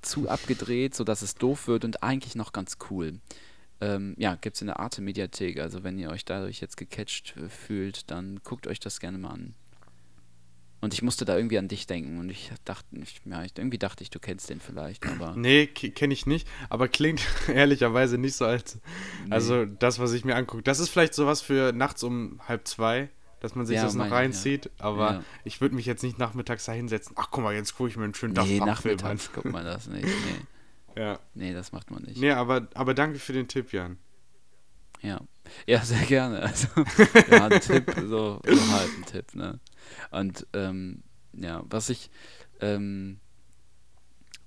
zu 0.01 0.29
abgedreht, 0.29 0.95
sodass 0.95 1.23
es 1.23 1.35
doof 1.35 1.69
wird 1.69 1.85
und 1.85 2.03
eigentlich 2.03 2.35
noch 2.35 2.53
ganz 2.53 2.79
cool. 2.91 3.21
Ähm, 3.81 4.15
ja, 4.19 4.35
gibt 4.35 4.57
es 4.57 4.61
in 4.63 4.67
der 4.67 4.81
Arte 4.81 5.01
Mediathek. 5.01 5.61
Also 5.61 5.85
wenn 5.85 5.99
ihr 5.99 6.11
euch 6.11 6.25
dadurch 6.25 6.61
jetzt 6.61 6.77
gecatcht 6.77 7.37
äh, 7.37 7.49
fühlt, 7.49 8.11
dann 8.11 8.41
guckt 8.45 8.67
euch 8.67 8.81
das 8.81 8.99
gerne 9.01 9.19
mal 9.19 9.31
an. 9.31 9.55
Und 10.81 10.95
ich 10.95 11.03
musste 11.03 11.25
da 11.25 11.37
irgendwie 11.37 11.59
an 11.59 11.67
dich 11.67 11.89
denken 11.89 12.19
und 12.21 12.29
ich 12.31 12.53
dachte, 12.65 12.87
ich, 12.93 13.21
ja, 13.25 13.43
ich, 13.43 13.53
irgendwie 13.57 13.79
dachte 13.79 14.05
ich, 14.05 14.11
du 14.11 14.21
kennst 14.21 14.49
den 14.49 14.61
vielleicht, 14.61 15.07
aber 15.07 15.33
Nee, 15.37 15.67
kenne 15.67 16.15
ich 16.15 16.25
nicht, 16.27 16.47
aber 16.69 16.87
klingt 16.87 17.21
ehrlicherweise 17.49 18.17
nicht 18.17 18.37
so 18.37 18.45
als. 18.47 18.79
Also, 19.29 19.65
das, 19.67 19.99
was 19.99 20.13
ich 20.13 20.25
mir 20.25 20.37
angucke, 20.37 20.63
das 20.63 20.79
ist 20.79 20.89
vielleicht 20.91 21.15
sowas 21.15 21.41
für 21.41 21.73
nachts 21.73 22.05
um 22.05 22.41
halb 22.47 22.69
zwei, 22.69 23.09
dass 23.41 23.57
man 23.57 23.67
sich 23.67 23.75
Ja, 23.77 23.85
das 23.85 23.95
noch 23.95 24.07
ich, 24.07 24.13
reinzieht, 24.13 24.71
aber 24.79 25.15
Ja. 25.15 25.25
ich 25.43 25.61
würde 25.61 25.75
mich 25.75 25.87
jetzt 25.87 26.05
nicht 26.05 26.19
nachmittags 26.19 26.65
da 26.67 26.73
hinsetzen. 26.73 27.17
Ach, 27.19 27.29
guck 27.33 27.43
mal, 27.43 27.55
jetzt 27.55 27.77
gucke 27.77 27.89
ich 27.91 27.97
mir 27.97 28.05
einen 28.05 28.15
schönen 28.15 28.35
Daft 28.35 28.49
nee, 28.49 28.61
nachmittags 28.61 29.33
guckt 29.33 29.51
man 29.53 29.65
das 29.65 29.89
nicht. 29.89 30.05
Nee, 30.05 30.11
Ja. 30.99 31.19
nee, 31.35 31.53
das 31.53 31.73
macht 31.73 31.91
man 31.91 32.03
nicht. 32.03 32.21
Nee, 32.21 32.33
aber, 32.33 32.69
aber 32.75 32.93
danke 32.95 33.19
für 33.19 33.33
den 33.33 33.47
Tipp, 33.49 33.73
Jan. 33.73 33.99
Ja. 35.01 35.21
Ja, 35.67 35.81
sehr 35.83 36.05
gerne. 36.07 36.43
Also, 36.43 36.67
ja, 37.31 37.47
ein 37.47 37.61
Tipp, 37.61 37.95
so, 37.97 38.41
so 38.45 38.73
halt 38.73 38.91
ein 38.99 39.05
Tipp, 39.07 39.35
ne? 39.35 39.61
Und, 40.11 40.47
ähm, 40.55 41.03
ja, 41.35 41.63
was 41.71 41.89
ich, 41.89 42.11
ähm, 42.61 43.21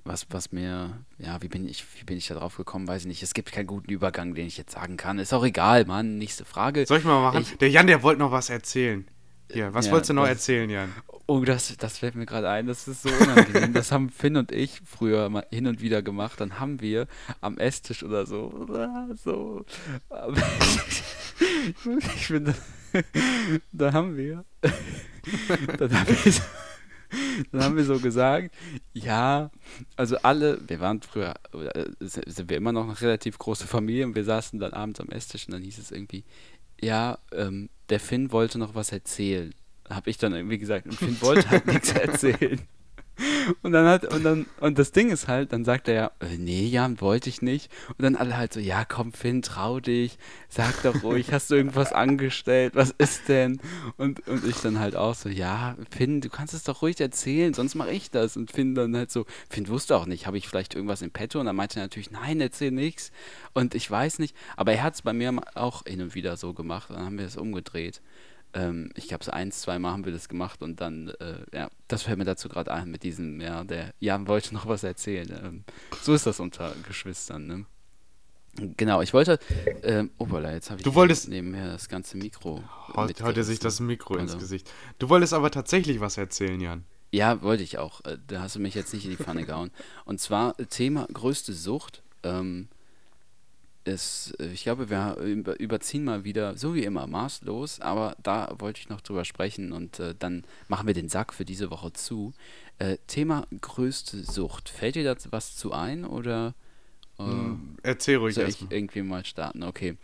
was, 0.04 0.26
was 0.32 0.52
mir, 0.52 0.98
ja, 1.20 1.42
wie 1.42 1.48
bin 1.48 1.68
ich, 1.68 1.86
wie 2.00 2.04
bin 2.04 2.18
ich 2.18 2.28
da 2.28 2.36
drauf 2.36 2.58
gekommen, 2.58 2.88
weiß 2.88 3.04
ich 3.04 3.08
nicht. 3.08 3.24
Es 3.24 3.34
gibt 3.34 3.52
keinen 3.52 3.68
guten 3.68 3.90
Übergang, 3.92 4.34
den 4.34 4.48
ich 4.48 4.58
jetzt 4.58 4.74
sagen 4.74 4.98
kann. 4.98 5.20
Ist 5.20 5.32
auch 5.34 5.46
egal, 5.46 5.86
Mann. 5.86 6.18
Nächste 6.18 6.44
Frage. 6.44 6.86
Soll 6.86 6.98
ich 7.00 7.06
mal 7.06 7.22
machen? 7.22 7.42
Ich- 7.44 7.58
der 7.60 7.70
Jan, 7.70 7.88
der 7.88 8.02
wollte 8.04 8.20
noch 8.20 8.32
was 8.32 8.50
erzählen. 8.50 9.08
Hier, 9.54 9.74
was 9.74 9.86
Ja, 9.88 9.92
wolltest 9.92 10.10
du 10.10 10.14
noch 10.14 10.24
das- 10.24 10.32
erzählen, 10.32 10.70
Jan? 10.70 10.94
Oh, 11.28 11.44
das, 11.46 11.76
das 11.78 11.98
fällt 12.00 12.16
mir 12.16 12.26
gerade 12.26 12.50
ein, 12.50 12.68
das 12.68 12.88
ist 12.88 13.04
so 13.04 13.10
unangenehm. 13.10 13.74
Das 13.74 13.92
haben 13.92 14.10
Finn 14.10 14.36
und 14.36 14.52
ich 14.52 14.82
früher 14.86 15.30
mal 15.30 15.46
hin 15.50 15.68
und 15.68 15.82
wieder 15.82 16.02
gemacht. 16.02 16.40
Dann 16.42 16.60
haben 16.60 16.82
wir 16.82 17.08
am 17.40 17.58
Esstisch 17.58 18.04
oder 18.04 18.26
so, 18.26 18.68
so. 19.24 19.66
Ich 22.16 22.28
finde, 22.28 22.54
da 23.72 23.94
haben 23.94 24.16
wir, 24.18 24.46
dann 25.78 25.92
haben 25.98 26.08
wir, 26.24 26.32
so, 26.32 26.42
dann 27.52 27.64
haben 27.64 27.76
wir 27.78 27.84
so 27.84 27.98
gesagt, 28.00 28.54
ja, 28.94 29.50
also 29.96 30.18
alle, 30.18 30.60
wir 30.68 30.80
waren 30.80 31.02
früher, 31.02 31.34
äh, 31.54 31.86
sind 32.00 32.50
wir 32.50 32.58
immer 32.58 32.72
noch 32.74 32.84
eine 32.84 33.02
relativ 33.02 33.38
große 33.40 33.66
Familie 33.66 34.06
und 34.06 34.16
wir 34.16 34.24
saßen 34.24 34.60
dann 34.60 34.74
abends 34.74 35.00
am 35.00 35.10
Esstisch 35.10 35.48
und 35.48 35.54
dann 35.54 35.64
hieß 35.64 35.80
es 35.80 35.92
irgendwie, 35.92 36.24
ja, 36.82 37.18
ähm, 37.34 37.70
der 37.90 38.00
Finn 38.00 38.32
wollte 38.32 38.58
noch 38.58 38.76
was 38.76 38.92
erzählen. 38.92 39.54
Habe 39.90 40.10
ich 40.10 40.18
dann 40.18 40.34
irgendwie 40.34 40.58
gesagt. 40.58 40.86
Und 40.86 40.96
Finn 40.96 41.22
wollte 41.22 41.50
halt 41.50 41.66
nichts 41.68 41.92
erzählen. 41.92 42.60
Und 43.62 43.72
dann 43.72 43.86
hat, 43.88 44.14
und 44.14 44.24
dann, 44.24 44.46
und 44.60 44.78
das 44.78 44.92
Ding 44.92 45.10
ist 45.10 45.28
halt, 45.28 45.54
dann 45.54 45.66
sagt 45.66 45.88
er 45.88 45.94
ja, 45.94 46.12
äh, 46.20 46.38
nee, 46.38 46.66
Jan, 46.66 47.02
wollte 47.02 47.30
ich 47.30 47.42
nicht. 47.42 47.72
Und 47.90 48.02
dann 48.02 48.16
alle 48.16 48.38
halt 48.38 48.54
so, 48.54 48.60
ja, 48.60 48.86
komm, 48.86 49.14
Finn, 49.14 49.42
trau 49.42 49.80
dich, 49.80 50.18
sag 50.50 50.82
doch 50.84 51.04
ruhig, 51.04 51.32
hast 51.32 51.52
du 51.52 51.56
irgendwas 51.56 51.94
angestellt, 51.94 52.76
was 52.76 52.94
ist 52.98 53.28
denn? 53.30 53.60
Und, 53.98 54.28
und 54.28 54.46
ich 54.46 54.58
dann 54.58 54.80
halt 54.80 54.96
auch 54.96 55.16
so, 55.16 55.30
ja, 55.30 55.76
Finn, 55.90 56.22
du 56.22 56.30
kannst 56.30 56.54
es 56.54 56.64
doch 56.64 56.82
ruhig 56.82 57.00
erzählen, 57.00 57.54
sonst 57.54 57.76
mache 57.76 57.92
ich 57.92 58.12
das. 58.12 58.38
Und 58.38 58.52
Finn 58.52 58.76
dann 58.76 58.96
halt 58.96 59.12
so, 59.12 59.26
Finn 59.50 59.68
wusste 59.68 59.96
auch 59.96 60.06
nicht, 60.06 60.28
habe 60.28 60.38
ich 60.38 60.48
vielleicht 60.48 60.76
irgendwas 60.76 61.02
im 61.02 61.12
Petto? 61.12 61.40
Und 61.40 61.46
dann 61.46 61.56
meinte 61.56 61.80
er 61.80 61.84
natürlich, 61.84 62.12
nein, 62.12 62.42
erzähl 62.42 62.72
nichts. 62.72 63.12
Und 63.54 63.76
ich 63.76 63.90
weiß 63.90 64.20
nicht, 64.20 64.36
aber 64.56 64.74
er 64.74 64.84
hat 64.84 64.96
es 64.96 65.02
bei 65.02 65.14
mir 65.14 65.34
auch 65.56 65.84
hin 65.86 66.02
und 66.02 66.16
wieder 66.16 66.38
so 66.38 66.54
gemacht, 66.54 66.90
dann 66.90 67.06
haben 67.06 67.18
wir 67.18 67.26
es 67.26 67.38
umgedreht. 67.38 68.02
Ähm, 68.54 68.92
ich 68.96 69.08
glaube, 69.08 69.24
so 69.24 69.32
eins, 69.32 69.62
zwei 69.62 69.80
Mal 69.80 69.92
haben 69.92 70.04
wir 70.06 70.12
das 70.12 70.28
gemacht 70.30 70.62
und 70.62 70.82
dann, 70.82 71.10
äh, 71.20 71.38
ja, 71.54 71.70
das 71.88 72.04
fällt 72.04 72.18
mir 72.18 72.26
dazu 72.26 72.50
gerade 72.50 72.72
ein 72.74 72.92
mit 72.92 73.04
diesem, 73.04 73.40
ja, 73.40 73.64
der 73.64 73.94
Jan 74.00 74.28
wollte 74.28 74.54
noch 74.54 74.68
was 74.68 74.84
erzählen. 74.84 75.30
Ähm, 75.44 75.64
so 76.02 76.14
ist 76.14 76.26
das 76.26 76.40
unter 76.40 76.74
Geschwistern, 76.88 77.48
ne? 77.48 77.66
Genau, 78.76 79.02
ich 79.02 79.14
wollte, 79.14 79.40
ähm, 79.84 80.12
oh, 80.18 80.26
voilà, 80.26 80.52
jetzt 80.52 80.70
habe 80.70 80.82
ich 80.82 80.84
Du 80.84 80.94
wolltest- 80.94 81.30
nebenher 81.30 81.72
das 81.72 81.88
ganze 81.88 82.18
Mikro. 82.18 82.62
Haut, 82.94 83.22
haut 83.24 83.38
er 83.38 83.44
sich 83.46 83.60
das 83.60 83.80
Mikro 83.80 84.16
ins 84.16 84.32
Also, 84.34 84.40
Gesicht. 84.40 84.70
Du 85.00 85.08
wolltest 85.08 85.34
aber 85.34 85.52
tatsächlich 85.52 86.02
was 86.02 86.18
erzählen, 86.18 86.60
Jan. 86.60 86.84
Ja, 87.14 87.42
wollte 87.42 87.64
ich 87.64 87.78
auch. 87.78 88.04
Äh, 88.04 88.18
Da 88.28 88.42
hast 88.42 88.56
du 88.56 88.60
mich 88.60 88.74
jetzt 88.76 88.94
nicht 88.94 89.06
in 89.06 89.12
die 89.12 89.18
Pfanne 89.24 89.46
gehauen. 89.46 89.72
Und 90.04 90.20
zwar 90.20 90.60
äh, 90.60 90.66
Thema 90.66 91.08
größte 91.14 91.54
Sucht. 91.54 92.04
Ähm, 92.24 92.68
ist, 93.84 94.34
äh, 94.40 94.52
ich 94.52 94.64
glaube, 94.64 94.90
wir 94.90 95.18
über, 95.18 95.60
überziehen 95.60 96.04
mal 96.04 96.24
wieder, 96.24 96.58
so 96.58 96.76
wie 96.76 96.84
immer, 96.84 97.08
maßlos, 97.08 97.82
aber 97.82 98.16
da 98.22 98.54
wollte 98.60 98.82
ich 98.82 98.90
noch 98.90 99.02
drüber 99.02 99.26
sprechen 99.26 99.72
und 99.72 100.00
äh, 100.00 100.16
dann 100.18 100.44
machen 100.68 100.88
wir 100.88 100.94
den 100.94 101.10
Sack 101.10 101.34
für 101.34 101.46
diese 101.46 101.72
Woche 101.72 101.94
zu. 101.94 102.34
Äh, 102.80 102.98
Thema 103.08 103.48
größte 103.60 104.24
Sucht. 104.24 104.70
Fällt 104.70 104.96
dir 104.96 105.04
dazu 105.04 105.32
was 105.32 105.56
zu 105.56 105.72
ein 105.72 106.06
oder 106.06 106.56
äh, 107.20 107.24
Erzähl 107.84 108.18
ruhig 108.18 108.36
soll 108.36 108.46
ich 108.46 108.62
erstmal. 108.62 108.74
irgendwie 108.74 109.02
mal 109.02 109.26
starten? 109.26 109.64
Okay. 109.64 109.98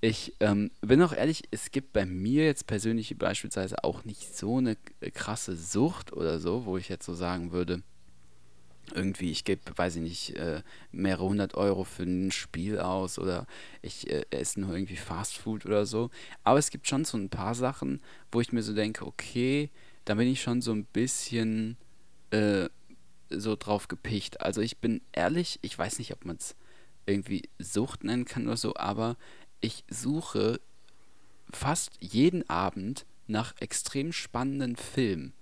Ich 0.00 0.34
ähm, 0.40 0.72
bin 0.80 1.00
auch 1.02 1.12
ehrlich, 1.12 1.44
es 1.52 1.70
gibt 1.70 1.92
bei 1.92 2.04
mir 2.04 2.44
jetzt 2.44 2.66
persönlich 2.66 3.16
beispielsweise 3.16 3.84
auch 3.84 4.04
nicht 4.04 4.36
so 4.36 4.58
eine 4.58 4.76
krasse 5.14 5.56
Sucht 5.56 6.12
oder 6.12 6.40
so, 6.40 6.64
wo 6.64 6.76
ich 6.76 6.88
jetzt 6.88 7.06
so 7.06 7.14
sagen 7.14 7.52
würde, 7.52 7.82
irgendwie, 8.94 9.30
ich 9.30 9.44
gebe, 9.44 9.60
weiß 9.76 9.96
ich 9.96 10.02
nicht, 10.02 10.36
äh, 10.36 10.62
mehrere 10.90 11.24
hundert 11.24 11.54
Euro 11.54 11.84
für 11.84 12.04
ein 12.04 12.30
Spiel 12.30 12.78
aus 12.78 13.18
oder 13.18 13.46
ich 13.80 14.10
äh, 14.10 14.24
esse 14.30 14.60
nur 14.60 14.74
irgendwie 14.74 14.96
Fast 14.96 15.36
Food 15.36 15.66
oder 15.66 15.86
so. 15.86 16.10
Aber 16.44 16.58
es 16.58 16.70
gibt 16.70 16.88
schon 16.88 17.04
so 17.04 17.16
ein 17.18 17.28
paar 17.28 17.54
Sachen, 17.54 18.00
wo 18.30 18.40
ich 18.40 18.52
mir 18.52 18.62
so 18.62 18.74
denke, 18.74 19.06
okay, 19.06 19.70
da 20.04 20.14
bin 20.14 20.28
ich 20.28 20.42
schon 20.42 20.62
so 20.62 20.72
ein 20.72 20.84
bisschen 20.84 21.76
äh, 22.30 22.68
so 23.30 23.56
drauf 23.56 23.88
gepicht. 23.88 24.40
Also 24.40 24.60
ich 24.60 24.78
bin 24.78 25.00
ehrlich, 25.12 25.58
ich 25.62 25.78
weiß 25.78 25.98
nicht, 25.98 26.12
ob 26.12 26.24
man 26.24 26.36
es 26.36 26.56
irgendwie 27.06 27.48
Sucht 27.58 28.04
nennen 28.04 28.24
kann 28.24 28.46
oder 28.46 28.56
so, 28.56 28.76
aber 28.76 29.16
ich 29.60 29.84
suche 29.88 30.60
fast 31.50 31.90
jeden 32.00 32.48
Abend 32.48 33.06
nach 33.26 33.54
extrem 33.60 34.12
spannenden 34.12 34.76
Filmen. 34.76 35.32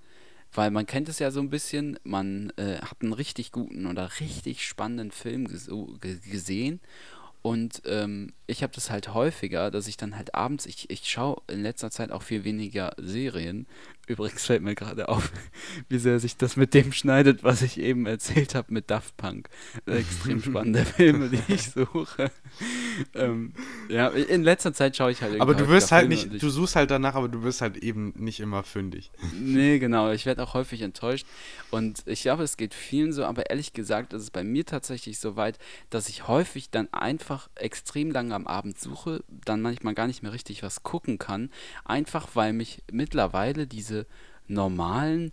Weil 0.53 0.71
man 0.71 0.87
kennt 0.87 1.09
es 1.09 1.19
ja 1.19 1.31
so 1.31 1.41
ein 1.41 1.51
bisschen, 1.51 1.99
man 2.03 2.53
äh, 2.57 2.79
hat 2.79 3.03
einen 3.03 3.13
richtig 3.13 3.53
guten 3.53 3.87
oder 3.87 4.11
richtig 4.21 4.67
spannenden 4.67 5.11
Film 5.11 5.47
gesehen. 5.47 6.81
Und 7.43 7.83
ähm, 7.87 8.33
ich 8.47 8.63
habe 8.63 8.73
das 8.75 8.91
halt 8.91 9.15
häufiger, 9.15 9.71
dass 9.71 9.87
ich 9.87 9.97
dann 9.97 10.17
halt 10.17 10.35
abends, 10.35 10.67
ich, 10.67 10.91
ich 10.91 11.09
schaue 11.09 11.41
in 11.49 11.63
letzter 11.63 11.91
Zeit 11.91 12.11
auch 12.13 12.23
viel 12.23 12.45
weniger 12.45 12.93
Serien. 12.99 13.67
Übrigens 14.11 14.45
fällt 14.45 14.63
mir 14.63 14.75
gerade 14.75 15.09
auf, 15.09 15.31
wie 15.89 15.99
sehr 16.01 16.19
sich 16.19 16.37
das 16.37 16.57
mit 16.57 16.75
dem 16.75 16.93
schneidet, 16.93 17.45
was 17.45 17.63
ich 17.63 17.79
eben 17.79 18.07
erzählt 18.07 18.57
habe 18.57 18.75
mit 18.75 18.91
Daft 18.91 19.17
Punk. 19.17 19.49
Extrem 19.87 20.43
spannende 20.43 20.85
Filme, 20.85 21.29
die 21.29 21.55
ich 21.55 21.71
suche. 21.71 22.33
ähm, 23.15 23.53
ja, 23.89 24.09
in 24.09 24.43
letzter 24.43 24.75
Zeit 24.75 24.97
schaue 24.97 25.13
ich 25.13 25.23
halt 25.23 25.41
Aber 25.41 25.55
du 25.55 25.69
wirst 25.69 25.93
halt 25.93 26.09
Filme 26.09 26.29
nicht, 26.29 26.43
du 26.43 26.51
suchst 26.51 26.75
halt 26.75 26.91
danach, 26.91 27.15
aber 27.15 27.29
du 27.29 27.45
wirst 27.45 27.61
halt 27.61 27.77
eben 27.77 28.13
nicht 28.17 28.41
immer 28.41 28.65
fündig. 28.65 29.13
Nee, 29.41 29.79
genau. 29.79 30.11
Ich 30.11 30.27
werde 30.27 30.43
auch 30.43 30.55
häufig 30.55 30.83
enttäuscht. 30.83 31.25
Und 31.71 32.03
ich 32.07 32.23
glaube, 32.23 32.43
es 32.43 32.57
geht 32.57 32.75
vielen 32.75 33.13
so, 33.13 33.25
aber 33.25 33.49
ehrlich 33.49 33.75
gesagt 33.75 34.13
ist 34.13 34.23
es 34.23 34.31
bei 34.33 34.43
mir 34.43 34.67
tatsächlich 34.67 35.21
so 35.21 35.37
weit, 35.37 35.61
dass 35.89 36.09
ich 36.09 36.27
häufig 36.27 36.71
dann 36.71 36.93
einfach 36.93 37.49
extrem 37.55 38.11
lange 38.11 38.35
am 38.35 38.49
Abend 38.49 38.77
suche, 38.81 39.23
dann 39.45 39.61
manchmal 39.61 39.95
gar 39.95 40.09
nicht 40.09 40.25
mehr 40.25 40.33
richtig 40.33 40.65
was 40.65 40.83
gucken 40.83 41.19
kann. 41.19 41.49
Einfach 41.85 42.31
weil 42.35 42.53
mich 42.53 42.83
mittlerweile 42.91 43.69
diese 43.69 44.00
normalen 44.47 45.33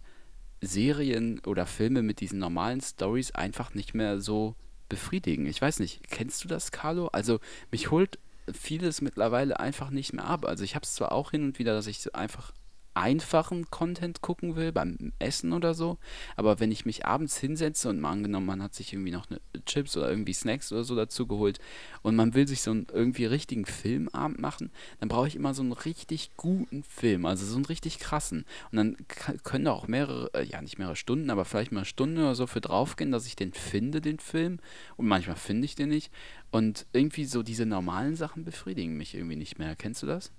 Serien 0.61 1.39
oder 1.45 1.65
Filme 1.65 2.01
mit 2.01 2.19
diesen 2.19 2.39
normalen 2.39 2.81
Stories 2.81 3.31
einfach 3.31 3.73
nicht 3.73 3.93
mehr 3.93 4.19
so 4.19 4.55
befriedigen. 4.89 5.45
Ich 5.45 5.61
weiß 5.61 5.79
nicht, 5.79 6.09
kennst 6.09 6.43
du 6.43 6.47
das, 6.47 6.71
Carlo? 6.71 7.07
Also 7.07 7.39
mich 7.71 7.91
holt 7.91 8.19
vieles 8.51 9.01
mittlerweile 9.01 9.59
einfach 9.59 9.89
nicht 9.89 10.13
mehr 10.13 10.25
ab. 10.25 10.45
Also 10.45 10.63
ich 10.63 10.75
habe 10.75 10.83
es 10.83 10.95
zwar 10.95 11.11
auch 11.11 11.31
hin 11.31 11.43
und 11.43 11.59
wieder, 11.59 11.73
dass 11.73 11.87
ich 11.87 12.15
einfach 12.15 12.53
einfachen 12.97 13.69
Content 13.69 14.21
gucken 14.21 14.55
will, 14.55 14.71
beim 14.71 15.13
Essen 15.19 15.53
oder 15.53 15.73
so, 15.73 15.97
aber 16.35 16.59
wenn 16.59 16.71
ich 16.71 16.85
mich 16.85 17.05
abends 17.05 17.37
hinsetze 17.37 17.89
und 17.89 17.99
mal 17.99 18.11
angenommen, 18.11 18.45
man 18.45 18.63
hat 18.63 18.73
sich 18.73 18.93
irgendwie 18.93 19.11
noch 19.11 19.29
eine 19.29 19.39
Chips 19.65 19.95
oder 19.95 20.09
irgendwie 20.09 20.33
Snacks 20.33 20.71
oder 20.71 20.83
so 20.83 20.95
dazu 20.95 21.27
geholt 21.27 21.59
und 22.01 22.15
man 22.15 22.33
will 22.33 22.47
sich 22.47 22.61
so 22.61 22.71
einen 22.71 22.87
irgendwie 22.91 23.25
richtigen 23.25 23.65
Filmabend 23.65 24.39
machen, 24.39 24.71
dann 24.99 25.09
brauche 25.09 25.27
ich 25.27 25.35
immer 25.35 25.53
so 25.53 25.61
einen 25.61 25.73
richtig 25.73 26.31
guten 26.37 26.83
Film, 26.83 27.25
also 27.25 27.45
so 27.45 27.55
einen 27.55 27.65
richtig 27.65 27.99
krassen. 27.99 28.45
Und 28.71 28.77
dann 28.77 28.97
können 29.43 29.65
da 29.65 29.71
auch 29.71 29.87
mehrere, 29.87 30.33
äh, 30.33 30.43
ja 30.43 30.61
nicht 30.61 30.79
mehrere 30.79 30.95
Stunden, 30.95 31.29
aber 31.29 31.45
vielleicht 31.45 31.71
mal 31.71 31.81
eine 31.81 31.85
Stunde 31.85 32.21
oder 32.21 32.35
so 32.35 32.47
für 32.47 32.61
draufgehen, 32.61 33.11
dass 33.11 33.27
ich 33.27 33.35
den 33.35 33.53
finde, 33.53 34.01
den 34.01 34.19
Film. 34.19 34.59
Und 34.95 35.07
manchmal 35.07 35.35
finde 35.35 35.65
ich 35.65 35.75
den 35.75 35.89
nicht. 35.89 36.11
Und 36.51 36.85
irgendwie 36.93 37.25
so 37.25 37.43
diese 37.43 37.65
normalen 37.65 38.15
Sachen 38.15 38.43
befriedigen 38.43 38.97
mich 38.97 39.15
irgendwie 39.15 39.35
nicht 39.35 39.59
mehr. 39.59 39.75
Kennst 39.75 40.03
du 40.03 40.07
das? 40.07 40.31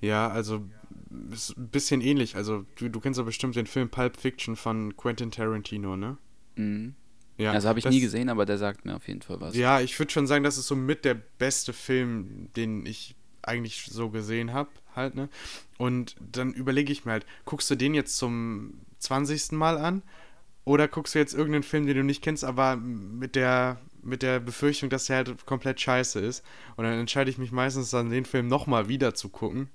Ja, 0.00 0.28
also 0.28 0.64
ist 1.32 1.56
ein 1.56 1.68
bisschen 1.68 2.00
ähnlich. 2.00 2.36
Also 2.36 2.64
du, 2.76 2.88
du 2.88 3.00
kennst 3.00 3.18
ja 3.18 3.24
bestimmt 3.24 3.56
den 3.56 3.66
Film 3.66 3.88
Pulp 3.88 4.16
Fiction 4.16 4.56
von 4.56 4.96
Quentin 4.96 5.30
Tarantino, 5.30 5.96
ne? 5.96 6.16
Mhm. 6.56 6.94
Ja, 7.36 7.52
Also 7.52 7.68
habe 7.68 7.78
ich 7.78 7.84
das- 7.84 7.94
nie 7.94 8.00
gesehen, 8.00 8.28
aber 8.28 8.44
der 8.46 8.58
sagt 8.58 8.84
mir 8.84 8.94
auf 8.96 9.08
jeden 9.08 9.22
Fall 9.22 9.40
was. 9.40 9.56
Ja, 9.56 9.80
ich 9.80 9.98
würde 9.98 10.12
schon 10.12 10.26
sagen, 10.26 10.44
das 10.44 10.58
ist 10.58 10.66
so 10.66 10.76
mit 10.76 11.04
der 11.04 11.14
beste 11.14 11.72
Film, 11.72 12.48
den 12.54 12.84
ich 12.86 13.16
eigentlich 13.42 13.86
so 13.90 14.10
gesehen 14.10 14.52
habe, 14.52 14.68
halt, 14.94 15.14
ne? 15.14 15.28
Und 15.78 16.16
dann 16.20 16.52
überlege 16.52 16.92
ich 16.92 17.06
mir 17.06 17.12
halt, 17.12 17.26
guckst 17.46 17.70
du 17.70 17.74
den 17.76 17.94
jetzt 17.94 18.16
zum 18.18 18.74
20. 18.98 19.52
Mal 19.56 19.78
an? 19.78 20.02
Oder 20.66 20.86
guckst 20.88 21.14
du 21.14 21.18
jetzt 21.18 21.32
irgendeinen 21.32 21.62
Film, 21.62 21.86
den 21.86 21.96
du 21.96 22.04
nicht 22.04 22.22
kennst, 22.22 22.44
aber 22.44 22.76
mit 22.76 23.34
der, 23.34 23.80
mit 24.02 24.22
der 24.22 24.40
Befürchtung, 24.40 24.90
dass 24.90 25.06
der 25.06 25.16
halt 25.16 25.46
komplett 25.46 25.80
scheiße 25.80 26.20
ist? 26.20 26.44
Und 26.76 26.84
dann 26.84 26.98
entscheide 26.98 27.30
ich 27.30 27.38
mich 27.38 27.52
meistens 27.52 27.90
dann, 27.90 28.10
den 28.10 28.24
Film 28.24 28.48
nochmal 28.48 28.88
wieder 28.88 29.14
zu 29.14 29.28
gucken. 29.28 29.68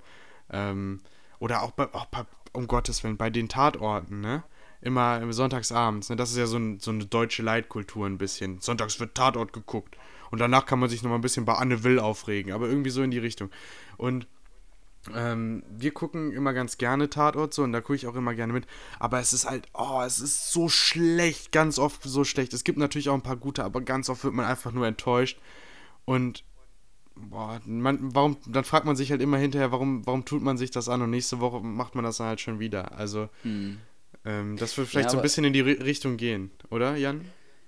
Ähm, 0.49 1.01
oder 1.39 1.63
auch 1.63 1.71
bei, 1.71 1.93
auch 1.93 2.05
bei, 2.05 2.23
um 2.53 2.67
Gottes 2.67 3.03
Willen, 3.03 3.17
bei 3.17 3.29
den 3.29 3.49
Tatorten, 3.49 4.21
ne? 4.21 4.43
Immer 4.81 5.31
sonntagsabends, 5.33 6.09
ne? 6.09 6.15
Das 6.15 6.31
ist 6.31 6.37
ja 6.37 6.45
so, 6.45 6.57
ein, 6.57 6.79
so 6.79 6.91
eine 6.91 7.05
deutsche 7.05 7.43
Leitkultur 7.43 8.05
ein 8.05 8.17
bisschen. 8.17 8.61
Sonntags 8.61 8.99
wird 8.99 9.15
Tatort 9.15 9.53
geguckt. 9.53 9.97
Und 10.31 10.39
danach 10.39 10.65
kann 10.65 10.79
man 10.79 10.89
sich 10.89 11.01
nochmal 11.03 11.19
ein 11.19 11.23
bisschen 11.23 11.45
bei 11.45 11.53
Anne 11.53 11.83
Will 11.83 11.99
aufregen, 11.99 12.51
aber 12.51 12.67
irgendwie 12.67 12.89
so 12.89 13.01
in 13.01 13.11
die 13.11 13.19
Richtung. 13.19 13.49
Und 13.97 14.27
ähm, 15.13 15.63
wir 15.69 15.91
gucken 15.93 16.31
immer 16.31 16.53
ganz 16.53 16.77
gerne 16.77 17.09
Tatort 17.09 17.53
so 17.53 17.63
und 17.63 17.71
da 17.73 17.81
gucke 17.81 17.95
ich 17.95 18.07
auch 18.07 18.15
immer 18.15 18.33
gerne 18.33 18.53
mit. 18.53 18.65
Aber 18.99 19.19
es 19.19 19.33
ist 19.33 19.45
halt, 19.49 19.67
oh, 19.73 20.01
es 20.05 20.19
ist 20.19 20.51
so 20.51 20.69
schlecht, 20.69 21.51
ganz 21.51 21.77
oft 21.79 22.01
so 22.03 22.23
schlecht. 22.23 22.53
Es 22.53 22.63
gibt 22.63 22.77
natürlich 22.77 23.09
auch 23.09 23.13
ein 23.13 23.21
paar 23.21 23.37
gute, 23.37 23.63
aber 23.63 23.81
ganz 23.81 24.09
oft 24.09 24.23
wird 24.23 24.33
man 24.33 24.45
einfach 24.45 24.71
nur 24.71 24.87
enttäuscht. 24.87 25.39
Und 26.05 26.43
boah, 27.15 27.61
man, 27.65 28.15
warum, 28.15 28.37
dann 28.47 28.63
fragt 28.63 28.85
man 28.85 28.95
sich 28.95 29.11
halt 29.11 29.21
immer 29.21 29.37
hinterher, 29.37 29.71
warum, 29.71 30.05
warum 30.05 30.25
tut 30.25 30.41
man 30.41 30.57
sich 30.57 30.71
das 30.71 30.89
an 30.89 31.01
und 31.01 31.09
nächste 31.09 31.39
Woche 31.39 31.61
macht 31.61 31.95
man 31.95 32.03
das 32.03 32.17
dann 32.17 32.27
halt 32.27 32.41
schon 32.41 32.59
wieder. 32.59 32.97
Also, 32.97 33.29
ähm, 34.25 34.57
das 34.57 34.77
wird 34.77 34.87
vielleicht 34.87 35.07
Ja, 35.07 35.11
so 35.11 35.17
ein 35.17 35.23
bisschen 35.23 35.45
in 35.45 35.53
die 35.53 35.63
Ri- 35.63 35.83
Richtung 35.83 36.17
gehen, 36.17 36.51
oder, 36.69 36.95
Jan? 36.95 37.21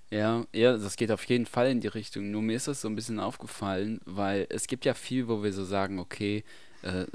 Ja, 0.09 0.45
ja, 0.53 0.77
das 0.77 0.95
geht 0.95 1.11
auf 1.11 1.25
jeden 1.25 1.45
Fall 1.45 1.69
in 1.69 1.81
die 1.81 1.87
Richtung. 1.87 2.31
Nur 2.31 2.41
mir 2.41 2.55
ist 2.55 2.67
das 2.67 2.81
so 2.81 2.87
ein 2.87 2.95
bisschen 2.95 3.19
aufgefallen, 3.19 3.99
weil 4.05 4.47
es 4.49 4.67
gibt 4.67 4.85
ja 4.85 4.93
viel, 4.93 5.27
wo 5.27 5.43
wir 5.43 5.51
so 5.51 5.65
sagen, 5.65 5.99
okay, 5.99 6.45
äh, 6.83 7.05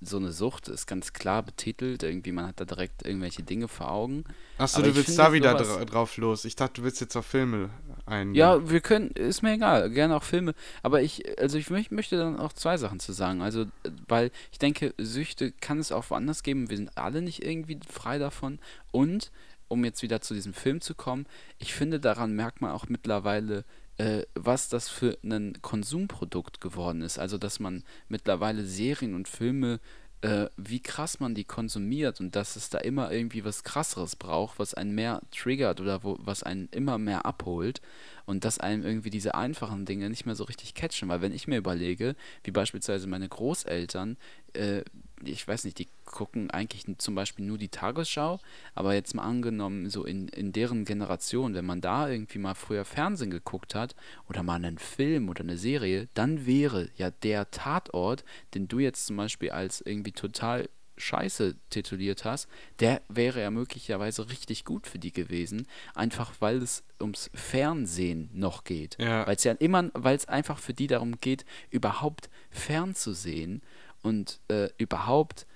so 0.00 0.16
eine 0.16 0.32
Sucht 0.32 0.68
ist 0.68 0.86
ganz 0.86 1.12
klar 1.12 1.42
betitelt, 1.42 2.02
irgendwie 2.02 2.32
man 2.32 2.46
hat 2.46 2.60
da 2.60 2.64
direkt 2.64 3.04
irgendwelche 3.04 3.42
Dinge 3.42 3.66
vor 3.66 3.90
Augen. 3.90 4.24
Achso, 4.58 4.80
du 4.80 4.94
willst 4.94 5.18
da 5.18 5.32
wieder 5.32 5.54
dra 5.54 5.84
drauf 5.84 6.16
los. 6.16 6.44
Ich 6.44 6.54
dachte, 6.54 6.80
du 6.80 6.84
willst 6.84 7.00
jetzt 7.00 7.16
auf 7.16 7.26
Filme 7.26 7.70
ein. 8.06 8.34
Ja, 8.34 8.70
wir 8.70 8.80
können, 8.80 9.10
ist 9.10 9.42
mir 9.42 9.54
egal, 9.54 9.90
gerne 9.90 10.16
auch 10.16 10.22
Filme. 10.22 10.54
Aber 10.82 11.02
ich, 11.02 11.38
also 11.40 11.58
ich 11.58 11.68
möch, 11.70 11.90
möchte 11.90 12.16
dann 12.16 12.38
auch 12.38 12.52
zwei 12.52 12.76
Sachen 12.76 13.00
zu 13.00 13.12
sagen. 13.12 13.42
Also, 13.42 13.62
äh, 13.62 13.90
weil 14.06 14.30
ich 14.52 14.58
denke, 14.58 14.94
Süchte 14.98 15.52
kann 15.52 15.78
es 15.78 15.90
auch 15.90 16.10
woanders 16.10 16.42
geben. 16.42 16.70
Wir 16.70 16.76
sind 16.76 16.96
alle 16.96 17.20
nicht 17.20 17.44
irgendwie 17.44 17.80
frei 17.88 18.18
davon. 18.18 18.60
Und, 18.92 19.32
um 19.66 19.84
jetzt 19.84 20.02
wieder 20.02 20.20
zu 20.20 20.32
diesem 20.32 20.54
Film 20.54 20.80
zu 20.80 20.94
kommen, 20.94 21.26
ich 21.58 21.74
finde, 21.74 21.98
daran 21.98 22.32
merkt 22.34 22.60
man 22.60 22.70
auch 22.70 22.88
mittlerweile, 22.88 23.64
äh, 23.98 24.22
was 24.34 24.68
das 24.68 24.88
für 24.88 25.18
ein 25.22 25.58
Konsumprodukt 25.60 26.60
geworden 26.60 27.02
ist. 27.02 27.18
Also, 27.18 27.38
dass 27.38 27.60
man 27.60 27.84
mittlerweile 28.08 28.64
Serien 28.64 29.14
und 29.14 29.28
Filme 29.28 29.80
äh, 30.20 30.46
wie 30.56 30.80
krass 30.80 31.20
man 31.20 31.34
die 31.34 31.44
konsumiert 31.44 32.20
und 32.20 32.34
dass 32.34 32.56
es 32.56 32.70
da 32.70 32.78
immer 32.78 33.12
irgendwie 33.12 33.44
was 33.44 33.62
krasseres 33.62 34.16
braucht, 34.16 34.58
was 34.58 34.74
einen 34.74 34.94
mehr 34.94 35.22
triggert 35.30 35.80
oder 35.80 36.02
wo, 36.02 36.18
was 36.20 36.42
einen 36.42 36.68
immer 36.72 36.98
mehr 36.98 37.24
abholt 37.24 37.80
und 38.26 38.44
dass 38.44 38.58
einem 38.58 38.84
irgendwie 38.84 39.10
diese 39.10 39.36
einfachen 39.36 39.84
Dinge 39.84 40.10
nicht 40.10 40.26
mehr 40.26 40.34
so 40.34 40.44
richtig 40.44 40.74
catchen. 40.74 41.08
Weil 41.08 41.20
wenn 41.20 41.32
ich 41.32 41.46
mir 41.46 41.58
überlege, 41.58 42.16
wie 42.42 42.50
beispielsweise 42.50 43.06
meine 43.06 43.28
Großeltern, 43.28 44.16
äh, 44.54 44.82
ich 45.24 45.46
weiß 45.46 45.64
nicht, 45.64 45.78
die 45.78 45.88
gucken 46.04 46.50
eigentlich 46.50 46.84
zum 46.98 47.14
Beispiel 47.14 47.44
nur 47.44 47.58
die 47.58 47.68
Tagesschau, 47.68 48.40
aber 48.74 48.94
jetzt 48.94 49.14
mal 49.14 49.24
angenommen, 49.24 49.90
so 49.90 50.04
in, 50.04 50.28
in 50.28 50.52
deren 50.52 50.84
Generation, 50.84 51.54
wenn 51.54 51.66
man 51.66 51.80
da 51.80 52.08
irgendwie 52.08 52.38
mal 52.38 52.54
früher 52.54 52.84
Fernsehen 52.84 53.30
geguckt 53.30 53.74
hat 53.74 53.94
oder 54.28 54.42
mal 54.42 54.54
einen 54.54 54.78
Film 54.78 55.28
oder 55.28 55.42
eine 55.42 55.58
Serie, 55.58 56.08
dann 56.14 56.46
wäre 56.46 56.90
ja 56.96 57.10
der 57.10 57.50
Tatort, 57.50 58.24
den 58.54 58.68
du 58.68 58.78
jetzt 58.78 59.06
zum 59.06 59.16
Beispiel 59.16 59.50
als 59.50 59.80
irgendwie 59.80 60.12
total 60.12 60.68
scheiße 60.98 61.56
tituliert 61.70 62.24
hast, 62.24 62.48
der 62.80 63.02
wäre 63.08 63.40
ja 63.40 63.50
möglicherweise 63.50 64.28
richtig 64.28 64.64
gut 64.64 64.86
für 64.86 64.98
die 64.98 65.12
gewesen, 65.12 65.66
einfach 65.94 66.32
weil 66.40 66.62
es 66.62 66.82
ums 67.00 67.30
Fernsehen 67.34 68.30
noch 68.32 68.64
geht. 68.64 68.96
Ja. 68.98 69.26
Weil 69.26 69.36
es 69.36 69.44
ja 69.44 69.52
immer, 69.52 69.90
weil 69.94 70.16
es 70.16 70.26
einfach 70.26 70.58
für 70.58 70.74
die 70.74 70.86
darum 70.86 71.20
geht, 71.20 71.44
überhaupt 71.70 72.28
fernzusehen 72.50 73.62
und 74.02 74.40
äh, 74.48 74.68
überhaupt 74.78 75.46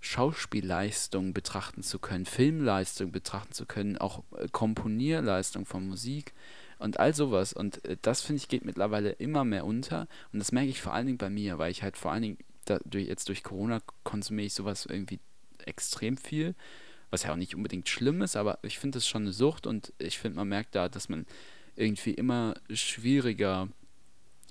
Schauspielleistung 0.00 1.32
betrachten 1.32 1.82
zu 1.82 1.98
können, 1.98 2.26
Filmleistung 2.26 3.10
betrachten 3.10 3.52
zu 3.52 3.64
können, 3.64 3.96
auch 3.96 4.22
äh, 4.36 4.48
Komponierleistung 4.52 5.64
von 5.64 5.88
Musik 5.88 6.34
und 6.78 7.00
all 7.00 7.14
sowas. 7.14 7.52
Und 7.52 7.84
äh, 7.84 7.96
das 8.02 8.20
finde 8.20 8.40
ich 8.40 8.48
geht 8.48 8.64
mittlerweile 8.64 9.10
immer 9.12 9.44
mehr 9.44 9.64
unter. 9.64 10.06
Und 10.32 10.40
das 10.40 10.52
merke 10.52 10.68
ich 10.68 10.82
vor 10.82 10.92
allen 10.92 11.06
Dingen 11.06 11.18
bei 11.18 11.30
mir, 11.30 11.58
weil 11.58 11.70
ich 11.70 11.82
halt 11.82 11.96
vor 11.96 12.12
allen 12.12 12.22
Dingen 12.22 12.38
durch, 12.84 13.06
jetzt 13.06 13.28
durch 13.28 13.42
Corona 13.42 13.80
konsumiere 14.02 14.46
ich 14.46 14.54
sowas 14.54 14.86
irgendwie 14.86 15.20
extrem 15.64 16.16
viel, 16.16 16.54
was 17.10 17.22
ja 17.22 17.32
auch 17.32 17.36
nicht 17.36 17.54
unbedingt 17.54 17.88
schlimm 17.88 18.22
ist, 18.22 18.36
aber 18.36 18.58
ich 18.62 18.78
finde 18.78 18.96
das 18.96 19.08
schon 19.08 19.22
eine 19.22 19.32
Sucht 19.32 19.66
und 19.66 19.92
ich 19.98 20.18
finde, 20.18 20.36
man 20.36 20.48
merkt 20.48 20.74
da, 20.74 20.88
dass 20.88 21.08
man 21.08 21.26
irgendwie 21.76 22.12
immer 22.12 22.54
schwieriger 22.70 23.68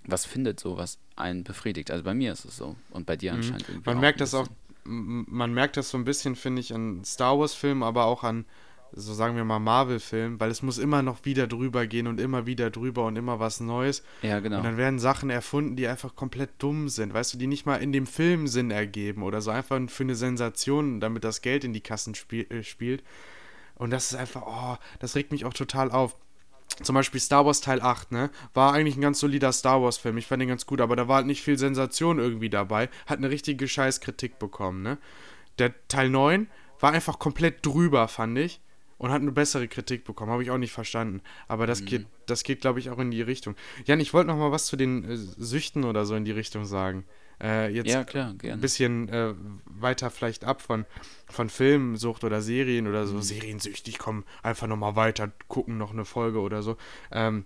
was 0.05 0.25
findet, 0.25 0.59
so 0.59 0.77
was 0.77 0.99
einen 1.15 1.43
befriedigt. 1.43 1.91
Also 1.91 2.03
bei 2.03 2.13
mir 2.13 2.31
ist 2.33 2.45
es 2.45 2.57
so 2.57 2.75
und 2.91 3.05
bei 3.05 3.15
dir 3.15 3.31
Mhm. 3.33 3.37
anscheinend 3.39 3.69
irgendwie. 3.69 3.89
Man 3.89 3.97
auch 3.97 4.01
merkt 4.01 4.21
das 4.21 4.33
auch, 4.33 4.47
man 4.85 5.53
merkt 5.53 5.77
das 5.77 5.89
so 5.89 5.97
ein 5.97 6.05
bisschen, 6.05 6.35
finde 6.35 6.59
ich, 6.61 6.73
an 6.73 7.03
Star 7.05 7.39
Wars-Filmen, 7.39 7.83
aber 7.83 8.05
auch 8.05 8.23
an, 8.23 8.45
so 8.95 9.13
sagen 9.13 9.35
wir 9.35 9.43
mal, 9.45 9.59
Marvel-Filmen, 9.59 10.39
weil 10.39 10.51
es 10.51 10.61
muss 10.61 10.77
immer 10.77 11.01
noch 11.01 11.25
wieder 11.25 11.47
drüber 11.47 11.87
gehen 11.87 12.05
und 12.05 12.19
immer 12.19 12.45
wieder 12.45 12.69
drüber 12.69 13.05
und 13.05 13.15
immer 13.15 13.39
was 13.39 13.59
Neues. 13.59 14.03
Ja, 14.21 14.39
genau. 14.39 14.57
Und 14.57 14.63
dann 14.63 14.77
werden 14.77 14.99
Sachen 14.99 15.29
erfunden, 15.29 15.75
die 15.75 15.87
einfach 15.87 16.15
komplett 16.15 16.51
dumm 16.59 16.89
sind, 16.89 17.13
weißt 17.13 17.33
du, 17.33 17.37
die 17.37 17.47
nicht 17.47 17.65
mal 17.65 17.77
in 17.77 17.91
dem 17.91 18.05
Film 18.05 18.47
Sinn 18.47 18.69
ergeben 18.71 19.23
oder 19.23 19.41
so 19.41 19.49
einfach 19.51 19.79
für 19.87 20.03
eine 20.03 20.15
Sensation, 20.15 20.99
damit 20.99 21.23
das 21.23 21.41
Geld 21.41 21.63
in 21.63 21.73
die 21.73 21.81
Kassen 21.81 22.13
spiel 22.13 22.45
äh, 22.51 22.61
spielt. 22.63 23.03
Und 23.75 23.89
das 23.89 24.11
ist 24.11 24.15
einfach, 24.15 24.43
oh, 24.45 24.77
das 24.99 25.15
regt 25.15 25.31
mich 25.31 25.45
auch 25.45 25.53
total 25.53 25.89
auf. 25.91 26.15
Zum 26.81 26.95
Beispiel 26.95 27.19
Star 27.19 27.45
Wars 27.45 27.61
Teil 27.61 27.81
8, 27.81 28.11
ne? 28.11 28.29
War 28.53 28.73
eigentlich 28.73 28.97
ein 28.97 29.01
ganz 29.01 29.19
solider 29.19 29.51
Star 29.51 29.81
Wars-Film. 29.81 30.17
Ich 30.17 30.27
fand 30.27 30.41
den 30.41 30.49
ganz 30.49 30.65
gut, 30.65 30.81
aber 30.81 30.95
da 30.95 31.07
war 31.07 31.17
halt 31.17 31.27
nicht 31.27 31.43
viel 31.43 31.57
Sensation 31.57 32.19
irgendwie 32.19 32.49
dabei. 32.49 32.89
Hat 33.05 33.19
eine 33.19 33.29
richtige 33.29 33.67
Scheißkritik 33.67 34.39
bekommen, 34.39 34.81
ne? 34.81 34.97
Der 35.59 35.73
Teil 35.87 36.09
9 36.09 36.47
war 36.79 36.91
einfach 36.91 37.19
komplett 37.19 37.65
drüber, 37.65 38.07
fand 38.07 38.37
ich. 38.37 38.59
Und 38.97 39.11
hat 39.11 39.21
eine 39.21 39.33
bessere 39.33 39.67
Kritik 39.67 40.05
bekommen. 40.05 40.31
Habe 40.31 40.43
ich 40.43 40.51
auch 40.51 40.57
nicht 40.57 40.71
verstanden. 40.71 41.21
Aber 41.49 41.67
das 41.67 41.83
geht, 41.83 42.05
das 42.25 42.43
geht, 42.43 42.61
glaube 42.61 42.79
ich, 42.79 42.89
auch 42.89 42.99
in 42.99 43.11
die 43.11 43.21
Richtung. 43.21 43.55
Jan, 43.85 43.99
ich 43.99 44.13
wollte 44.13 44.29
noch 44.29 44.37
mal 44.37 44.51
was 44.51 44.65
zu 44.65 44.77
den 44.77 45.03
äh, 45.03 45.17
Süchten 45.17 45.83
oder 45.83 46.05
so 46.05 46.15
in 46.15 46.23
die 46.23 46.31
Richtung 46.31 46.63
sagen. 46.63 47.03
Äh, 47.41 47.69
jetzt 47.73 47.89
Ja, 47.89 48.03
klar, 48.03 48.33
ein 48.41 48.59
bisschen 48.61 49.09
äh, 49.09 49.33
weiter 49.65 50.09
vielleicht 50.09 50.45
ab 50.45 50.61
von, 50.61 50.85
von 51.27 51.49
Filmsucht 51.49 52.23
oder 52.23 52.41
Serien 52.41 52.87
oder 52.87 53.03
Mhm. 53.03 53.07
so. 53.07 53.21
Seriensüchtig, 53.21 53.97
komm, 53.99 54.23
einfach 54.41 54.67
nochmal 54.67 54.95
weiter, 54.95 55.31
gucken 55.47 55.77
noch 55.77 55.91
eine 55.91 56.05
Folge 56.05 56.39
oder 56.39 56.61
so. 56.61 56.77
Ähm, 57.11 57.45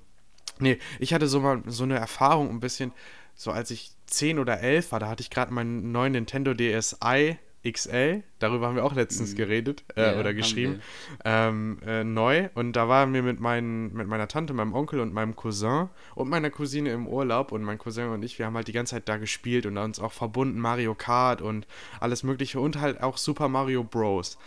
nee, 0.59 0.77
ich 0.99 1.13
hatte 1.13 1.27
so 1.27 1.39
mal 1.39 1.61
so 1.67 1.83
eine 1.83 1.97
Erfahrung 1.97 2.49
ein 2.49 2.59
bisschen, 2.59 2.91
so 3.35 3.51
als 3.51 3.71
ich 3.71 3.91
10 4.07 4.39
oder 4.39 4.59
11 4.61 4.91
war, 4.91 4.99
da 4.99 5.09
hatte 5.09 5.21
ich 5.21 5.29
gerade 5.29 5.53
meinen 5.53 5.91
neuen 5.91 6.13
Nintendo 6.13 6.53
DSi 6.53 7.37
XL, 7.65 8.23
darüber 8.39 8.67
haben 8.67 8.75
wir 8.75 8.85
auch 8.85 8.95
letztens 8.95 9.35
geredet 9.35 9.83
äh, 9.95 10.01
Mhm. 10.01 10.13
Ja, 10.13 10.19
oder 10.19 10.33
geschrieben, 10.33 10.81
ähm, 11.25 11.79
äh, 11.85 12.03
neu. 12.03 12.49
Und 12.53 12.73
da 12.73 12.87
waren 12.87 13.13
wir 13.13 13.23
mit, 13.23 13.39
meinen, 13.39 13.93
mit 13.93 14.07
meiner 14.07 14.27
Tante, 14.27 14.53
meinem 14.53 14.73
Onkel 14.73 14.99
und 14.99 15.13
meinem 15.13 15.35
Cousin 15.35 15.89
und 16.15 16.29
meiner 16.29 16.49
Cousine 16.49 16.91
im 16.91 17.07
Urlaub. 17.07 17.51
Und 17.51 17.63
mein 17.63 17.77
Cousin 17.77 18.09
und 18.09 18.23
ich, 18.23 18.39
wir 18.39 18.45
haben 18.45 18.55
halt 18.55 18.67
die 18.67 18.73
ganze 18.73 18.95
Zeit 18.95 19.09
da 19.09 19.17
gespielt 19.17 19.65
und 19.65 19.77
uns 19.77 19.99
auch 19.99 20.13
verbunden, 20.13 20.59
Mario 20.59 20.95
Kart 20.95 21.41
und 21.41 21.67
alles 21.99 22.23
Mögliche 22.23 22.59
und 22.59 22.79
halt 22.79 23.01
auch 23.01 23.17
Super 23.17 23.49
Mario 23.49 23.83
Bros. 23.83 24.37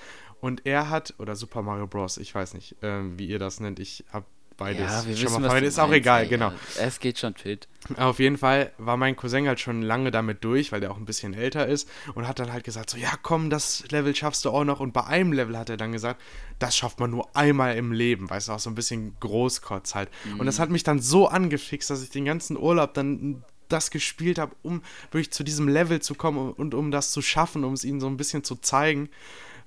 Und 0.41 0.67
er 0.67 0.89
hat, 0.89 1.15
oder 1.19 1.37
Super 1.37 1.63
Mario 1.63 1.87
Bros, 1.87 2.17
ich 2.17 2.35
weiß 2.35 2.55
nicht, 2.55 2.77
ähm, 2.83 3.19
wie 3.19 3.27
ihr 3.27 3.39
das 3.39 3.61
nennt, 3.61 3.79
ich 3.79 4.05
habe 4.11 4.25
beides 4.61 4.81
ja, 4.83 5.07
wir 5.07 5.17
schon 5.17 5.27
wissen, 5.27 5.43
mal 5.43 5.51
was 5.51 5.63
ist 5.63 5.79
auch 5.81 5.91
egal, 5.91 6.23
ey, 6.23 6.29
genau. 6.29 6.53
Es 6.79 7.01
geht 7.01 7.19
schon 7.19 7.35
fit. 7.35 7.67
Auf 7.97 8.19
jeden 8.19 8.37
Fall 8.37 8.73
war 8.77 8.99
mein 8.99 9.17
Cousin 9.17 9.49
halt 9.49 9.59
schon 9.59 9.81
lange 9.81 10.11
damit 10.11 10.45
durch, 10.45 10.71
weil 10.71 10.81
der 10.81 10.93
auch 10.93 10.99
ein 10.99 11.07
bisschen 11.07 11.33
älter 11.33 11.67
ist 11.67 11.89
und 12.15 12.29
hat 12.29 12.39
dann 12.39 12.53
halt 12.53 12.63
gesagt 12.63 12.91
so, 12.91 12.99
ja 12.99 13.11
komm, 13.23 13.49
das 13.49 13.85
Level 13.91 14.15
schaffst 14.15 14.45
du 14.45 14.51
auch 14.51 14.65
noch 14.65 14.79
und 14.79 14.93
bei 14.93 15.05
einem 15.05 15.33
Level 15.33 15.57
hat 15.57 15.71
er 15.71 15.79
dann 15.79 15.93
gesagt, 15.93 16.21
das 16.59 16.77
schafft 16.77 17.01
man 17.01 17.11
nur 17.11 17.35
einmal 17.35 17.75
im 17.77 17.91
Leben, 17.91 18.29
weißt 18.29 18.49
du, 18.49 18.53
auch 18.53 18.59
so 18.59 18.69
ein 18.69 18.75
bisschen 18.75 19.17
Großkotz 19.19 19.95
halt. 19.95 20.11
Und 20.39 20.45
das 20.45 20.59
hat 20.59 20.69
mich 20.69 20.83
dann 20.83 21.01
so 21.01 21.27
angefixt, 21.27 21.89
dass 21.89 22.03
ich 22.03 22.11
den 22.11 22.27
ganzen 22.27 22.59
Urlaub 22.59 22.93
dann 22.93 23.43
das 23.71 23.91
gespielt 23.91 24.39
habe, 24.39 24.55
um 24.63 24.83
wirklich 25.11 25.33
zu 25.33 25.43
diesem 25.43 25.69
Level 25.69 26.01
zu 26.03 26.15
kommen 26.15 26.53
und 26.53 26.75
um 26.75 26.91
das 26.91 27.13
zu 27.13 27.23
schaffen, 27.23 27.65
um 27.65 27.73
es 27.73 27.85
ihnen 27.85 28.01
so 28.01 28.09
ein 28.09 28.19
bisschen 28.19 28.45
zu 28.45 28.57
zeigen. 28.57 29.09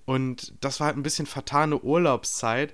Und 0.06 0.54
das 0.62 0.80
war 0.80 0.88
halt 0.88 0.98
ein 0.98 1.04
bisschen 1.04 1.26
vertane 1.26 1.80
Urlaubszeit, 1.80 2.74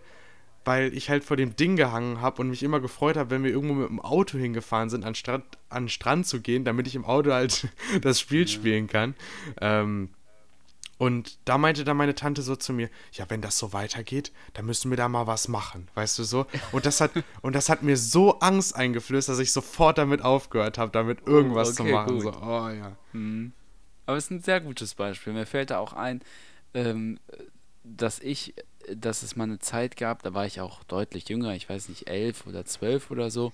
weil 0.69 0.93
ich 0.93 1.09
halt 1.09 1.23
vor 1.23 1.35
dem 1.35 1.55
Ding 1.55 1.77
gehangen 1.77 2.21
habe 2.21 2.43
und 2.43 2.49
mich 2.51 2.61
immer 2.61 2.79
gefreut 2.79 3.17
habe, 3.17 3.31
wenn 3.31 3.43
wir 3.43 3.49
irgendwo 3.49 3.73
mit 3.73 3.89
dem 3.89 3.99
Auto 3.99 4.37
hingefahren 4.37 4.91
sind, 4.91 5.03
anstatt 5.03 5.41
an 5.67 5.85
den 5.85 5.89
Strand 5.89 6.27
zu 6.27 6.41
gehen, 6.41 6.63
damit 6.63 6.85
ich 6.85 6.93
im 6.93 7.05
Auto 7.05 7.31
halt 7.31 7.67
das 8.03 8.19
Spiel 8.19 8.47
spielen 8.47 8.85
kann. 8.85 9.15
Ähm, 9.59 10.09
und 10.99 11.39
da 11.45 11.57
meinte 11.57 11.85
dann 11.85 11.97
meine 11.97 12.13
Tante 12.13 12.43
so 12.43 12.55
zu 12.55 12.71
mir, 12.71 12.91
ja, 13.13 13.25
wenn 13.29 13.41
das 13.41 13.57
so 13.57 13.73
weitergeht, 13.73 14.31
dann 14.53 14.67
müssen 14.67 14.91
wir 14.91 14.95
da 14.95 15.09
mal 15.09 15.25
was 15.25 15.47
machen, 15.47 15.87
weißt 15.95 16.19
du 16.19 16.23
so? 16.23 16.45
Und 16.71 16.85
das 16.85 17.01
hat, 17.01 17.13
und 17.41 17.55
das 17.55 17.69
hat 17.69 17.81
mir 17.81 17.97
so 17.97 18.37
Angst 18.37 18.75
eingeflößt, 18.75 19.27
dass 19.27 19.39
ich 19.39 19.51
sofort 19.51 19.97
damit 19.97 20.21
aufgehört 20.21 20.77
habe, 20.77 20.91
damit 20.91 21.25
irgendwas 21.25 21.73
zu 21.73 21.81
okay, 21.81 21.93
machen. 21.93 22.13
gut. 22.13 22.31
So, 22.31 22.41
oh 22.43 22.69
ja. 22.69 22.95
Aber 24.05 24.17
es 24.17 24.25
ist 24.25 24.31
ein 24.31 24.41
sehr 24.43 24.61
gutes 24.61 24.93
Beispiel. 24.93 25.33
Mir 25.33 25.47
fällt 25.47 25.71
da 25.71 25.79
auch 25.79 25.93
ein, 25.93 26.21
ähm, 26.75 27.17
dass 27.83 28.19
ich, 28.19 28.53
dass 28.95 29.23
es 29.23 29.35
mal 29.35 29.45
eine 29.45 29.59
Zeit 29.59 29.97
gab, 29.97 30.23
da 30.23 30.33
war 30.33 30.45
ich 30.45 30.61
auch 30.61 30.83
deutlich 30.83 31.27
jünger, 31.29 31.53
ich 31.55 31.69
weiß 31.69 31.89
nicht, 31.89 32.09
elf 32.09 32.47
oder 32.47 32.65
zwölf 32.65 33.11
oder 33.11 33.29
so. 33.31 33.51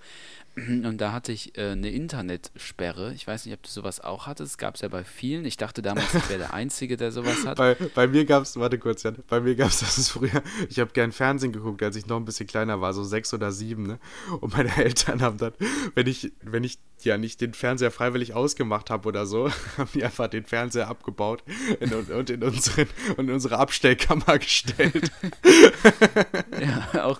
Und 0.68 1.00
da 1.00 1.12
hatte 1.12 1.32
ich 1.32 1.58
äh, 1.58 1.72
eine 1.72 1.90
Internetsperre. 1.90 3.14
Ich 3.14 3.28
weiß 3.28 3.46
nicht, 3.46 3.54
ob 3.54 3.64
du 3.64 3.70
sowas 3.70 4.00
auch 4.00 4.26
hattest. 4.26 4.58
Gab 4.58 4.76
es 4.76 4.82
ja 4.82 4.88
bei 4.88 5.04
vielen. 5.04 5.44
Ich 5.46 5.58
dachte 5.58 5.82
damals, 5.82 6.14
ich 6.14 6.30
wäre 6.30 6.40
der 6.40 6.54
Einzige, 6.54 6.96
der 6.96 7.12
sowas 7.12 7.46
hat. 7.46 7.58
Bei, 7.58 7.76
bei 7.76 8.08
mir 8.08 8.26
gab 8.26 8.44
es, 8.44 8.58
warte 8.58 8.80
kurz, 8.80 9.04
Jan, 9.04 9.18
bei 9.28 9.42
mir 9.42 9.56
gab 9.56 9.70
es 9.70 9.80
das 9.80 10.10
früher, 10.10 10.42
ich 10.70 10.80
habe 10.80 10.92
gern 10.92 11.12
Fernsehen 11.12 11.52
geguckt, 11.52 11.84
als 11.84 11.96
ich 11.96 12.08
noch 12.08 12.18
ein 12.18 12.26
bisschen 12.26 12.48
kleiner 12.48 12.80
war, 12.80 12.94
so 12.94 13.04
sechs 13.04 13.34
oder 13.34 13.52
sieben, 13.52 13.86
ne? 13.86 14.00
Und 14.40 14.54
meine 14.54 14.76
Eltern 14.84 15.22
haben 15.22 15.38
dann, 15.38 15.54
wenn 15.94 16.08
ich, 16.08 16.32
wenn 16.42 16.64
ich 16.64 16.80
ja 17.02 17.18
nicht 17.18 17.42
den 17.42 17.54
Fernseher 17.54 17.92
freiwillig 17.92 18.34
ausgemacht 18.34 18.90
habe 18.90 19.08
oder 19.10 19.26
so, 19.26 19.50
haben 19.78 19.90
die 19.94 20.04
einfach 20.04 20.28
den 20.28 20.46
Fernseher 20.46 20.88
abgebaut 20.88 21.44
in, 21.80 21.94
und 21.94 22.30
in, 22.30 22.44
unseren, 22.44 22.88
in 23.18 23.30
unsere 23.30 23.58
Abstellkammer 23.60 24.40
gestellt. 24.40 25.12
Ja, 26.60 27.06
auch, 27.06 27.20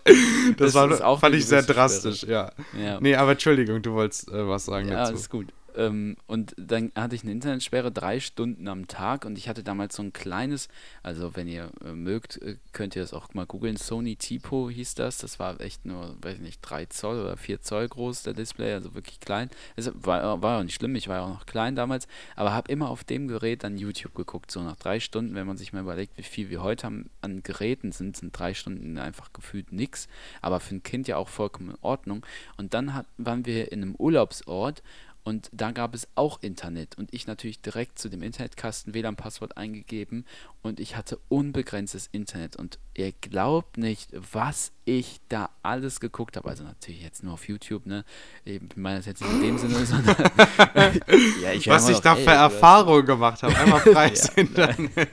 Das, 0.58 0.74
war, 0.74 0.90
ist 0.92 1.02
auch 1.02 1.20
fand 1.20 1.36
ich 1.36 1.46
sehr 1.46 1.64
drastisch, 1.64 2.24
ja. 2.24 2.52
Ja. 2.80 3.00
Nee, 3.02 3.16
aber 3.16 3.25
Entschuldigung, 3.30 3.82
du 3.82 3.94
wolltest 3.94 4.30
äh, 4.32 4.48
was 4.48 4.66
sagen 4.66 4.88
Ja, 4.90 4.96
dazu. 4.96 5.14
alles 5.14 5.30
gut. 5.30 5.48
Ähm, 5.76 6.18
und 6.28 6.54
dann 6.58 6.92
hatte 6.96 7.16
ich 7.16 7.24
eine 7.24 7.32
Internetsperre 7.32 7.92
drei 7.92 8.20
Stunden 8.20 8.68
am 8.68 8.88
Tag 8.88 9.26
und 9.26 9.38
ich 9.38 9.50
hatte 9.50 9.64
damals 9.64 9.96
so 9.96 10.04
ein 10.04 10.14
kleines, 10.14 10.70
also 11.04 11.36
wenn 11.36 11.48
ihr 11.48 11.72
äh, 11.84 11.92
mögt, 11.92 12.42
äh, 12.42 12.58
könnt 12.72 12.96
ihr 12.96 13.02
das 13.02 13.14
auch 13.14 13.34
mal 13.34 13.46
googeln. 13.46 13.78
Sony 13.78 14.16
Tipo 14.16 14.70
hieß 14.70 14.96
das. 14.96 15.18
Das 15.18 15.40
war 15.40 15.60
echt 15.60 15.86
nur, 15.86 16.16
weiß 16.22 16.36
ich 16.36 16.42
nicht, 16.42 16.62
drei 16.62 16.86
Zoll 16.86 17.20
oder 17.20 17.38
vier 17.38 17.62
Zoll 17.62 17.88
groß, 17.88 18.24
der 18.24 18.34
Display, 18.34 18.74
also 18.74 18.96
wirklich 18.96 19.20
klein. 19.20 19.50
Es 19.76 19.92
war, 19.94 20.42
war 20.42 20.60
auch 20.60 20.64
nicht 20.64 20.76
schlimm, 20.76 20.96
ich 20.96 21.08
war 21.08 21.24
auch 21.24 21.30
noch 21.30 21.46
klein 21.46 21.76
damals, 21.76 22.08
aber 22.36 22.54
habe 22.54 22.72
immer 22.72 22.90
auf 22.90 23.04
dem 23.04 23.28
Gerät 23.28 23.64
dann 23.64 23.78
YouTube 23.78 24.16
geguckt. 24.16 24.52
So 24.52 24.62
nach 24.62 24.76
drei 24.76 25.00
Stunden, 25.00 25.36
wenn 25.36 25.48
man 25.48 25.58
sich 25.58 25.74
mal 25.74 25.82
überlegt, 25.82 26.18
wie 26.18 26.24
viel 26.24 26.50
wir 26.50 26.64
heute 26.64 26.86
haben, 26.86 27.10
an 27.22 27.44
Geräten 27.44 27.92
sind, 27.92 28.18
sind 28.18 28.38
drei 28.38 28.54
Stunden 28.54 28.98
einfach 28.98 29.34
gefühlt 29.34 29.72
nix. 29.72 30.08
Aber 30.42 30.60
für 30.60 30.76
ein 30.76 30.84
Kind 30.84 31.08
ja 31.08 31.18
auch 31.18 31.30
vollkommen 31.30 31.72
in 31.72 31.78
Ordnung. 31.82 32.26
Und 32.58 32.74
dann 32.74 32.94
hat, 32.94 33.06
waren 33.18 33.46
wir 33.46 33.72
in 33.72 33.82
einem 33.82 33.96
Urlaubsort 33.96 34.82
und 35.26 35.50
da 35.52 35.72
gab 35.72 35.96
es 35.96 36.08
auch 36.14 36.38
Internet 36.44 37.00
und 37.00 37.12
ich 37.12 37.26
natürlich 37.26 37.60
direkt 37.60 37.98
zu 37.98 38.10
dem 38.10 38.22
Internetkasten 38.22 38.94
WLAN-Passwort 38.94 39.58
eingegeben 39.58 40.24
und 40.62 40.80
ich 40.80 40.96
hatte 40.96 41.20
unbegrenztes 41.30 42.08
Internet 42.12 42.56
und 42.56 42.78
ihr 42.94 43.12
glaubt 43.12 43.80
nicht, 43.80 44.12
was 44.14 44.72
ich 44.86 45.20
da 45.28 45.50
alles 45.64 46.00
geguckt 46.00 46.38
habe. 46.38 46.48
Also 46.48 46.64
natürlich 46.64 47.02
jetzt 47.02 47.24
nur 47.24 47.34
auf 47.34 47.48
YouTube, 47.48 47.88
ne? 47.88 48.06
Ich 48.44 48.62
meine 48.76 48.98
das 48.98 49.08
jetzt 49.08 49.24
nicht 49.24 49.34
in 49.34 49.42
dem 49.42 49.58
Sinne, 49.58 49.86
sondern 49.88 50.16
ja, 51.42 51.54
ich 51.54 51.68
was 51.68 51.90
ich 51.90 52.00
da 52.02 52.16
für 52.16 52.30
Erfahrungen 52.30 53.08
gemacht 53.08 53.42
habe. 53.42 53.58
Einmal 53.58 53.80
freies 53.80 54.30
Internet. 54.30 55.10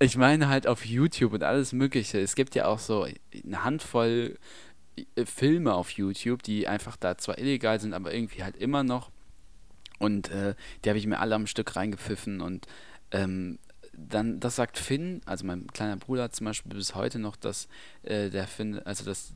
Ich 0.00 0.18
meine 0.18 0.48
halt 0.48 0.66
auf 0.66 0.84
YouTube 0.84 1.32
und 1.32 1.42
alles 1.42 1.72
Mögliche. 1.72 2.20
Es 2.20 2.34
gibt 2.34 2.54
ja 2.54 2.66
auch 2.66 2.78
so 2.78 3.06
eine 3.42 3.64
Handvoll 3.64 4.36
Filme 5.24 5.74
auf 5.74 5.90
YouTube, 5.90 6.42
die 6.42 6.66
einfach 6.66 6.96
da 6.96 7.18
zwar 7.18 7.38
illegal 7.38 7.80
sind, 7.80 7.94
aber 7.94 8.12
irgendwie 8.12 8.42
halt 8.44 8.56
immer 8.56 8.82
noch. 8.82 9.10
Und 9.98 10.30
äh, 10.30 10.54
die 10.84 10.88
habe 10.88 10.98
ich 10.98 11.06
mir 11.06 11.18
alle 11.18 11.34
am 11.34 11.46
Stück 11.46 11.76
reingepfiffen 11.76 12.40
und 12.40 12.66
ähm, 13.10 13.58
dann, 13.92 14.38
das 14.38 14.56
sagt 14.56 14.78
Finn, 14.78 15.20
also 15.26 15.44
mein 15.44 15.66
kleiner 15.68 15.96
Bruder 15.96 16.30
zum 16.30 16.44
Beispiel 16.44 16.72
bis 16.72 16.94
heute 16.94 17.18
noch, 17.18 17.36
dass 17.36 17.68
äh, 18.02 18.30
der 18.30 18.46
Finn, 18.46 18.78
also 18.80 19.04
das 19.04 19.32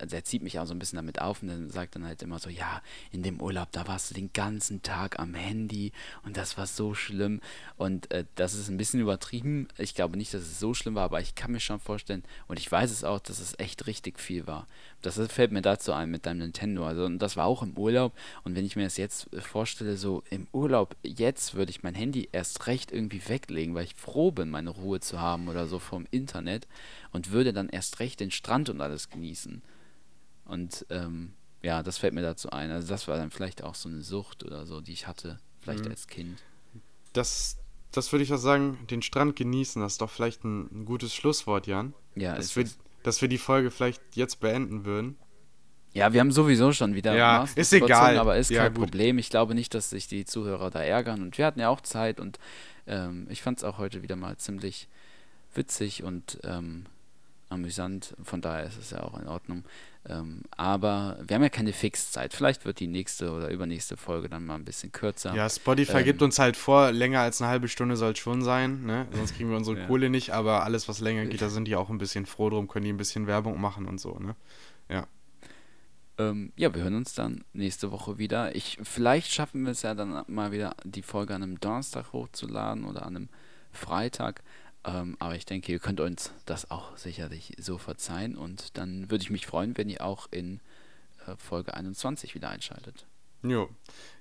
also 0.00 0.16
er 0.16 0.24
zieht 0.24 0.42
mich 0.42 0.58
auch 0.58 0.66
so 0.66 0.74
ein 0.74 0.78
bisschen 0.78 0.96
damit 0.96 1.20
auf 1.20 1.42
und 1.42 1.48
dann 1.48 1.70
sagt 1.70 1.94
dann 1.94 2.04
halt 2.04 2.22
immer 2.22 2.38
so, 2.38 2.50
ja, 2.50 2.82
in 3.12 3.22
dem 3.22 3.40
Urlaub, 3.40 3.72
da 3.72 3.86
warst 3.86 4.10
du 4.10 4.14
den 4.14 4.32
ganzen 4.32 4.82
Tag 4.82 5.18
am 5.18 5.34
Handy 5.34 5.92
und 6.24 6.36
das 6.36 6.56
war 6.56 6.66
so 6.66 6.94
schlimm. 6.94 7.40
Und 7.76 8.10
äh, 8.10 8.24
das 8.34 8.54
ist 8.54 8.68
ein 8.68 8.76
bisschen 8.76 9.00
übertrieben. 9.00 9.68
Ich 9.78 9.94
glaube 9.94 10.16
nicht, 10.16 10.34
dass 10.34 10.42
es 10.42 10.58
so 10.58 10.74
schlimm 10.74 10.94
war, 10.94 11.04
aber 11.04 11.20
ich 11.20 11.34
kann 11.34 11.52
mir 11.52 11.60
schon 11.60 11.80
vorstellen 11.80 12.24
und 12.46 12.58
ich 12.58 12.70
weiß 12.70 12.90
es 12.90 13.04
auch, 13.04 13.20
dass 13.20 13.40
es 13.40 13.58
echt 13.58 13.86
richtig 13.86 14.18
viel 14.20 14.46
war. 14.46 14.66
Das 15.02 15.20
fällt 15.28 15.52
mir 15.52 15.62
dazu 15.62 15.92
ein 15.92 16.10
mit 16.10 16.26
deinem 16.26 16.38
Nintendo. 16.38 16.86
Also 16.86 17.04
und 17.04 17.18
das 17.18 17.36
war 17.36 17.46
auch 17.46 17.62
im 17.62 17.76
Urlaub 17.76 18.12
und 18.44 18.56
wenn 18.56 18.64
ich 18.64 18.76
mir 18.76 18.84
das 18.84 18.96
jetzt 18.96 19.28
vorstelle, 19.40 19.96
so 19.96 20.22
im 20.30 20.46
Urlaub, 20.52 20.96
jetzt 21.02 21.54
würde 21.54 21.70
ich 21.70 21.82
mein 21.82 21.94
Handy 21.94 22.28
erst 22.32 22.66
recht 22.66 22.92
irgendwie 22.92 23.26
weglegen, 23.28 23.74
weil 23.74 23.84
ich 23.84 23.94
froh 23.94 24.30
bin, 24.30 24.50
meine 24.50 24.70
Ruhe 24.70 25.00
zu 25.00 25.20
haben 25.20 25.48
oder 25.48 25.66
so 25.66 25.78
vom 25.78 26.06
Internet 26.10 26.66
und 27.12 27.30
würde 27.30 27.52
dann 27.52 27.68
erst 27.68 28.00
recht 28.00 28.20
den 28.20 28.30
Strand 28.30 28.68
und 28.68 28.80
alles 28.80 29.10
genießen. 29.10 29.62
Und 30.48 30.84
ähm, 30.90 31.34
ja, 31.62 31.82
das 31.82 31.98
fällt 31.98 32.14
mir 32.14 32.22
dazu 32.22 32.50
ein. 32.50 32.70
Also 32.70 32.88
das 32.88 33.06
war 33.06 33.16
dann 33.16 33.30
vielleicht 33.30 33.62
auch 33.62 33.74
so 33.74 33.88
eine 33.88 34.02
Sucht 34.02 34.44
oder 34.44 34.66
so, 34.66 34.80
die 34.80 34.92
ich 34.92 35.06
hatte, 35.06 35.38
vielleicht 35.60 35.84
mhm. 35.84 35.90
als 35.90 36.08
Kind. 36.08 36.42
Das, 37.12 37.58
das 37.92 38.10
würde 38.12 38.24
ich 38.24 38.32
auch 38.32 38.38
sagen, 38.38 38.78
den 38.90 39.02
Strand 39.02 39.36
genießen, 39.36 39.80
das 39.80 39.92
ist 39.92 40.00
doch 40.00 40.10
vielleicht 40.10 40.44
ein, 40.44 40.68
ein 40.72 40.84
gutes 40.84 41.14
Schlusswort, 41.14 41.66
Jan. 41.66 41.94
Ja, 42.16 42.34
dass 42.34 42.56
wir, 42.56 42.68
dass 43.02 43.22
wir 43.22 43.28
die 43.28 43.38
Folge 43.38 43.70
vielleicht 43.70 44.02
jetzt 44.16 44.40
beenden 44.40 44.84
würden. 44.84 45.16
Ja, 45.94 46.12
wir 46.12 46.20
haben 46.20 46.32
sowieso 46.32 46.72
schon 46.72 46.94
wieder. 46.94 47.16
Ja, 47.16 47.48
ist 47.54 47.72
egal. 47.72 48.18
Aber 48.18 48.36
ist 48.36 48.50
ja, 48.50 48.64
kein 48.64 48.74
gut. 48.74 48.84
Problem. 48.84 49.18
Ich 49.18 49.30
glaube 49.30 49.54
nicht, 49.54 49.74
dass 49.74 49.90
sich 49.90 50.06
die 50.06 50.24
Zuhörer 50.24 50.70
da 50.70 50.80
ärgern. 50.80 51.22
Und 51.22 51.38
wir 51.38 51.46
hatten 51.46 51.60
ja 51.60 51.70
auch 51.70 51.80
Zeit 51.80 52.20
und 52.20 52.38
ähm, 52.86 53.26
ich 53.30 53.42
fand 53.42 53.58
es 53.58 53.64
auch 53.64 53.78
heute 53.78 54.02
wieder 54.02 54.16
mal 54.16 54.36
ziemlich 54.36 54.88
witzig 55.54 56.02
und 56.02 56.38
ähm, 56.44 56.86
amüsant. 57.48 58.14
Von 58.22 58.40
daher 58.40 58.66
ist 58.66 58.78
es 58.78 58.90
ja 58.90 59.02
auch 59.02 59.18
in 59.18 59.26
Ordnung. 59.26 59.64
Ähm, 60.06 60.42
aber 60.56 61.18
wir 61.26 61.34
haben 61.34 61.42
ja 61.42 61.48
keine 61.48 61.72
Fixzeit. 61.72 62.32
Vielleicht 62.32 62.64
wird 62.64 62.80
die 62.80 62.86
nächste 62.86 63.30
oder 63.32 63.50
übernächste 63.50 63.96
Folge 63.96 64.28
dann 64.28 64.46
mal 64.46 64.54
ein 64.54 64.64
bisschen 64.64 64.92
kürzer. 64.92 65.34
Ja, 65.34 65.48
Spotify 65.50 65.98
ähm, 65.98 66.04
gibt 66.04 66.22
uns 66.22 66.38
halt 66.38 66.56
vor, 66.56 66.92
länger 66.92 67.20
als 67.20 67.42
eine 67.42 67.50
halbe 67.50 67.68
Stunde 67.68 67.96
soll 67.96 68.12
es 68.12 68.18
schon 68.18 68.42
sein, 68.42 68.84
ne? 68.84 69.06
Sonst 69.12 69.36
kriegen 69.36 69.50
wir 69.50 69.56
unsere 69.56 69.80
ja. 69.80 69.86
Kohle 69.86 70.08
nicht, 70.08 70.30
aber 70.30 70.64
alles, 70.64 70.88
was 70.88 71.00
länger 71.00 71.26
geht, 71.26 71.42
da 71.42 71.48
sind 71.48 71.66
die 71.66 71.76
auch 71.76 71.90
ein 71.90 71.98
bisschen 71.98 72.26
froh 72.26 72.48
drum, 72.48 72.68
können 72.68 72.84
die 72.84 72.92
ein 72.92 72.96
bisschen 72.96 73.26
Werbung 73.26 73.60
machen 73.60 73.86
und 73.86 74.00
so, 74.00 74.18
ne? 74.18 74.34
Ja. 74.88 75.06
Ähm, 76.18 76.52
ja, 76.56 76.74
wir 76.74 76.82
hören 76.82 76.96
uns 76.96 77.14
dann 77.14 77.44
nächste 77.52 77.92
Woche 77.92 78.18
wieder. 78.18 78.54
Ich, 78.56 78.78
vielleicht 78.82 79.32
schaffen 79.32 79.64
wir 79.64 79.72
es 79.72 79.82
ja 79.82 79.94
dann 79.94 80.24
mal 80.26 80.52
wieder, 80.52 80.74
die 80.84 81.02
Folge 81.02 81.34
an 81.34 81.42
einem 81.42 81.60
Donnerstag 81.60 82.12
hochzuladen 82.12 82.84
oder 82.84 83.04
an 83.04 83.16
einem 83.16 83.28
Freitag. 83.72 84.42
Ähm, 84.84 85.16
aber 85.18 85.36
ich 85.36 85.44
denke, 85.44 85.72
ihr 85.72 85.78
könnt 85.78 86.00
uns 86.00 86.32
das 86.46 86.70
auch 86.70 86.96
sicherlich 86.96 87.54
so 87.58 87.78
verzeihen. 87.78 88.36
Und 88.36 88.76
dann 88.78 89.10
würde 89.10 89.22
ich 89.22 89.30
mich 89.30 89.46
freuen, 89.46 89.76
wenn 89.76 89.88
ihr 89.88 90.04
auch 90.04 90.28
in 90.30 90.60
äh, 91.26 91.36
Folge 91.36 91.74
21 91.74 92.34
wieder 92.34 92.50
einschaltet. 92.50 93.06
Jo. 93.42 93.68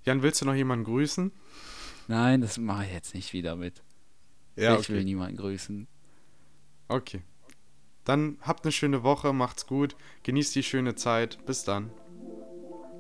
Jan, 0.04 0.22
willst 0.22 0.42
du 0.42 0.46
noch 0.46 0.54
jemanden 0.54 0.86
grüßen? 0.86 1.32
Nein, 2.08 2.42
das 2.42 2.58
mache 2.58 2.86
ich 2.86 2.94
jetzt 2.94 3.14
nicht 3.14 3.34
wieder 3.34 3.56
mit. 3.56 3.82
Ja, 4.56 4.74
ich 4.74 4.80
okay. 4.82 4.94
will 4.94 5.04
niemanden 5.04 5.38
grüßen. 5.38 5.88
Okay. 6.88 7.22
Dann 8.06 8.38
habt 8.42 8.64
eine 8.64 8.72
schöne 8.72 9.04
Woche, 9.04 9.34
macht's 9.34 9.68
gut, 9.68 9.96
genießt 10.24 10.56
die 10.56 10.64
schöne 10.64 10.96
Zeit. 10.96 11.46
Bis 11.46 11.64
dann. 11.64 11.92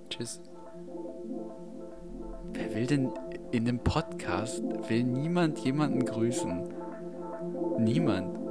Tschüss. 0.09 0.41
Wer 2.53 2.75
will 2.75 2.87
denn 2.87 3.11
in 3.51 3.65
dem 3.65 3.83
Podcast, 3.83 4.61
will 4.89 5.03
niemand 5.03 5.59
jemanden 5.59 6.03
grüßen? 6.03 6.76
Niemand. 7.79 8.46